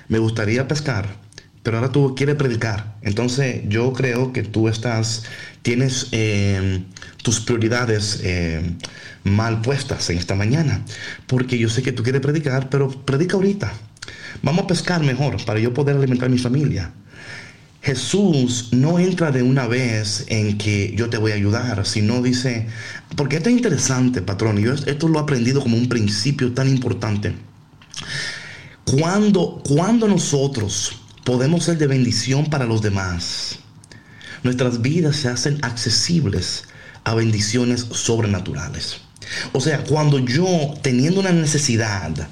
me 0.09 0.18
gustaría 0.18 0.66
pescar, 0.68 1.21
pero 1.62 1.78
ahora 1.78 1.92
tú 1.92 2.14
quieres 2.14 2.36
predicar. 2.36 2.96
Entonces, 3.02 3.62
yo 3.68 3.92
creo 3.92 4.32
que 4.32 4.42
tú 4.42 4.68
estás, 4.68 5.24
tienes 5.62 6.08
eh, 6.12 6.82
tus 7.22 7.40
prioridades 7.40 8.22
mal 9.24 9.60
puestas 9.60 10.10
en 10.10 10.18
esta 10.18 10.34
mañana. 10.34 10.84
Porque 11.26 11.58
yo 11.58 11.68
sé 11.68 11.82
que 11.82 11.92
tú 11.92 12.02
quieres 12.02 12.20
predicar, 12.20 12.68
pero 12.68 12.90
predica 12.90 13.36
ahorita. 13.36 13.72
Vamos 14.42 14.64
a 14.64 14.66
pescar 14.66 15.02
mejor 15.02 15.44
para 15.44 15.60
yo 15.60 15.72
poder 15.72 15.96
alimentar 15.96 16.26
a 16.28 16.32
mi 16.32 16.38
familia. 16.38 16.92
Jesús 17.82 18.68
no 18.70 18.98
entra 19.00 19.32
de 19.32 19.42
una 19.42 19.66
vez 19.66 20.24
en 20.28 20.56
que 20.56 20.94
yo 20.96 21.10
te 21.10 21.18
voy 21.18 21.32
a 21.32 21.34
ayudar, 21.34 21.84
sino 21.84 22.22
dice, 22.22 22.68
porque 23.16 23.36
esto 23.36 23.48
es 23.48 23.56
interesante, 23.56 24.22
patrón, 24.22 24.58
yo 24.58 24.72
esto 24.72 25.08
lo 25.08 25.18
he 25.18 25.22
aprendido 25.22 25.60
como 25.60 25.76
un 25.76 25.88
principio 25.88 26.52
tan 26.52 26.68
importante. 26.68 27.34
Cuando, 28.84 29.60
cuando 29.64 30.06
nosotros 30.06 31.01
podemos 31.24 31.64
ser 31.64 31.78
de 31.78 31.86
bendición 31.86 32.46
para 32.46 32.64
los 32.64 32.82
demás, 32.82 33.58
nuestras 34.42 34.82
vidas 34.82 35.16
se 35.16 35.28
hacen 35.28 35.58
accesibles 35.62 36.64
a 37.04 37.14
bendiciones 37.14 37.86
sobrenaturales. 37.92 38.98
O 39.52 39.60
sea, 39.60 39.84
cuando 39.84 40.18
yo, 40.18 40.74
teniendo 40.82 41.20
una 41.20 41.32
necesidad, 41.32 42.28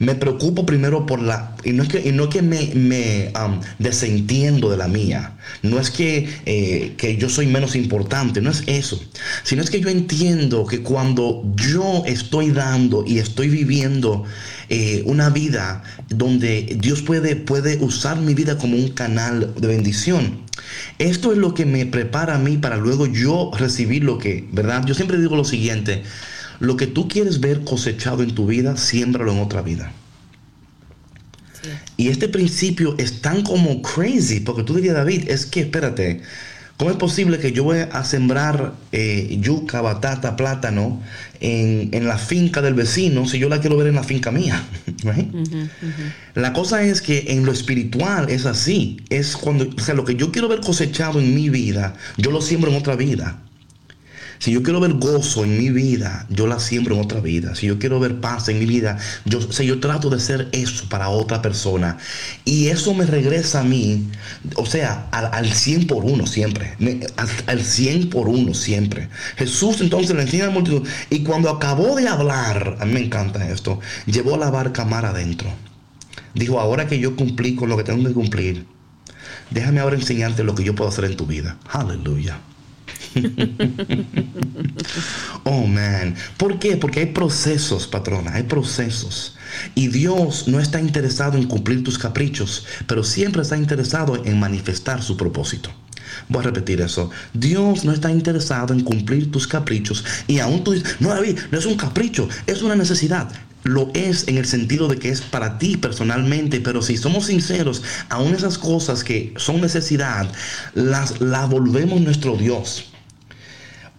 me 0.00 0.14
preocupo 0.14 0.64
primero 0.64 1.04
por 1.04 1.20
la... 1.20 1.54
Y 1.62 1.72
no 1.72 1.82
es 1.82 1.90
que, 1.90 2.12
no 2.12 2.30
que 2.30 2.40
me, 2.40 2.72
me 2.74 3.32
desentiendo 3.78 4.70
de 4.70 4.78
la 4.78 4.88
mía. 4.88 5.36
No 5.62 5.78
es 5.78 5.90
que, 5.90 6.26
eh, 6.46 6.94
que 6.96 7.18
yo 7.18 7.28
soy 7.28 7.46
menos 7.46 7.76
importante, 7.76 8.40
no 8.40 8.50
es 8.50 8.64
eso. 8.66 9.02
Sino 9.44 9.62
es 9.62 9.68
que 9.68 9.80
yo 9.80 9.90
entiendo 9.90 10.66
que 10.66 10.82
cuando 10.82 11.42
yo 11.54 12.02
estoy 12.06 12.50
dando 12.50 13.04
y 13.06 13.18
estoy 13.18 13.50
viviendo 13.50 14.24
eh, 14.72 15.02
una 15.04 15.30
vida 15.30 15.82
donde 16.08 16.78
Dios 16.80 17.02
puede, 17.02 17.34
puede 17.34 17.78
usar 17.78 18.20
mi 18.20 18.34
vida 18.34 18.56
como 18.56 18.76
un 18.76 18.90
canal 18.90 19.52
de 19.56 19.66
bendición. 19.66 20.42
Esto 21.00 21.32
es 21.32 21.38
lo 21.38 21.54
que 21.54 21.66
me 21.66 21.86
prepara 21.86 22.36
a 22.36 22.38
mí 22.38 22.56
para 22.56 22.76
luego 22.76 23.06
yo 23.06 23.50
recibir 23.58 24.04
lo 24.04 24.18
que, 24.18 24.48
¿verdad? 24.52 24.84
Yo 24.86 24.94
siempre 24.94 25.18
digo 25.18 25.34
lo 25.34 25.44
siguiente, 25.44 26.04
lo 26.60 26.76
que 26.76 26.86
tú 26.86 27.08
quieres 27.08 27.40
ver 27.40 27.64
cosechado 27.64 28.22
en 28.22 28.32
tu 28.32 28.46
vida, 28.46 28.76
siémbralo 28.76 29.32
en 29.32 29.40
otra 29.40 29.60
vida. 29.62 29.92
Y 31.96 32.08
este 32.08 32.28
principio 32.28 32.94
es 32.96 33.20
tan 33.20 33.42
como 33.42 33.82
crazy, 33.82 34.38
porque 34.38 34.62
tú 34.62 34.76
dirías, 34.76 34.94
David, 34.94 35.28
es 35.28 35.46
que, 35.46 35.60
espérate, 35.60 36.22
¿cómo 36.80 36.92
es 36.92 36.96
posible 36.96 37.38
que 37.38 37.52
yo 37.52 37.62
voy 37.62 37.80
a 37.92 38.04
sembrar 38.04 38.72
eh, 38.90 39.36
yuca, 39.38 39.82
batata, 39.82 40.34
plátano 40.34 41.02
en, 41.38 42.06
la 42.06 42.16
finca 42.16 42.62
del 42.62 42.72
vecino 42.72 43.28
si 43.28 43.38
yo 43.38 43.50
la 43.50 43.60
quiero 43.60 43.76
ver 43.76 43.88
en 43.88 43.96
la 43.96 44.02
finca 44.02 44.30
mía? 44.30 44.64
La 46.34 46.54
cosa 46.54 46.82
es 46.82 47.02
que 47.02 47.26
en 47.28 47.44
lo 47.44 47.52
espiritual 47.52 48.30
es 48.30 48.46
así. 48.46 49.02
Es 49.10 49.36
cuando, 49.36 49.68
o 49.68 49.80
sea, 49.80 49.94
lo 49.94 50.06
que 50.06 50.14
yo 50.14 50.32
quiero 50.32 50.48
ver 50.48 50.60
cosechado 50.60 51.20
en 51.20 51.34
mi 51.34 51.50
vida, 51.50 51.96
yo 52.16 52.30
lo 52.30 52.40
siembro 52.40 52.70
en 52.70 52.78
otra 52.78 52.96
vida. 52.96 53.42
Si 54.40 54.52
yo 54.52 54.62
quiero 54.62 54.80
ver 54.80 54.94
gozo 54.94 55.44
en 55.44 55.58
mi 55.58 55.68
vida, 55.68 56.26
yo 56.30 56.46
la 56.46 56.58
siembro 56.58 56.94
en 56.94 57.02
otra 57.02 57.20
vida. 57.20 57.54
Si 57.54 57.66
yo 57.66 57.78
quiero 57.78 58.00
ver 58.00 58.20
paz 58.20 58.48
en 58.48 58.58
mi 58.58 58.64
vida, 58.64 58.96
yo, 59.26 59.38
yo 59.38 59.80
trato 59.80 60.08
de 60.08 60.18
ser 60.18 60.48
eso 60.52 60.88
para 60.88 61.10
otra 61.10 61.42
persona. 61.42 61.98
Y 62.46 62.68
eso 62.68 62.94
me 62.94 63.04
regresa 63.04 63.60
a 63.60 63.64
mí, 63.64 64.08
o 64.56 64.64
sea, 64.64 65.08
al, 65.10 65.52
100 65.52 65.86
por 65.86 66.06
uno 66.06 66.26
siempre. 66.26 66.74
al, 67.46 67.60
100 67.60 68.08
por 68.08 68.30
uno 68.30 68.54
siempre. 68.54 69.10
Jesús 69.36 69.82
entonces 69.82 70.16
le 70.16 70.22
enseña 70.22 70.44
a 70.44 70.46
la 70.46 70.54
multitud. 70.54 70.88
Y 71.10 71.22
cuando 71.22 71.50
acabó 71.50 71.94
de 71.96 72.08
hablar, 72.08 72.78
a 72.80 72.86
mí 72.86 72.94
me 72.94 73.00
encanta 73.00 73.46
esto, 73.50 73.78
llevó 74.06 74.38
la 74.38 74.48
barca 74.48 74.86
mar 74.86 75.04
adentro. 75.04 75.50
Dijo, 76.32 76.58
ahora 76.58 76.86
que 76.86 76.98
yo 76.98 77.14
cumplí 77.14 77.56
con 77.56 77.68
lo 77.68 77.76
que 77.76 77.84
tengo 77.84 78.08
que 78.08 78.14
cumplir, 78.14 78.64
déjame 79.50 79.80
ahora 79.80 79.96
enseñarte 79.96 80.44
lo 80.44 80.54
que 80.54 80.64
yo 80.64 80.74
puedo 80.74 80.88
hacer 80.88 81.04
en 81.04 81.16
tu 81.16 81.26
vida. 81.26 81.58
Aleluya. 81.70 82.40
oh, 85.44 85.66
man. 85.66 86.14
¿Por 86.36 86.58
qué? 86.58 86.76
Porque 86.76 87.00
hay 87.00 87.06
procesos, 87.06 87.86
patrona, 87.86 88.34
hay 88.34 88.44
procesos. 88.44 89.36
Y 89.74 89.88
Dios 89.88 90.48
no 90.48 90.60
está 90.60 90.80
interesado 90.80 91.36
en 91.36 91.46
cumplir 91.46 91.82
tus 91.82 91.98
caprichos, 91.98 92.66
pero 92.86 93.02
siempre 93.02 93.42
está 93.42 93.56
interesado 93.56 94.24
en 94.24 94.38
manifestar 94.38 95.02
su 95.02 95.16
propósito. 95.16 95.70
Voy 96.28 96.40
a 96.40 96.46
repetir 96.46 96.80
eso. 96.80 97.10
Dios 97.32 97.84
no 97.84 97.92
está 97.92 98.10
interesado 98.10 98.74
en 98.74 98.80
cumplir 98.80 99.30
tus 99.30 99.46
caprichos. 99.46 100.04
Y 100.26 100.38
aún 100.38 100.64
tú 100.64 100.72
dices, 100.72 100.96
no, 101.00 101.10
David, 101.10 101.38
no 101.50 101.58
es 101.58 101.66
un 101.66 101.76
capricho, 101.76 102.28
es 102.46 102.62
una 102.62 102.76
necesidad 102.76 103.30
lo 103.64 103.90
es 103.94 104.26
en 104.28 104.38
el 104.38 104.46
sentido 104.46 104.88
de 104.88 104.98
que 104.98 105.10
es 105.10 105.20
para 105.20 105.58
ti 105.58 105.76
personalmente, 105.76 106.60
pero 106.60 106.80
si 106.80 106.96
somos 106.96 107.26
sinceros, 107.26 107.82
aún 108.08 108.34
esas 108.34 108.56
cosas 108.56 109.04
que 109.04 109.34
son 109.36 109.60
necesidad, 109.60 110.30
las, 110.74 111.20
las 111.20 111.48
volvemos 111.48 112.00
nuestro 112.00 112.36
Dios. 112.36 112.89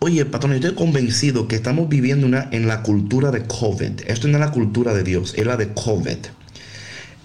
Oye, 0.03 0.25
patrón, 0.25 0.53
yo 0.53 0.57
estoy 0.57 0.73
convencido 0.73 1.47
que 1.47 1.55
estamos 1.55 1.87
viviendo 1.87 2.25
una, 2.25 2.49
en 2.51 2.67
la 2.67 2.81
cultura 2.81 3.29
de 3.29 3.43
COVID. 3.43 4.01
Esto 4.07 4.27
no 4.27 4.33
es 4.33 4.39
la 4.39 4.49
cultura 4.49 4.95
de 4.95 5.03
Dios, 5.03 5.35
es 5.37 5.45
la 5.45 5.57
de 5.57 5.73
COVID. 5.75 6.17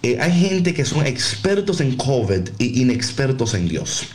Eh, 0.03 0.19
hay 0.21 0.33
gente 0.33 0.75
que 0.75 0.85
son 0.85 1.07
expertos 1.07 1.81
en 1.81 1.97
COVID 1.97 2.51
y 2.59 2.83
inexpertos 2.83 3.55
en 3.55 3.67
Dios 3.69 4.07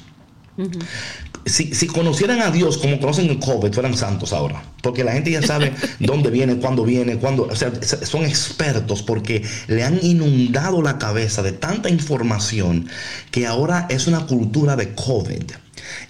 si, 1.46 1.88
conocieran 1.88 2.42
a 2.42 2.52
Dios 2.52 2.78
como 2.78 3.00
conocen 3.00 3.30
el 3.30 3.40
COVID, 3.40 3.74
fueran 3.74 3.98
santos 3.98 4.34
ahora. 4.34 4.64
Porque 4.82 5.04
la 5.04 5.14
gente 5.14 5.32
ya 5.32 5.42
sabe 5.42 5.74
dónde 6.00 6.30
viene, 6.30 6.56
cuándo 6.58 6.84
viene, 6.84 7.18
cuándo. 7.18 7.44
O 7.44 7.56
sea, 7.56 7.72
son 7.84 8.26
expertos 8.26 9.02
porque 9.02 9.44
le 9.68 9.84
han 9.84 10.00
inundado 10.04 10.82
la 10.82 10.98
cabeza 10.98 11.42
de 11.42 11.52
tanta 11.52 11.90
información 11.90 12.88
que 13.32 13.48
ahora 13.48 13.88
es 13.90 14.08
una 14.08 14.26
cultura 14.28 14.76
de 14.76 14.94
COVID. 14.94 15.44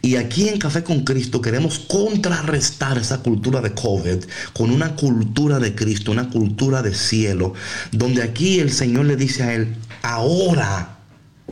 Y 0.02 0.16
aquí 0.16 0.50
en 0.50 0.60
Café 0.60 0.84
con 0.84 1.04
Cristo 1.04 1.42
queremos 1.42 1.80
contrarrestar 1.80 2.98
esa 2.98 3.20
cultura 3.20 3.62
de 3.62 3.74
COVID 3.74 4.24
con 4.54 4.72
una 4.72 4.96
cultura 4.96 5.60
de 5.60 5.76
Cristo, 5.76 6.12
una 6.12 6.30
cultura 6.30 6.82
de 6.82 6.94
cielo, 6.94 7.54
donde 7.92 8.24
aquí 8.24 8.60
el 8.60 8.72
Señor 8.72 9.06
le 9.06 9.16
dice 9.16 9.44
a 9.44 9.54
él, 9.54 9.76
ahora 10.02 10.98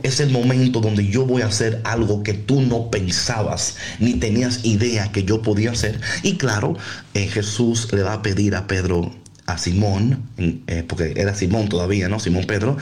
es 0.02 0.20
el 0.20 0.30
momento 0.30 0.80
donde 0.80 1.06
yo 1.06 1.26
voy 1.26 1.42
a 1.42 1.46
hacer 1.46 1.80
algo 1.84 2.22
que 2.22 2.34
tú 2.34 2.62
no 2.62 2.90
pensabas 2.90 3.76
ni 3.98 4.14
tenías 4.14 4.64
idea 4.64 5.12
que 5.12 5.24
yo 5.24 5.42
podía 5.42 5.72
hacer. 5.72 6.00
Y 6.22 6.36
claro, 6.36 6.76
eh, 7.14 7.26
Jesús 7.26 7.92
le 7.92 8.02
va 8.02 8.14
a 8.14 8.22
pedir 8.22 8.54
a 8.54 8.66
Pedro, 8.66 9.14
a 9.46 9.58
Simón, 9.58 10.22
eh, 10.38 10.84
porque 10.86 11.14
era 11.16 11.34
Simón 11.34 11.68
todavía, 11.68 12.08
¿no? 12.08 12.18
Simón 12.18 12.44
Pedro, 12.46 12.76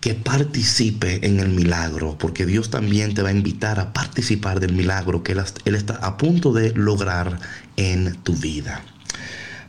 que 0.00 0.14
participe 0.14 1.26
en 1.26 1.40
el 1.40 1.48
milagro, 1.50 2.16
porque 2.18 2.46
Dios 2.46 2.70
también 2.70 3.14
te 3.14 3.22
va 3.22 3.28
a 3.28 3.32
invitar 3.32 3.78
a 3.78 3.92
participar 3.92 4.58
del 4.58 4.72
milagro 4.72 5.22
que 5.22 5.32
él 5.32 5.74
está 5.74 5.96
a 5.96 6.16
punto 6.16 6.52
de 6.52 6.72
lograr 6.72 7.38
en 7.76 8.14
tu 8.22 8.34
vida. 8.34 8.82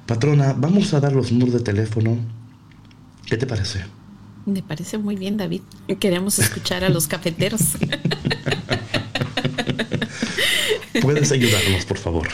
Patrona, 0.06 0.54
vamos 0.54 0.94
a 0.94 1.00
dar 1.00 1.14
los 1.14 1.32
números 1.32 1.54
de 1.54 1.60
teléfono. 1.60 2.18
¿Qué 3.26 3.38
te 3.38 3.46
parece? 3.46 3.84
Me 4.46 4.64
parece 4.64 4.98
muy 4.98 5.16
bien, 5.16 5.38
David. 5.38 5.62
Queremos 6.00 6.40
escuchar 6.40 6.84
a 6.84 6.90
los 6.90 7.08
cafeteros. 7.08 7.62
Puedes 11.02 11.32
ayudarnos, 11.32 11.86
por 11.86 11.98
favor. 11.98 12.28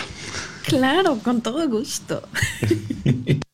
Claro, 0.66 1.20
con 1.24 1.42
todo 1.42 1.68
gusto. 1.68 2.24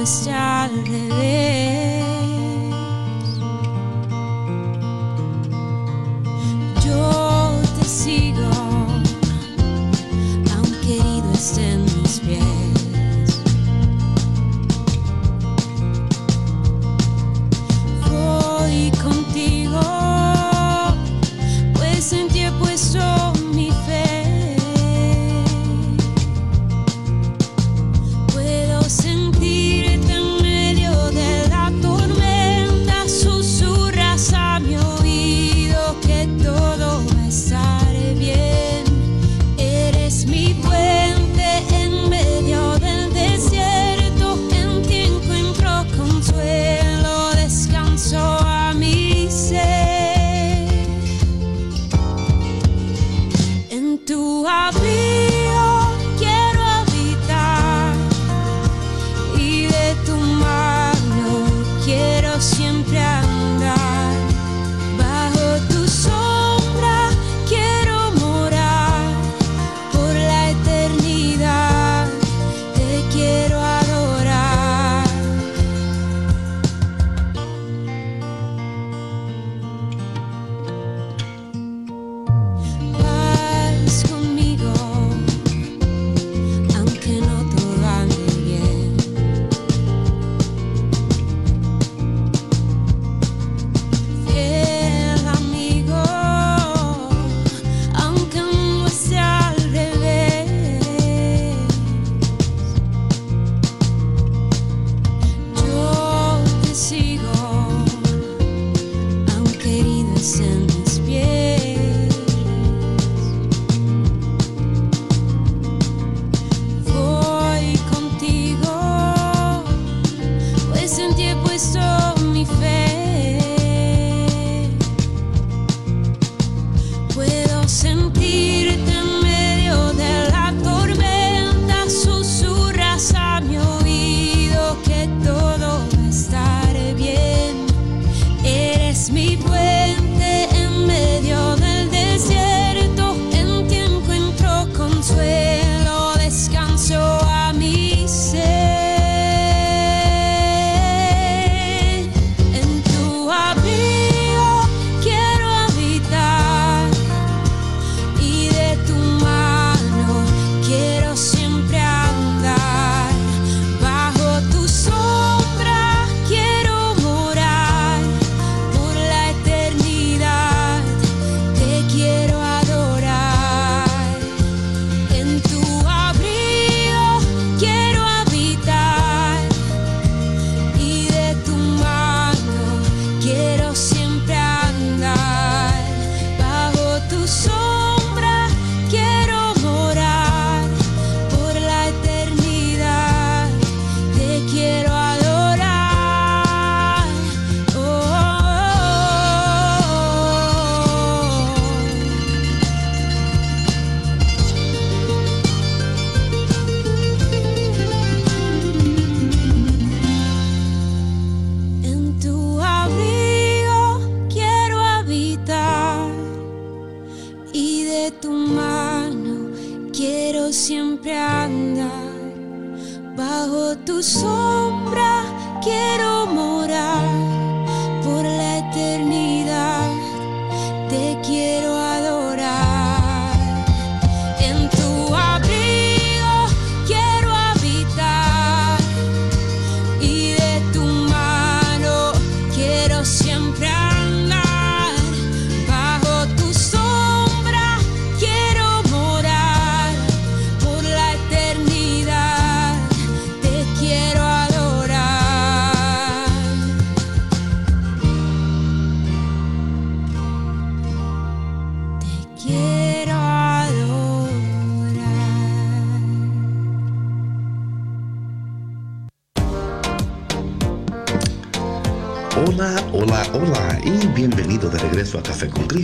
Sentirte 0.05 0.39
en 0.59 0.83
medio 0.83 1.68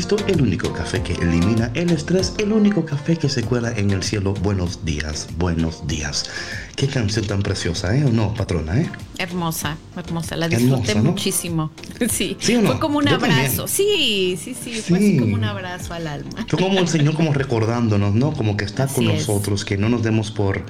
Cristo, 0.06 0.24
el 0.32 0.42
único 0.42 0.72
café 0.72 1.02
que 1.02 1.14
elimina 1.14 1.72
el 1.74 1.90
estrés, 1.90 2.34
el 2.38 2.52
único 2.52 2.86
café 2.86 3.18
que 3.18 3.28
se 3.28 3.42
cuela 3.42 3.72
en 3.76 3.90
el 3.90 4.04
cielo. 4.04 4.36
Buenos 4.36 4.86
días, 4.86 5.28
buenos 5.40 5.88
días. 5.88 6.30
Qué 6.76 6.88
canción 6.88 7.26
tan 7.26 7.42
preciosa, 7.42 7.96
¿eh? 7.98 8.06
¿O 8.06 8.10
no, 8.10 8.32
patrona, 8.36 8.80
eh? 8.82 8.90
Hermosa, 9.18 9.78
hermosa, 9.98 10.36
la 10.36 10.46
Hermosa, 10.46 10.60
disfruté 10.78 10.96
¿no? 10.96 11.04
muchísimo. 11.12 11.72
Sí, 12.12 12.38
¿Sí 12.40 12.56
o 12.56 12.62
no? 12.62 12.68
fue 12.72 12.80
como 12.80 13.00
un 13.00 13.06
Yo 13.06 13.16
abrazo. 13.16 13.66
también. 13.66 13.68
Sí, 13.68 14.38
sí, 14.40 14.54
sí, 14.54 14.74
fue 14.82 14.98
así 15.00 15.12
Sí. 15.14 15.18
como 15.20 15.34
un 15.34 15.44
abrazo 15.44 15.94
al 15.96 16.06
alma. 16.06 16.46
Fue 16.48 16.60
como 16.60 16.78
el 16.80 16.88
Señor 16.88 17.16
como 17.16 17.34
recordándonos, 17.34 18.14
¿no? 18.14 18.32
Como 18.34 18.58
que 18.58 18.66
está 18.66 18.86
con 18.86 19.06
Así 19.08 19.16
es. 19.16 19.28
nosotros, 19.28 19.66
que 19.66 19.78
no 19.78 19.90
nos 19.90 20.04
demos 20.04 20.30
por 20.30 20.64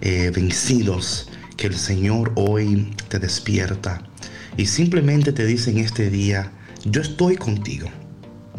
eh, 0.00 0.30
vencidos, 0.34 1.28
que 1.58 1.66
el 1.66 1.74
Señor 1.76 2.32
hoy 2.36 2.90
te 3.08 3.18
despierta 3.18 4.02
y 4.56 4.64
simplemente 4.64 5.32
te 5.32 5.44
dice 5.44 5.72
en 5.72 5.78
este 5.78 6.08
día, 6.08 6.52
yo 6.84 7.02
estoy 7.02 7.36
contigo, 7.36 7.88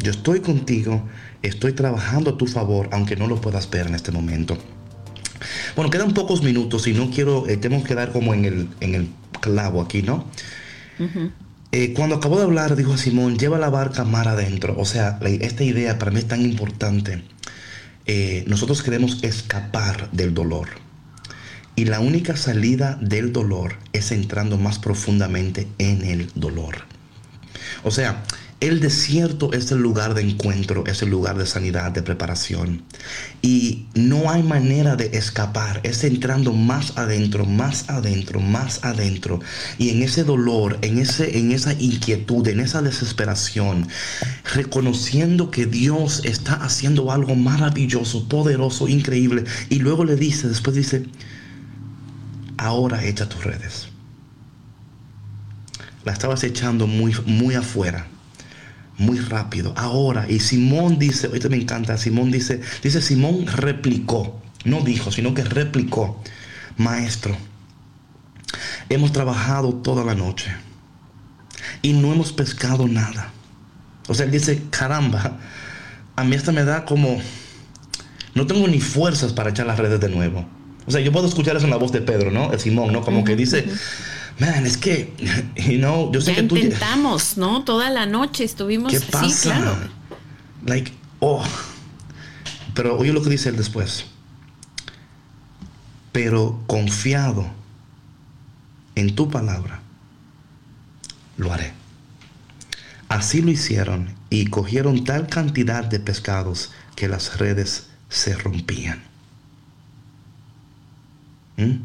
yo 0.02 0.10
estoy 0.10 0.40
contigo, 0.40 1.02
estoy 1.42 1.72
trabajando 1.72 2.30
a 2.30 2.36
tu 2.38 2.46
favor, 2.46 2.88
aunque 2.92 3.16
no 3.16 3.26
lo 3.26 3.40
puedas 3.40 3.68
ver 3.70 3.86
en 3.86 3.94
este 3.94 4.12
momento. 4.12 4.58
Bueno, 5.76 5.90
quedan 5.90 6.12
pocos 6.12 6.42
minutos 6.42 6.86
y 6.86 6.92
no 6.92 7.10
quiero, 7.10 7.48
eh, 7.48 7.56
tenemos 7.56 7.86
que 7.86 7.94
dar 7.94 8.12
como 8.12 8.34
en 8.34 8.44
el, 8.44 8.68
en 8.80 8.94
el 8.94 9.08
clavo 9.40 9.80
aquí, 9.80 10.02
¿no? 10.02 10.26
Eh, 11.72 11.92
cuando 11.94 12.16
acabó 12.16 12.36
de 12.38 12.44
hablar, 12.44 12.76
dijo 12.76 12.92
a 12.94 12.98
Simón, 12.98 13.38
lleva 13.38 13.58
la 13.58 13.70
barca 13.70 14.04
mar 14.04 14.28
adentro. 14.28 14.74
O 14.78 14.84
sea, 14.84 15.18
la- 15.22 15.30
esta 15.30 15.64
idea 15.64 15.98
para 15.98 16.10
mí 16.10 16.18
es 16.18 16.28
tan 16.28 16.42
importante. 16.42 17.22
Eh, 18.06 18.44
nosotros 18.48 18.82
queremos 18.82 19.22
escapar 19.22 20.10
del 20.10 20.34
dolor. 20.34 20.68
Y 21.76 21.84
la 21.86 22.00
única 22.00 22.36
salida 22.36 22.98
del 23.00 23.32
dolor 23.32 23.76
es 23.92 24.10
entrando 24.12 24.58
más 24.58 24.78
profundamente 24.78 25.68
en 25.78 26.04
el 26.04 26.30
dolor. 26.34 26.84
O 27.84 27.90
sea, 27.90 28.24
el 28.60 28.80
desierto 28.80 29.54
es 29.54 29.72
el 29.72 29.78
lugar 29.78 30.12
de 30.12 30.20
encuentro, 30.20 30.84
es 30.86 31.00
el 31.00 31.08
lugar 31.08 31.38
de 31.38 31.46
sanidad, 31.46 31.92
de 31.92 32.02
preparación. 32.02 32.82
Y 33.40 33.86
no 33.94 34.30
hay 34.30 34.42
manera 34.42 34.96
de 34.96 35.16
escapar, 35.16 35.80
es 35.82 36.04
entrando 36.04 36.52
más 36.52 36.98
adentro, 36.98 37.46
más 37.46 37.88
adentro, 37.88 38.38
más 38.38 38.84
adentro. 38.84 39.40
Y 39.78 39.88
en 39.88 40.02
ese 40.02 40.24
dolor, 40.24 40.78
en, 40.82 40.98
ese, 40.98 41.38
en 41.38 41.52
esa 41.52 41.72
inquietud, 41.72 42.46
en 42.48 42.60
esa 42.60 42.82
desesperación, 42.82 43.88
reconociendo 44.54 45.50
que 45.50 45.64
Dios 45.64 46.20
está 46.24 46.54
haciendo 46.54 47.12
algo 47.12 47.34
maravilloso, 47.36 48.28
poderoso, 48.28 48.88
increíble. 48.88 49.44
Y 49.70 49.78
luego 49.78 50.04
le 50.04 50.16
dice, 50.16 50.48
después 50.48 50.76
dice, 50.76 51.06
ahora 52.58 53.02
echa 53.06 53.26
tus 53.26 53.42
redes. 53.42 53.88
La 56.04 56.12
estabas 56.12 56.44
echando 56.44 56.86
muy, 56.86 57.14
muy 57.24 57.54
afuera, 57.54 58.06
muy 59.00 59.18
rápido. 59.18 59.72
Ahora, 59.76 60.26
y 60.28 60.40
Simón 60.40 60.98
dice, 60.98 61.26
ahorita 61.26 61.48
me 61.48 61.56
encanta, 61.56 61.96
Simón 61.96 62.30
dice, 62.30 62.60
dice 62.82 63.00
Simón 63.00 63.46
replicó, 63.46 64.40
no 64.64 64.82
dijo, 64.82 65.10
sino 65.10 65.32
que 65.32 65.42
replicó, 65.42 66.22
maestro, 66.76 67.36
hemos 68.90 69.12
trabajado 69.12 69.72
toda 69.74 70.04
la 70.04 70.14
noche 70.14 70.52
y 71.80 71.94
no 71.94 72.12
hemos 72.12 72.32
pescado 72.32 72.86
nada. 72.86 73.32
O 74.06 74.14
sea, 74.14 74.26
él 74.26 74.32
dice, 74.32 74.62
caramba, 74.70 75.38
a 76.16 76.24
mí 76.24 76.36
hasta 76.36 76.52
me 76.52 76.64
da 76.64 76.84
como, 76.84 77.20
no 78.34 78.46
tengo 78.46 78.68
ni 78.68 78.80
fuerzas 78.80 79.32
para 79.32 79.50
echar 79.50 79.66
las 79.66 79.78
redes 79.78 79.98
de 80.00 80.10
nuevo. 80.10 80.46
O 80.86 80.90
sea, 80.90 81.00
yo 81.00 81.10
puedo 81.10 81.26
escuchar 81.26 81.56
eso 81.56 81.64
en 81.64 81.70
la 81.70 81.78
voz 81.78 81.92
de 81.92 82.02
Pedro, 82.02 82.30
¿no? 82.30 82.52
El 82.52 82.60
Simón, 82.60 82.92
¿no? 82.92 83.00
Como 83.00 83.24
que 83.24 83.34
dice, 83.34 83.66
man, 84.40 84.66
es 84.66 84.76
que, 84.76 85.14
you 85.56 85.78
know, 85.78 86.10
yo 86.12 86.20
sé 86.20 86.34
Ya 86.34 86.42
que 86.42 86.48
tú... 86.48 86.56
intentamos, 86.56 87.36
¿no? 87.36 87.64
Toda 87.64 87.90
la 87.90 88.06
noche 88.06 88.44
estuvimos 88.44 88.92
¿Qué 88.92 88.98
sí, 88.98 89.06
pasa? 89.10 89.54
claro. 89.54 89.76
Like, 90.66 90.92
oh. 91.20 91.44
Pero 92.74 92.98
oye 92.98 93.12
lo 93.12 93.22
que 93.22 93.30
dice 93.30 93.50
él 93.50 93.56
después. 93.56 94.06
Pero 96.12 96.62
confiado 96.66 97.46
en 98.94 99.14
tu 99.14 99.30
palabra, 99.30 99.80
lo 101.36 101.52
haré. 101.52 101.72
Así 103.08 103.42
lo 103.42 103.50
hicieron 103.50 104.14
y 104.28 104.46
cogieron 104.46 105.04
tal 105.04 105.26
cantidad 105.26 105.84
de 105.84 106.00
pescados 106.00 106.72
que 106.96 107.08
las 107.08 107.38
redes 107.38 107.88
se 108.08 108.36
rompían. 108.36 109.02
¿Mm? 111.56 111.76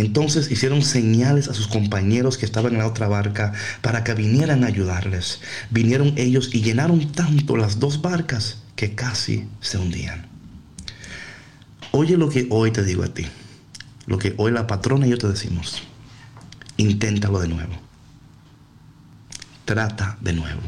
Entonces 0.00 0.50
hicieron 0.50 0.80
señales 0.80 1.48
a 1.48 1.54
sus 1.54 1.68
compañeros 1.68 2.38
que 2.38 2.46
estaban 2.46 2.72
en 2.72 2.78
la 2.78 2.86
otra 2.86 3.06
barca 3.06 3.52
para 3.82 4.02
que 4.02 4.14
vinieran 4.14 4.64
a 4.64 4.68
ayudarles. 4.68 5.40
Vinieron 5.68 6.14
ellos 6.16 6.48
y 6.54 6.62
llenaron 6.62 7.12
tanto 7.12 7.58
las 7.58 7.80
dos 7.80 8.00
barcas 8.00 8.62
que 8.76 8.94
casi 8.94 9.46
se 9.60 9.76
hundían. 9.76 10.26
Oye 11.92 12.16
lo 12.16 12.30
que 12.30 12.46
hoy 12.48 12.70
te 12.70 12.82
digo 12.82 13.02
a 13.02 13.12
ti, 13.12 13.26
lo 14.06 14.16
que 14.16 14.32
hoy 14.38 14.52
la 14.52 14.66
patrona 14.66 15.06
y 15.06 15.10
yo 15.10 15.18
te 15.18 15.28
decimos. 15.28 15.82
Inténtalo 16.78 17.38
de 17.40 17.48
nuevo. 17.48 17.74
Trata 19.66 20.16
de 20.22 20.32
nuevo. 20.32 20.62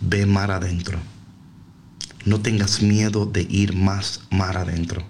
Ve 0.00 0.24
mar 0.24 0.50
adentro. 0.50 0.98
No 2.24 2.40
tengas 2.40 2.80
miedo 2.80 3.26
de 3.26 3.42
ir 3.42 3.74
más 3.74 4.22
mar 4.30 4.56
adentro. 4.56 5.04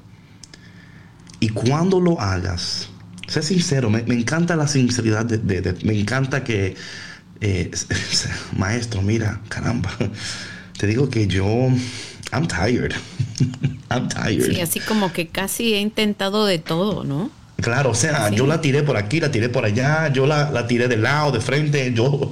Y 1.41 1.51
cuando 1.51 2.01
lo 2.01 2.21
hagas, 2.21 2.89
sé 3.27 3.43
sincero, 3.43 3.91
me, 3.91 4.01
encanta 4.01 4.57
la 4.57 4.69
sinceridad, 4.69 5.25
de, 5.25 5.77
me 5.85 5.99
encanta 5.99 6.45
que, 6.45 6.77
eh, 7.41 7.71
maestro, 8.57 9.03
mira, 9.03 9.41
caramba, 9.49 9.91
te 10.79 10.87
digo 10.87 11.11
que 11.11 11.27
yo, 11.27 11.47
I'm 12.33 12.49
tired, 12.49 12.95
I'm 13.91 14.09
tired. 14.09 14.55
Sí, 14.55 14.61
así 14.61 14.81
como 14.81 15.13
que 15.13 15.29
casi 15.29 15.75
he 15.75 15.81
intentado 15.81 16.47
de 16.47 16.59
todo, 16.59 17.05
¿no? 17.05 17.31
Claro, 17.57 17.91
o 17.91 17.95
sea, 17.95 18.31
yo 18.31 18.47
la 18.47 18.61
tiré 18.61 18.83
por 18.83 18.97
aquí, 18.97 19.19
la 19.19 19.31
tiré 19.31 19.49
por 19.49 19.65
allá, 19.65 20.13
yo 20.13 20.27
la, 20.27 20.51
la 20.51 20.67
tiré 20.67 20.89
de 20.89 20.99
lado, 20.99 21.33
de 21.33 21.41
frente, 21.41 21.93
yo... 21.95 22.31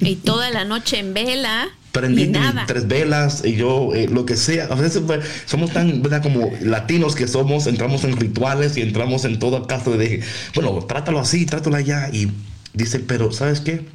y 0.00 0.16
toda 0.16 0.50
la 0.50 0.64
noche 0.64 0.98
en 0.98 1.12
vela 1.12 1.70
prendí 1.94 2.32
tres 2.66 2.88
velas 2.88 3.42
y 3.44 3.54
yo 3.54 3.94
eh, 3.94 4.08
lo 4.08 4.26
que 4.26 4.36
sea. 4.36 4.66
A 4.66 4.74
veces 4.74 5.02
pues, 5.06 5.24
somos 5.46 5.72
tan, 5.72 6.02
¿verdad? 6.02 6.22
Como 6.22 6.50
latinos 6.60 7.14
que 7.14 7.28
somos, 7.28 7.68
entramos 7.68 8.02
en 8.02 8.16
rituales 8.16 8.76
y 8.76 8.82
entramos 8.82 9.24
en 9.24 9.38
todo 9.38 9.66
caso 9.66 9.96
de, 9.96 10.22
bueno, 10.56 10.84
trátalo 10.86 11.20
así, 11.20 11.46
trátalo 11.46 11.76
allá. 11.76 12.10
Y 12.12 12.32
dice, 12.72 12.98
pero 12.98 13.30
¿sabes 13.30 13.60
qué? 13.60 13.86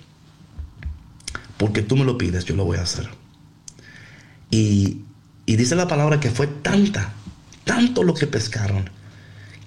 Porque 1.58 1.82
tú 1.82 1.98
me 1.98 2.06
lo 2.06 2.18
pides, 2.18 2.46
yo 2.46 2.56
lo 2.56 2.64
voy 2.64 2.78
a 2.78 2.84
hacer. 2.84 3.10
Y, 4.50 5.02
y 5.46 5.58
dice 5.58 5.76
la 5.76 5.90
palabra 5.90 6.22
que 6.22 6.32
fue 6.32 6.48
tanta, 6.48 7.12
tanto 7.66 8.04
lo 8.04 8.14
que 8.14 8.28
pescaron, 8.28 8.90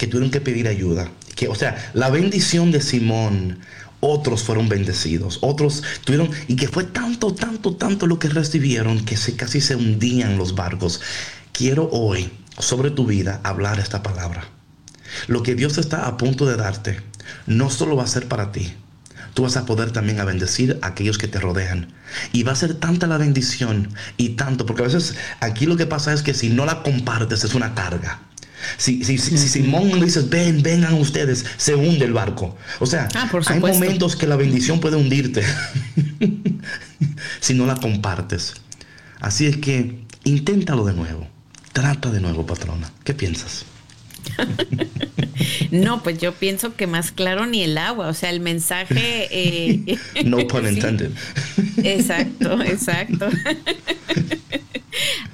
que 0.03 0.09
tuvieron 0.09 0.33
que 0.33 0.41
pedir 0.41 0.67
ayuda. 0.67 1.13
Que, 1.37 1.47
o 1.47 1.55
sea, 1.55 1.93
la 1.95 2.11
bendición 2.11 2.73
de 2.73 2.81
Simón 2.81 3.61
otros 4.01 4.43
fueron 4.43 4.69
bendecidos, 4.69 5.39
otros 5.43 5.85
tuvieron, 6.05 6.29
y 6.49 6.57
que 6.57 6.67
fue 6.67 6.83
tanto, 6.83 7.33
tanto, 7.33 7.77
tanto 7.77 8.09
lo 8.09 8.19
que 8.19 8.29
recibieron 8.29 9.05
que 9.05 9.17
se, 9.17 9.37
casi 9.37 9.61
se 9.61 9.77
hundían 9.77 10.39
los 10.39 10.57
barcos. 10.57 11.01
Quiero 11.53 11.89
hoy 11.93 12.33
sobre 12.59 12.91
tu 12.91 13.07
vida 13.07 13.41
hablar 13.45 13.79
esta 13.79 14.03
palabra. 14.03 14.43
Lo 15.29 15.45
que 15.45 15.55
Dios 15.55 15.79
está 15.79 16.09
a 16.09 16.17
punto 16.17 16.47
de 16.47 16.57
darte 16.57 16.99
no 17.47 17.71
solo 17.71 17.95
va 17.95 18.03
a 18.03 18.09
ser 18.09 18.27
para 18.27 18.51
ti, 18.51 18.75
tú 19.35 19.45
vas 19.45 19.57
a 19.57 19.67
poder 19.67 19.93
también 19.93 20.19
a 20.19 20.25
bendecir 20.25 20.81
a 20.83 20.89
aquellos 20.89 21.17
que 21.17 21.29
te 21.29 21.39
rodean. 21.39 21.93
Y 22.33 22.43
va 22.43 22.51
a 22.51 22.57
ser 22.57 22.75
tanta 22.75 23.07
la 23.07 23.19
bendición 23.19 23.95
y 24.17 24.31
tanto, 24.31 24.67
porque 24.67 24.83
a 24.83 24.87
veces 24.87 25.15
aquí 25.39 25.65
lo 25.65 25.77
que 25.77 25.87
pasa 25.87 26.13
es 26.13 26.23
que 26.23 26.35
si 26.35 26.49
no 26.49 26.67
la 26.67 26.83
compartes 26.83 27.45
es 27.45 27.55
una 27.55 27.77
carga. 27.77 28.21
Si, 28.77 29.05
si, 29.05 29.19
si, 29.19 29.37
Simón 29.37 29.99
le 29.99 30.07
dices, 30.07 30.29
ven, 30.29 30.63
vengan 30.63 30.95
ustedes, 30.95 31.45
se 31.57 31.75
hunde 31.75 32.05
el 32.05 32.13
barco. 32.13 32.57
O 32.81 32.87
sea, 32.87 33.09
ah, 33.15 33.31
hay 33.47 33.61
momentos 33.61 34.17
que 34.17 34.27
la 34.27 34.37
bendición 34.37 34.81
puede 34.81 34.97
hundirte 34.97 35.43
si 37.41 37.55
no 37.55 37.67
la 37.67 37.77
compartes. 37.77 38.55
Así 39.21 39.47
es 39.47 39.57
que 39.57 40.01
inténtalo 40.25 40.85
de 40.85 40.95
nuevo. 40.95 41.29
Trata 41.73 42.11
de 42.11 42.21
nuevo, 42.21 42.45
patrona. 42.45 42.91
¿Qué 43.05 43.15
piensas? 43.15 43.65
no, 45.71 46.03
pues 46.03 46.19
yo 46.19 46.33
pienso 46.33 46.75
que 46.77 46.87
más 46.87 47.13
claro 47.13 47.47
ni 47.47 47.63
el 47.63 47.79
agua, 47.79 48.09
o 48.09 48.15
sea, 48.15 48.31
el 48.31 48.41
mensaje... 48.41 49.29
Eh, 49.31 49.99
no 50.25 50.47
pun 50.47 50.69
intended. 50.69 51.11
exacto, 51.83 52.61
exacto 52.63 53.29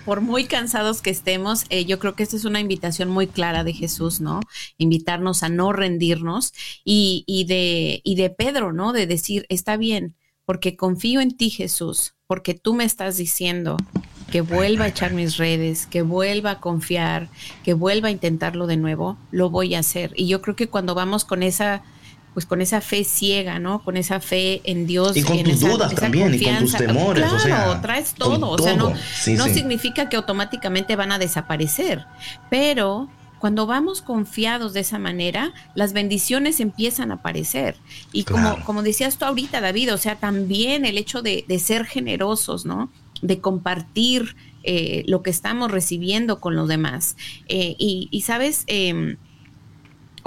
por 0.08 0.22
muy 0.22 0.44
cansados 0.44 1.02
que 1.02 1.10
estemos, 1.10 1.66
eh, 1.68 1.84
yo 1.84 1.98
creo 1.98 2.14
que 2.14 2.22
esta 2.22 2.34
es 2.34 2.46
una 2.46 2.60
invitación 2.60 3.10
muy 3.10 3.26
clara 3.26 3.62
de 3.62 3.74
Jesús, 3.74 4.22
¿no? 4.22 4.40
Invitarnos 4.78 5.42
a 5.42 5.50
no 5.50 5.70
rendirnos 5.74 6.54
y, 6.82 7.44
de 7.46 8.30
Pedro, 8.30 8.72
¿no? 8.72 8.94
De 8.94 9.06
decir, 9.06 9.44
está 9.50 9.76
bien, 9.76 10.16
porque 10.46 10.76
confío 10.76 11.20
en 11.20 11.36
ti, 11.36 11.50
Jesús, 11.50 12.14
porque 12.26 12.54
tú 12.54 12.72
me 12.72 12.84
estás 12.84 13.18
diciendo 13.18 13.76
que 14.32 14.40
vuelva 14.40 14.86
a 14.86 14.88
echar 14.88 15.12
mis 15.12 15.36
redes, 15.36 15.86
que 15.86 16.00
vuelva 16.00 16.52
a 16.52 16.60
confiar, 16.60 17.28
que 17.62 17.74
vuelva 17.74 18.08
a 18.08 18.12
intentarlo 18.12 18.66
de 18.66 18.78
nuevo, 18.78 19.18
lo 19.30 19.50
voy 19.50 19.74
a 19.74 19.80
hacer. 19.80 20.14
Y 20.16 20.26
yo 20.26 20.40
creo 20.40 20.56
que 20.56 20.68
cuando 20.68 20.94
vamos 20.94 21.26
con 21.26 21.42
esa 21.42 21.82
pues 22.38 22.46
con 22.46 22.60
esa 22.60 22.80
fe 22.80 23.02
ciega, 23.02 23.58
¿no? 23.58 23.82
Con 23.82 23.96
esa 23.96 24.20
fe 24.20 24.60
en 24.62 24.86
Dios. 24.86 25.16
Y 25.16 25.24
con 25.24 25.42
tus 25.42 25.58
dudas 25.58 25.92
también, 25.92 26.32
y 26.32 26.40
con 26.40 26.58
tus 26.58 26.76
temores. 26.76 27.24
Claro, 27.24 27.36
o 27.36 27.40
sea, 27.40 27.80
traes 27.82 28.14
todo. 28.14 28.50
O 28.50 28.58
sea, 28.58 28.76
no, 28.76 28.90
no 28.90 29.44
significa 29.46 30.08
que 30.08 30.14
automáticamente 30.14 30.94
van 30.94 31.10
a 31.10 31.18
desaparecer, 31.18 32.06
pero 32.48 33.08
cuando 33.40 33.66
vamos 33.66 34.02
confiados 34.02 34.72
de 34.72 34.78
esa 34.78 35.00
manera, 35.00 35.52
las 35.74 35.92
bendiciones 35.92 36.60
empiezan 36.60 37.10
a 37.10 37.14
aparecer. 37.14 37.74
Y 38.12 38.22
como, 38.22 38.64
como 38.64 38.84
decías 38.84 39.18
tú 39.18 39.24
ahorita, 39.24 39.60
David, 39.60 39.92
o 39.92 39.98
sea, 39.98 40.14
también 40.14 40.84
el 40.84 40.96
hecho 40.96 41.22
de, 41.22 41.44
ser 41.58 41.86
generosos, 41.86 42.64
¿no? 42.64 42.88
De 43.20 43.40
compartir 43.40 44.36
eh, 44.62 45.02
lo 45.08 45.24
que 45.24 45.30
estamos 45.30 45.72
recibiendo 45.72 46.38
con 46.38 46.54
los 46.54 46.68
demás. 46.68 47.16
Eh, 47.48 47.74
y, 47.80 48.06
y, 48.12 48.20
sabes, 48.20 48.62
eh, 48.68 49.16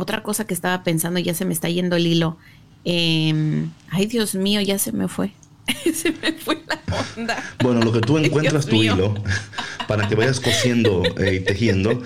otra 0.01 0.23
cosa 0.23 0.45
que 0.45 0.53
estaba 0.53 0.83
pensando, 0.83 1.19
ya 1.19 1.33
se 1.33 1.45
me 1.45 1.53
está 1.53 1.69
yendo 1.69 1.95
el 1.95 2.07
hilo. 2.07 2.37
Em, 2.83 3.69
ay, 3.89 4.07
Dios 4.07 4.33
mío, 4.35 4.59
ya 4.61 4.79
se 4.79 4.91
me 4.91 5.07
fue. 5.07 5.31
se 5.93 6.11
me 6.11 6.33
fue 6.33 6.61
la 6.67 6.79
onda. 7.17 7.43
Bueno, 7.61 7.81
lo 7.81 7.91
que 7.91 8.01
tú 8.01 8.17
encuentras 8.17 8.65
tu 8.65 8.81
hilo 8.81 9.13
para 9.87 10.07
que 10.07 10.15
vayas 10.15 10.39
cosiendo 10.39 11.03
eh, 11.17 11.35
y 11.35 11.39
tejiendo, 11.41 12.01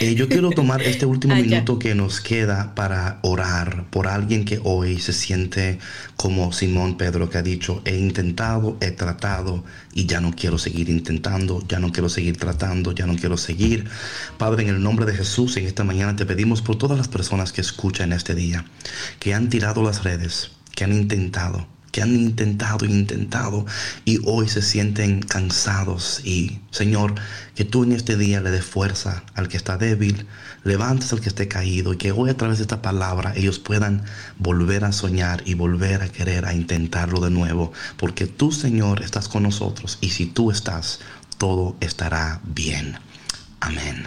eh, 0.00 0.14
yo 0.14 0.28
quiero 0.28 0.50
tomar 0.50 0.82
este 0.82 1.06
último 1.06 1.34
ah, 1.34 1.40
minuto 1.40 1.78
que 1.78 1.94
nos 1.94 2.20
queda 2.20 2.74
para 2.74 3.20
orar 3.22 3.84
por 3.90 4.08
alguien 4.08 4.44
que 4.44 4.60
hoy 4.62 4.98
se 4.98 5.12
siente 5.12 5.78
como 6.16 6.52
Simón 6.52 6.96
Pedro 6.96 7.30
que 7.30 7.38
ha 7.38 7.42
dicho, 7.42 7.80
he 7.84 7.96
intentado, 7.96 8.76
he 8.80 8.90
tratado 8.90 9.64
y 9.94 10.06
ya 10.06 10.20
no 10.20 10.32
quiero 10.32 10.58
seguir 10.58 10.88
intentando, 10.88 11.62
ya 11.68 11.78
no 11.78 11.92
quiero 11.92 12.08
seguir 12.08 12.36
tratando, 12.36 12.92
ya 12.92 13.06
no 13.06 13.16
quiero 13.16 13.36
seguir. 13.36 13.84
Padre, 14.36 14.64
en 14.64 14.70
el 14.70 14.82
nombre 14.82 15.06
de 15.06 15.14
Jesús, 15.14 15.56
en 15.56 15.66
esta 15.66 15.84
mañana 15.84 16.16
te 16.16 16.26
pedimos 16.26 16.62
por 16.62 16.76
todas 16.76 16.98
las 16.98 17.08
personas 17.08 17.52
que 17.52 17.60
escuchan 17.60 18.12
este 18.12 18.34
día, 18.34 18.64
que 19.20 19.34
han 19.34 19.48
tirado 19.48 19.82
las 19.82 20.02
redes, 20.04 20.50
que 20.74 20.84
han 20.84 20.92
intentado 20.92 21.77
que 21.98 22.04
han 22.04 22.14
intentado 22.14 22.86
e 22.86 22.90
intentado 22.90 23.66
y 24.04 24.20
hoy 24.24 24.48
se 24.48 24.62
sienten 24.62 25.20
cansados. 25.20 26.20
Y 26.22 26.60
Señor, 26.70 27.16
que 27.56 27.64
tú 27.64 27.82
en 27.82 27.90
este 27.90 28.16
día 28.16 28.40
le 28.40 28.52
des 28.52 28.64
fuerza 28.64 29.24
al 29.34 29.48
que 29.48 29.56
está 29.56 29.76
débil, 29.78 30.24
levantes 30.62 31.12
al 31.12 31.20
que 31.20 31.28
esté 31.28 31.48
caído 31.48 31.92
y 31.92 31.96
que 31.96 32.12
hoy 32.12 32.30
a 32.30 32.36
través 32.36 32.58
de 32.58 32.62
esta 32.62 32.82
palabra 32.82 33.32
ellos 33.34 33.58
puedan 33.58 34.04
volver 34.38 34.84
a 34.84 34.92
soñar 34.92 35.42
y 35.44 35.54
volver 35.54 36.02
a 36.02 36.08
querer 36.08 36.46
a 36.46 36.54
intentarlo 36.54 37.18
de 37.18 37.30
nuevo. 37.30 37.72
Porque 37.96 38.28
tú, 38.28 38.52
Señor, 38.52 39.02
estás 39.02 39.28
con 39.28 39.42
nosotros 39.42 39.98
y 40.00 40.10
si 40.10 40.26
tú 40.26 40.52
estás, 40.52 41.00
todo 41.36 41.76
estará 41.80 42.40
bien. 42.44 42.96
Amén. 43.58 44.06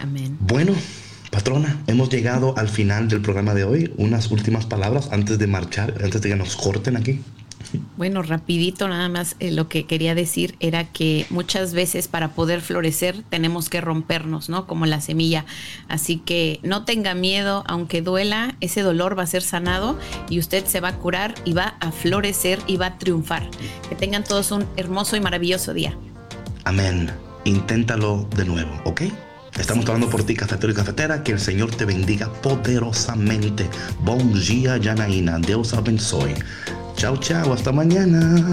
Amén. 0.00 0.36
Bueno. 0.38 0.72
Patrona, 1.36 1.82
hemos 1.86 2.08
llegado 2.08 2.56
al 2.56 2.66
final 2.66 3.08
del 3.08 3.20
programa 3.20 3.52
de 3.52 3.62
hoy. 3.62 3.92
Unas 3.98 4.30
últimas 4.30 4.64
palabras 4.64 5.10
antes 5.12 5.38
de 5.38 5.46
marchar, 5.46 5.92
antes 6.02 6.22
de 6.22 6.30
que 6.30 6.34
nos 6.34 6.56
corten 6.56 6.96
aquí. 6.96 7.20
Bueno, 7.98 8.22
rapidito 8.22 8.88
nada 8.88 9.10
más 9.10 9.36
eh, 9.38 9.50
lo 9.50 9.68
que 9.68 9.84
quería 9.84 10.14
decir 10.14 10.56
era 10.60 10.84
que 10.84 11.26
muchas 11.28 11.74
veces 11.74 12.08
para 12.08 12.28
poder 12.28 12.62
florecer 12.62 13.22
tenemos 13.28 13.68
que 13.68 13.82
rompernos, 13.82 14.48
¿no? 14.48 14.66
Como 14.66 14.86
la 14.86 15.02
semilla. 15.02 15.44
Así 15.88 16.16
que 16.16 16.58
no 16.62 16.86
tenga 16.86 17.12
miedo, 17.12 17.64
aunque 17.66 18.00
duela, 18.00 18.56
ese 18.62 18.80
dolor 18.80 19.18
va 19.18 19.24
a 19.24 19.26
ser 19.26 19.42
sanado 19.42 19.98
y 20.30 20.38
usted 20.38 20.64
se 20.64 20.80
va 20.80 20.88
a 20.88 20.96
curar 20.96 21.34
y 21.44 21.52
va 21.52 21.76
a 21.80 21.92
florecer 21.92 22.60
y 22.66 22.78
va 22.78 22.86
a 22.86 22.98
triunfar. 22.98 23.46
Que 23.90 23.94
tengan 23.94 24.24
todos 24.24 24.52
un 24.52 24.64
hermoso 24.78 25.16
y 25.16 25.20
maravilloso 25.20 25.74
día. 25.74 25.98
Amén. 26.64 27.10
Inténtalo 27.44 28.26
de 28.34 28.46
nuevo, 28.46 28.80
¿ok? 28.86 29.02
Estamos 29.58 29.86
hablando 29.86 30.10
por 30.10 30.24
ti, 30.24 30.34
cafetero 30.34 30.72
y 30.72 30.76
cafetera. 30.76 31.22
Que 31.22 31.32
el 31.32 31.40
Señor 31.40 31.70
te 31.74 31.84
bendiga 31.84 32.30
poderosamente. 32.42 33.68
Bon 34.00 34.32
dia, 34.34 34.78
Janaína. 34.82 35.38
Deus 35.38 35.72
abençoe. 35.72 36.34
Chao, 36.96 37.16
chao. 37.16 37.52
Hasta 37.52 37.72
mañana. 37.72 38.44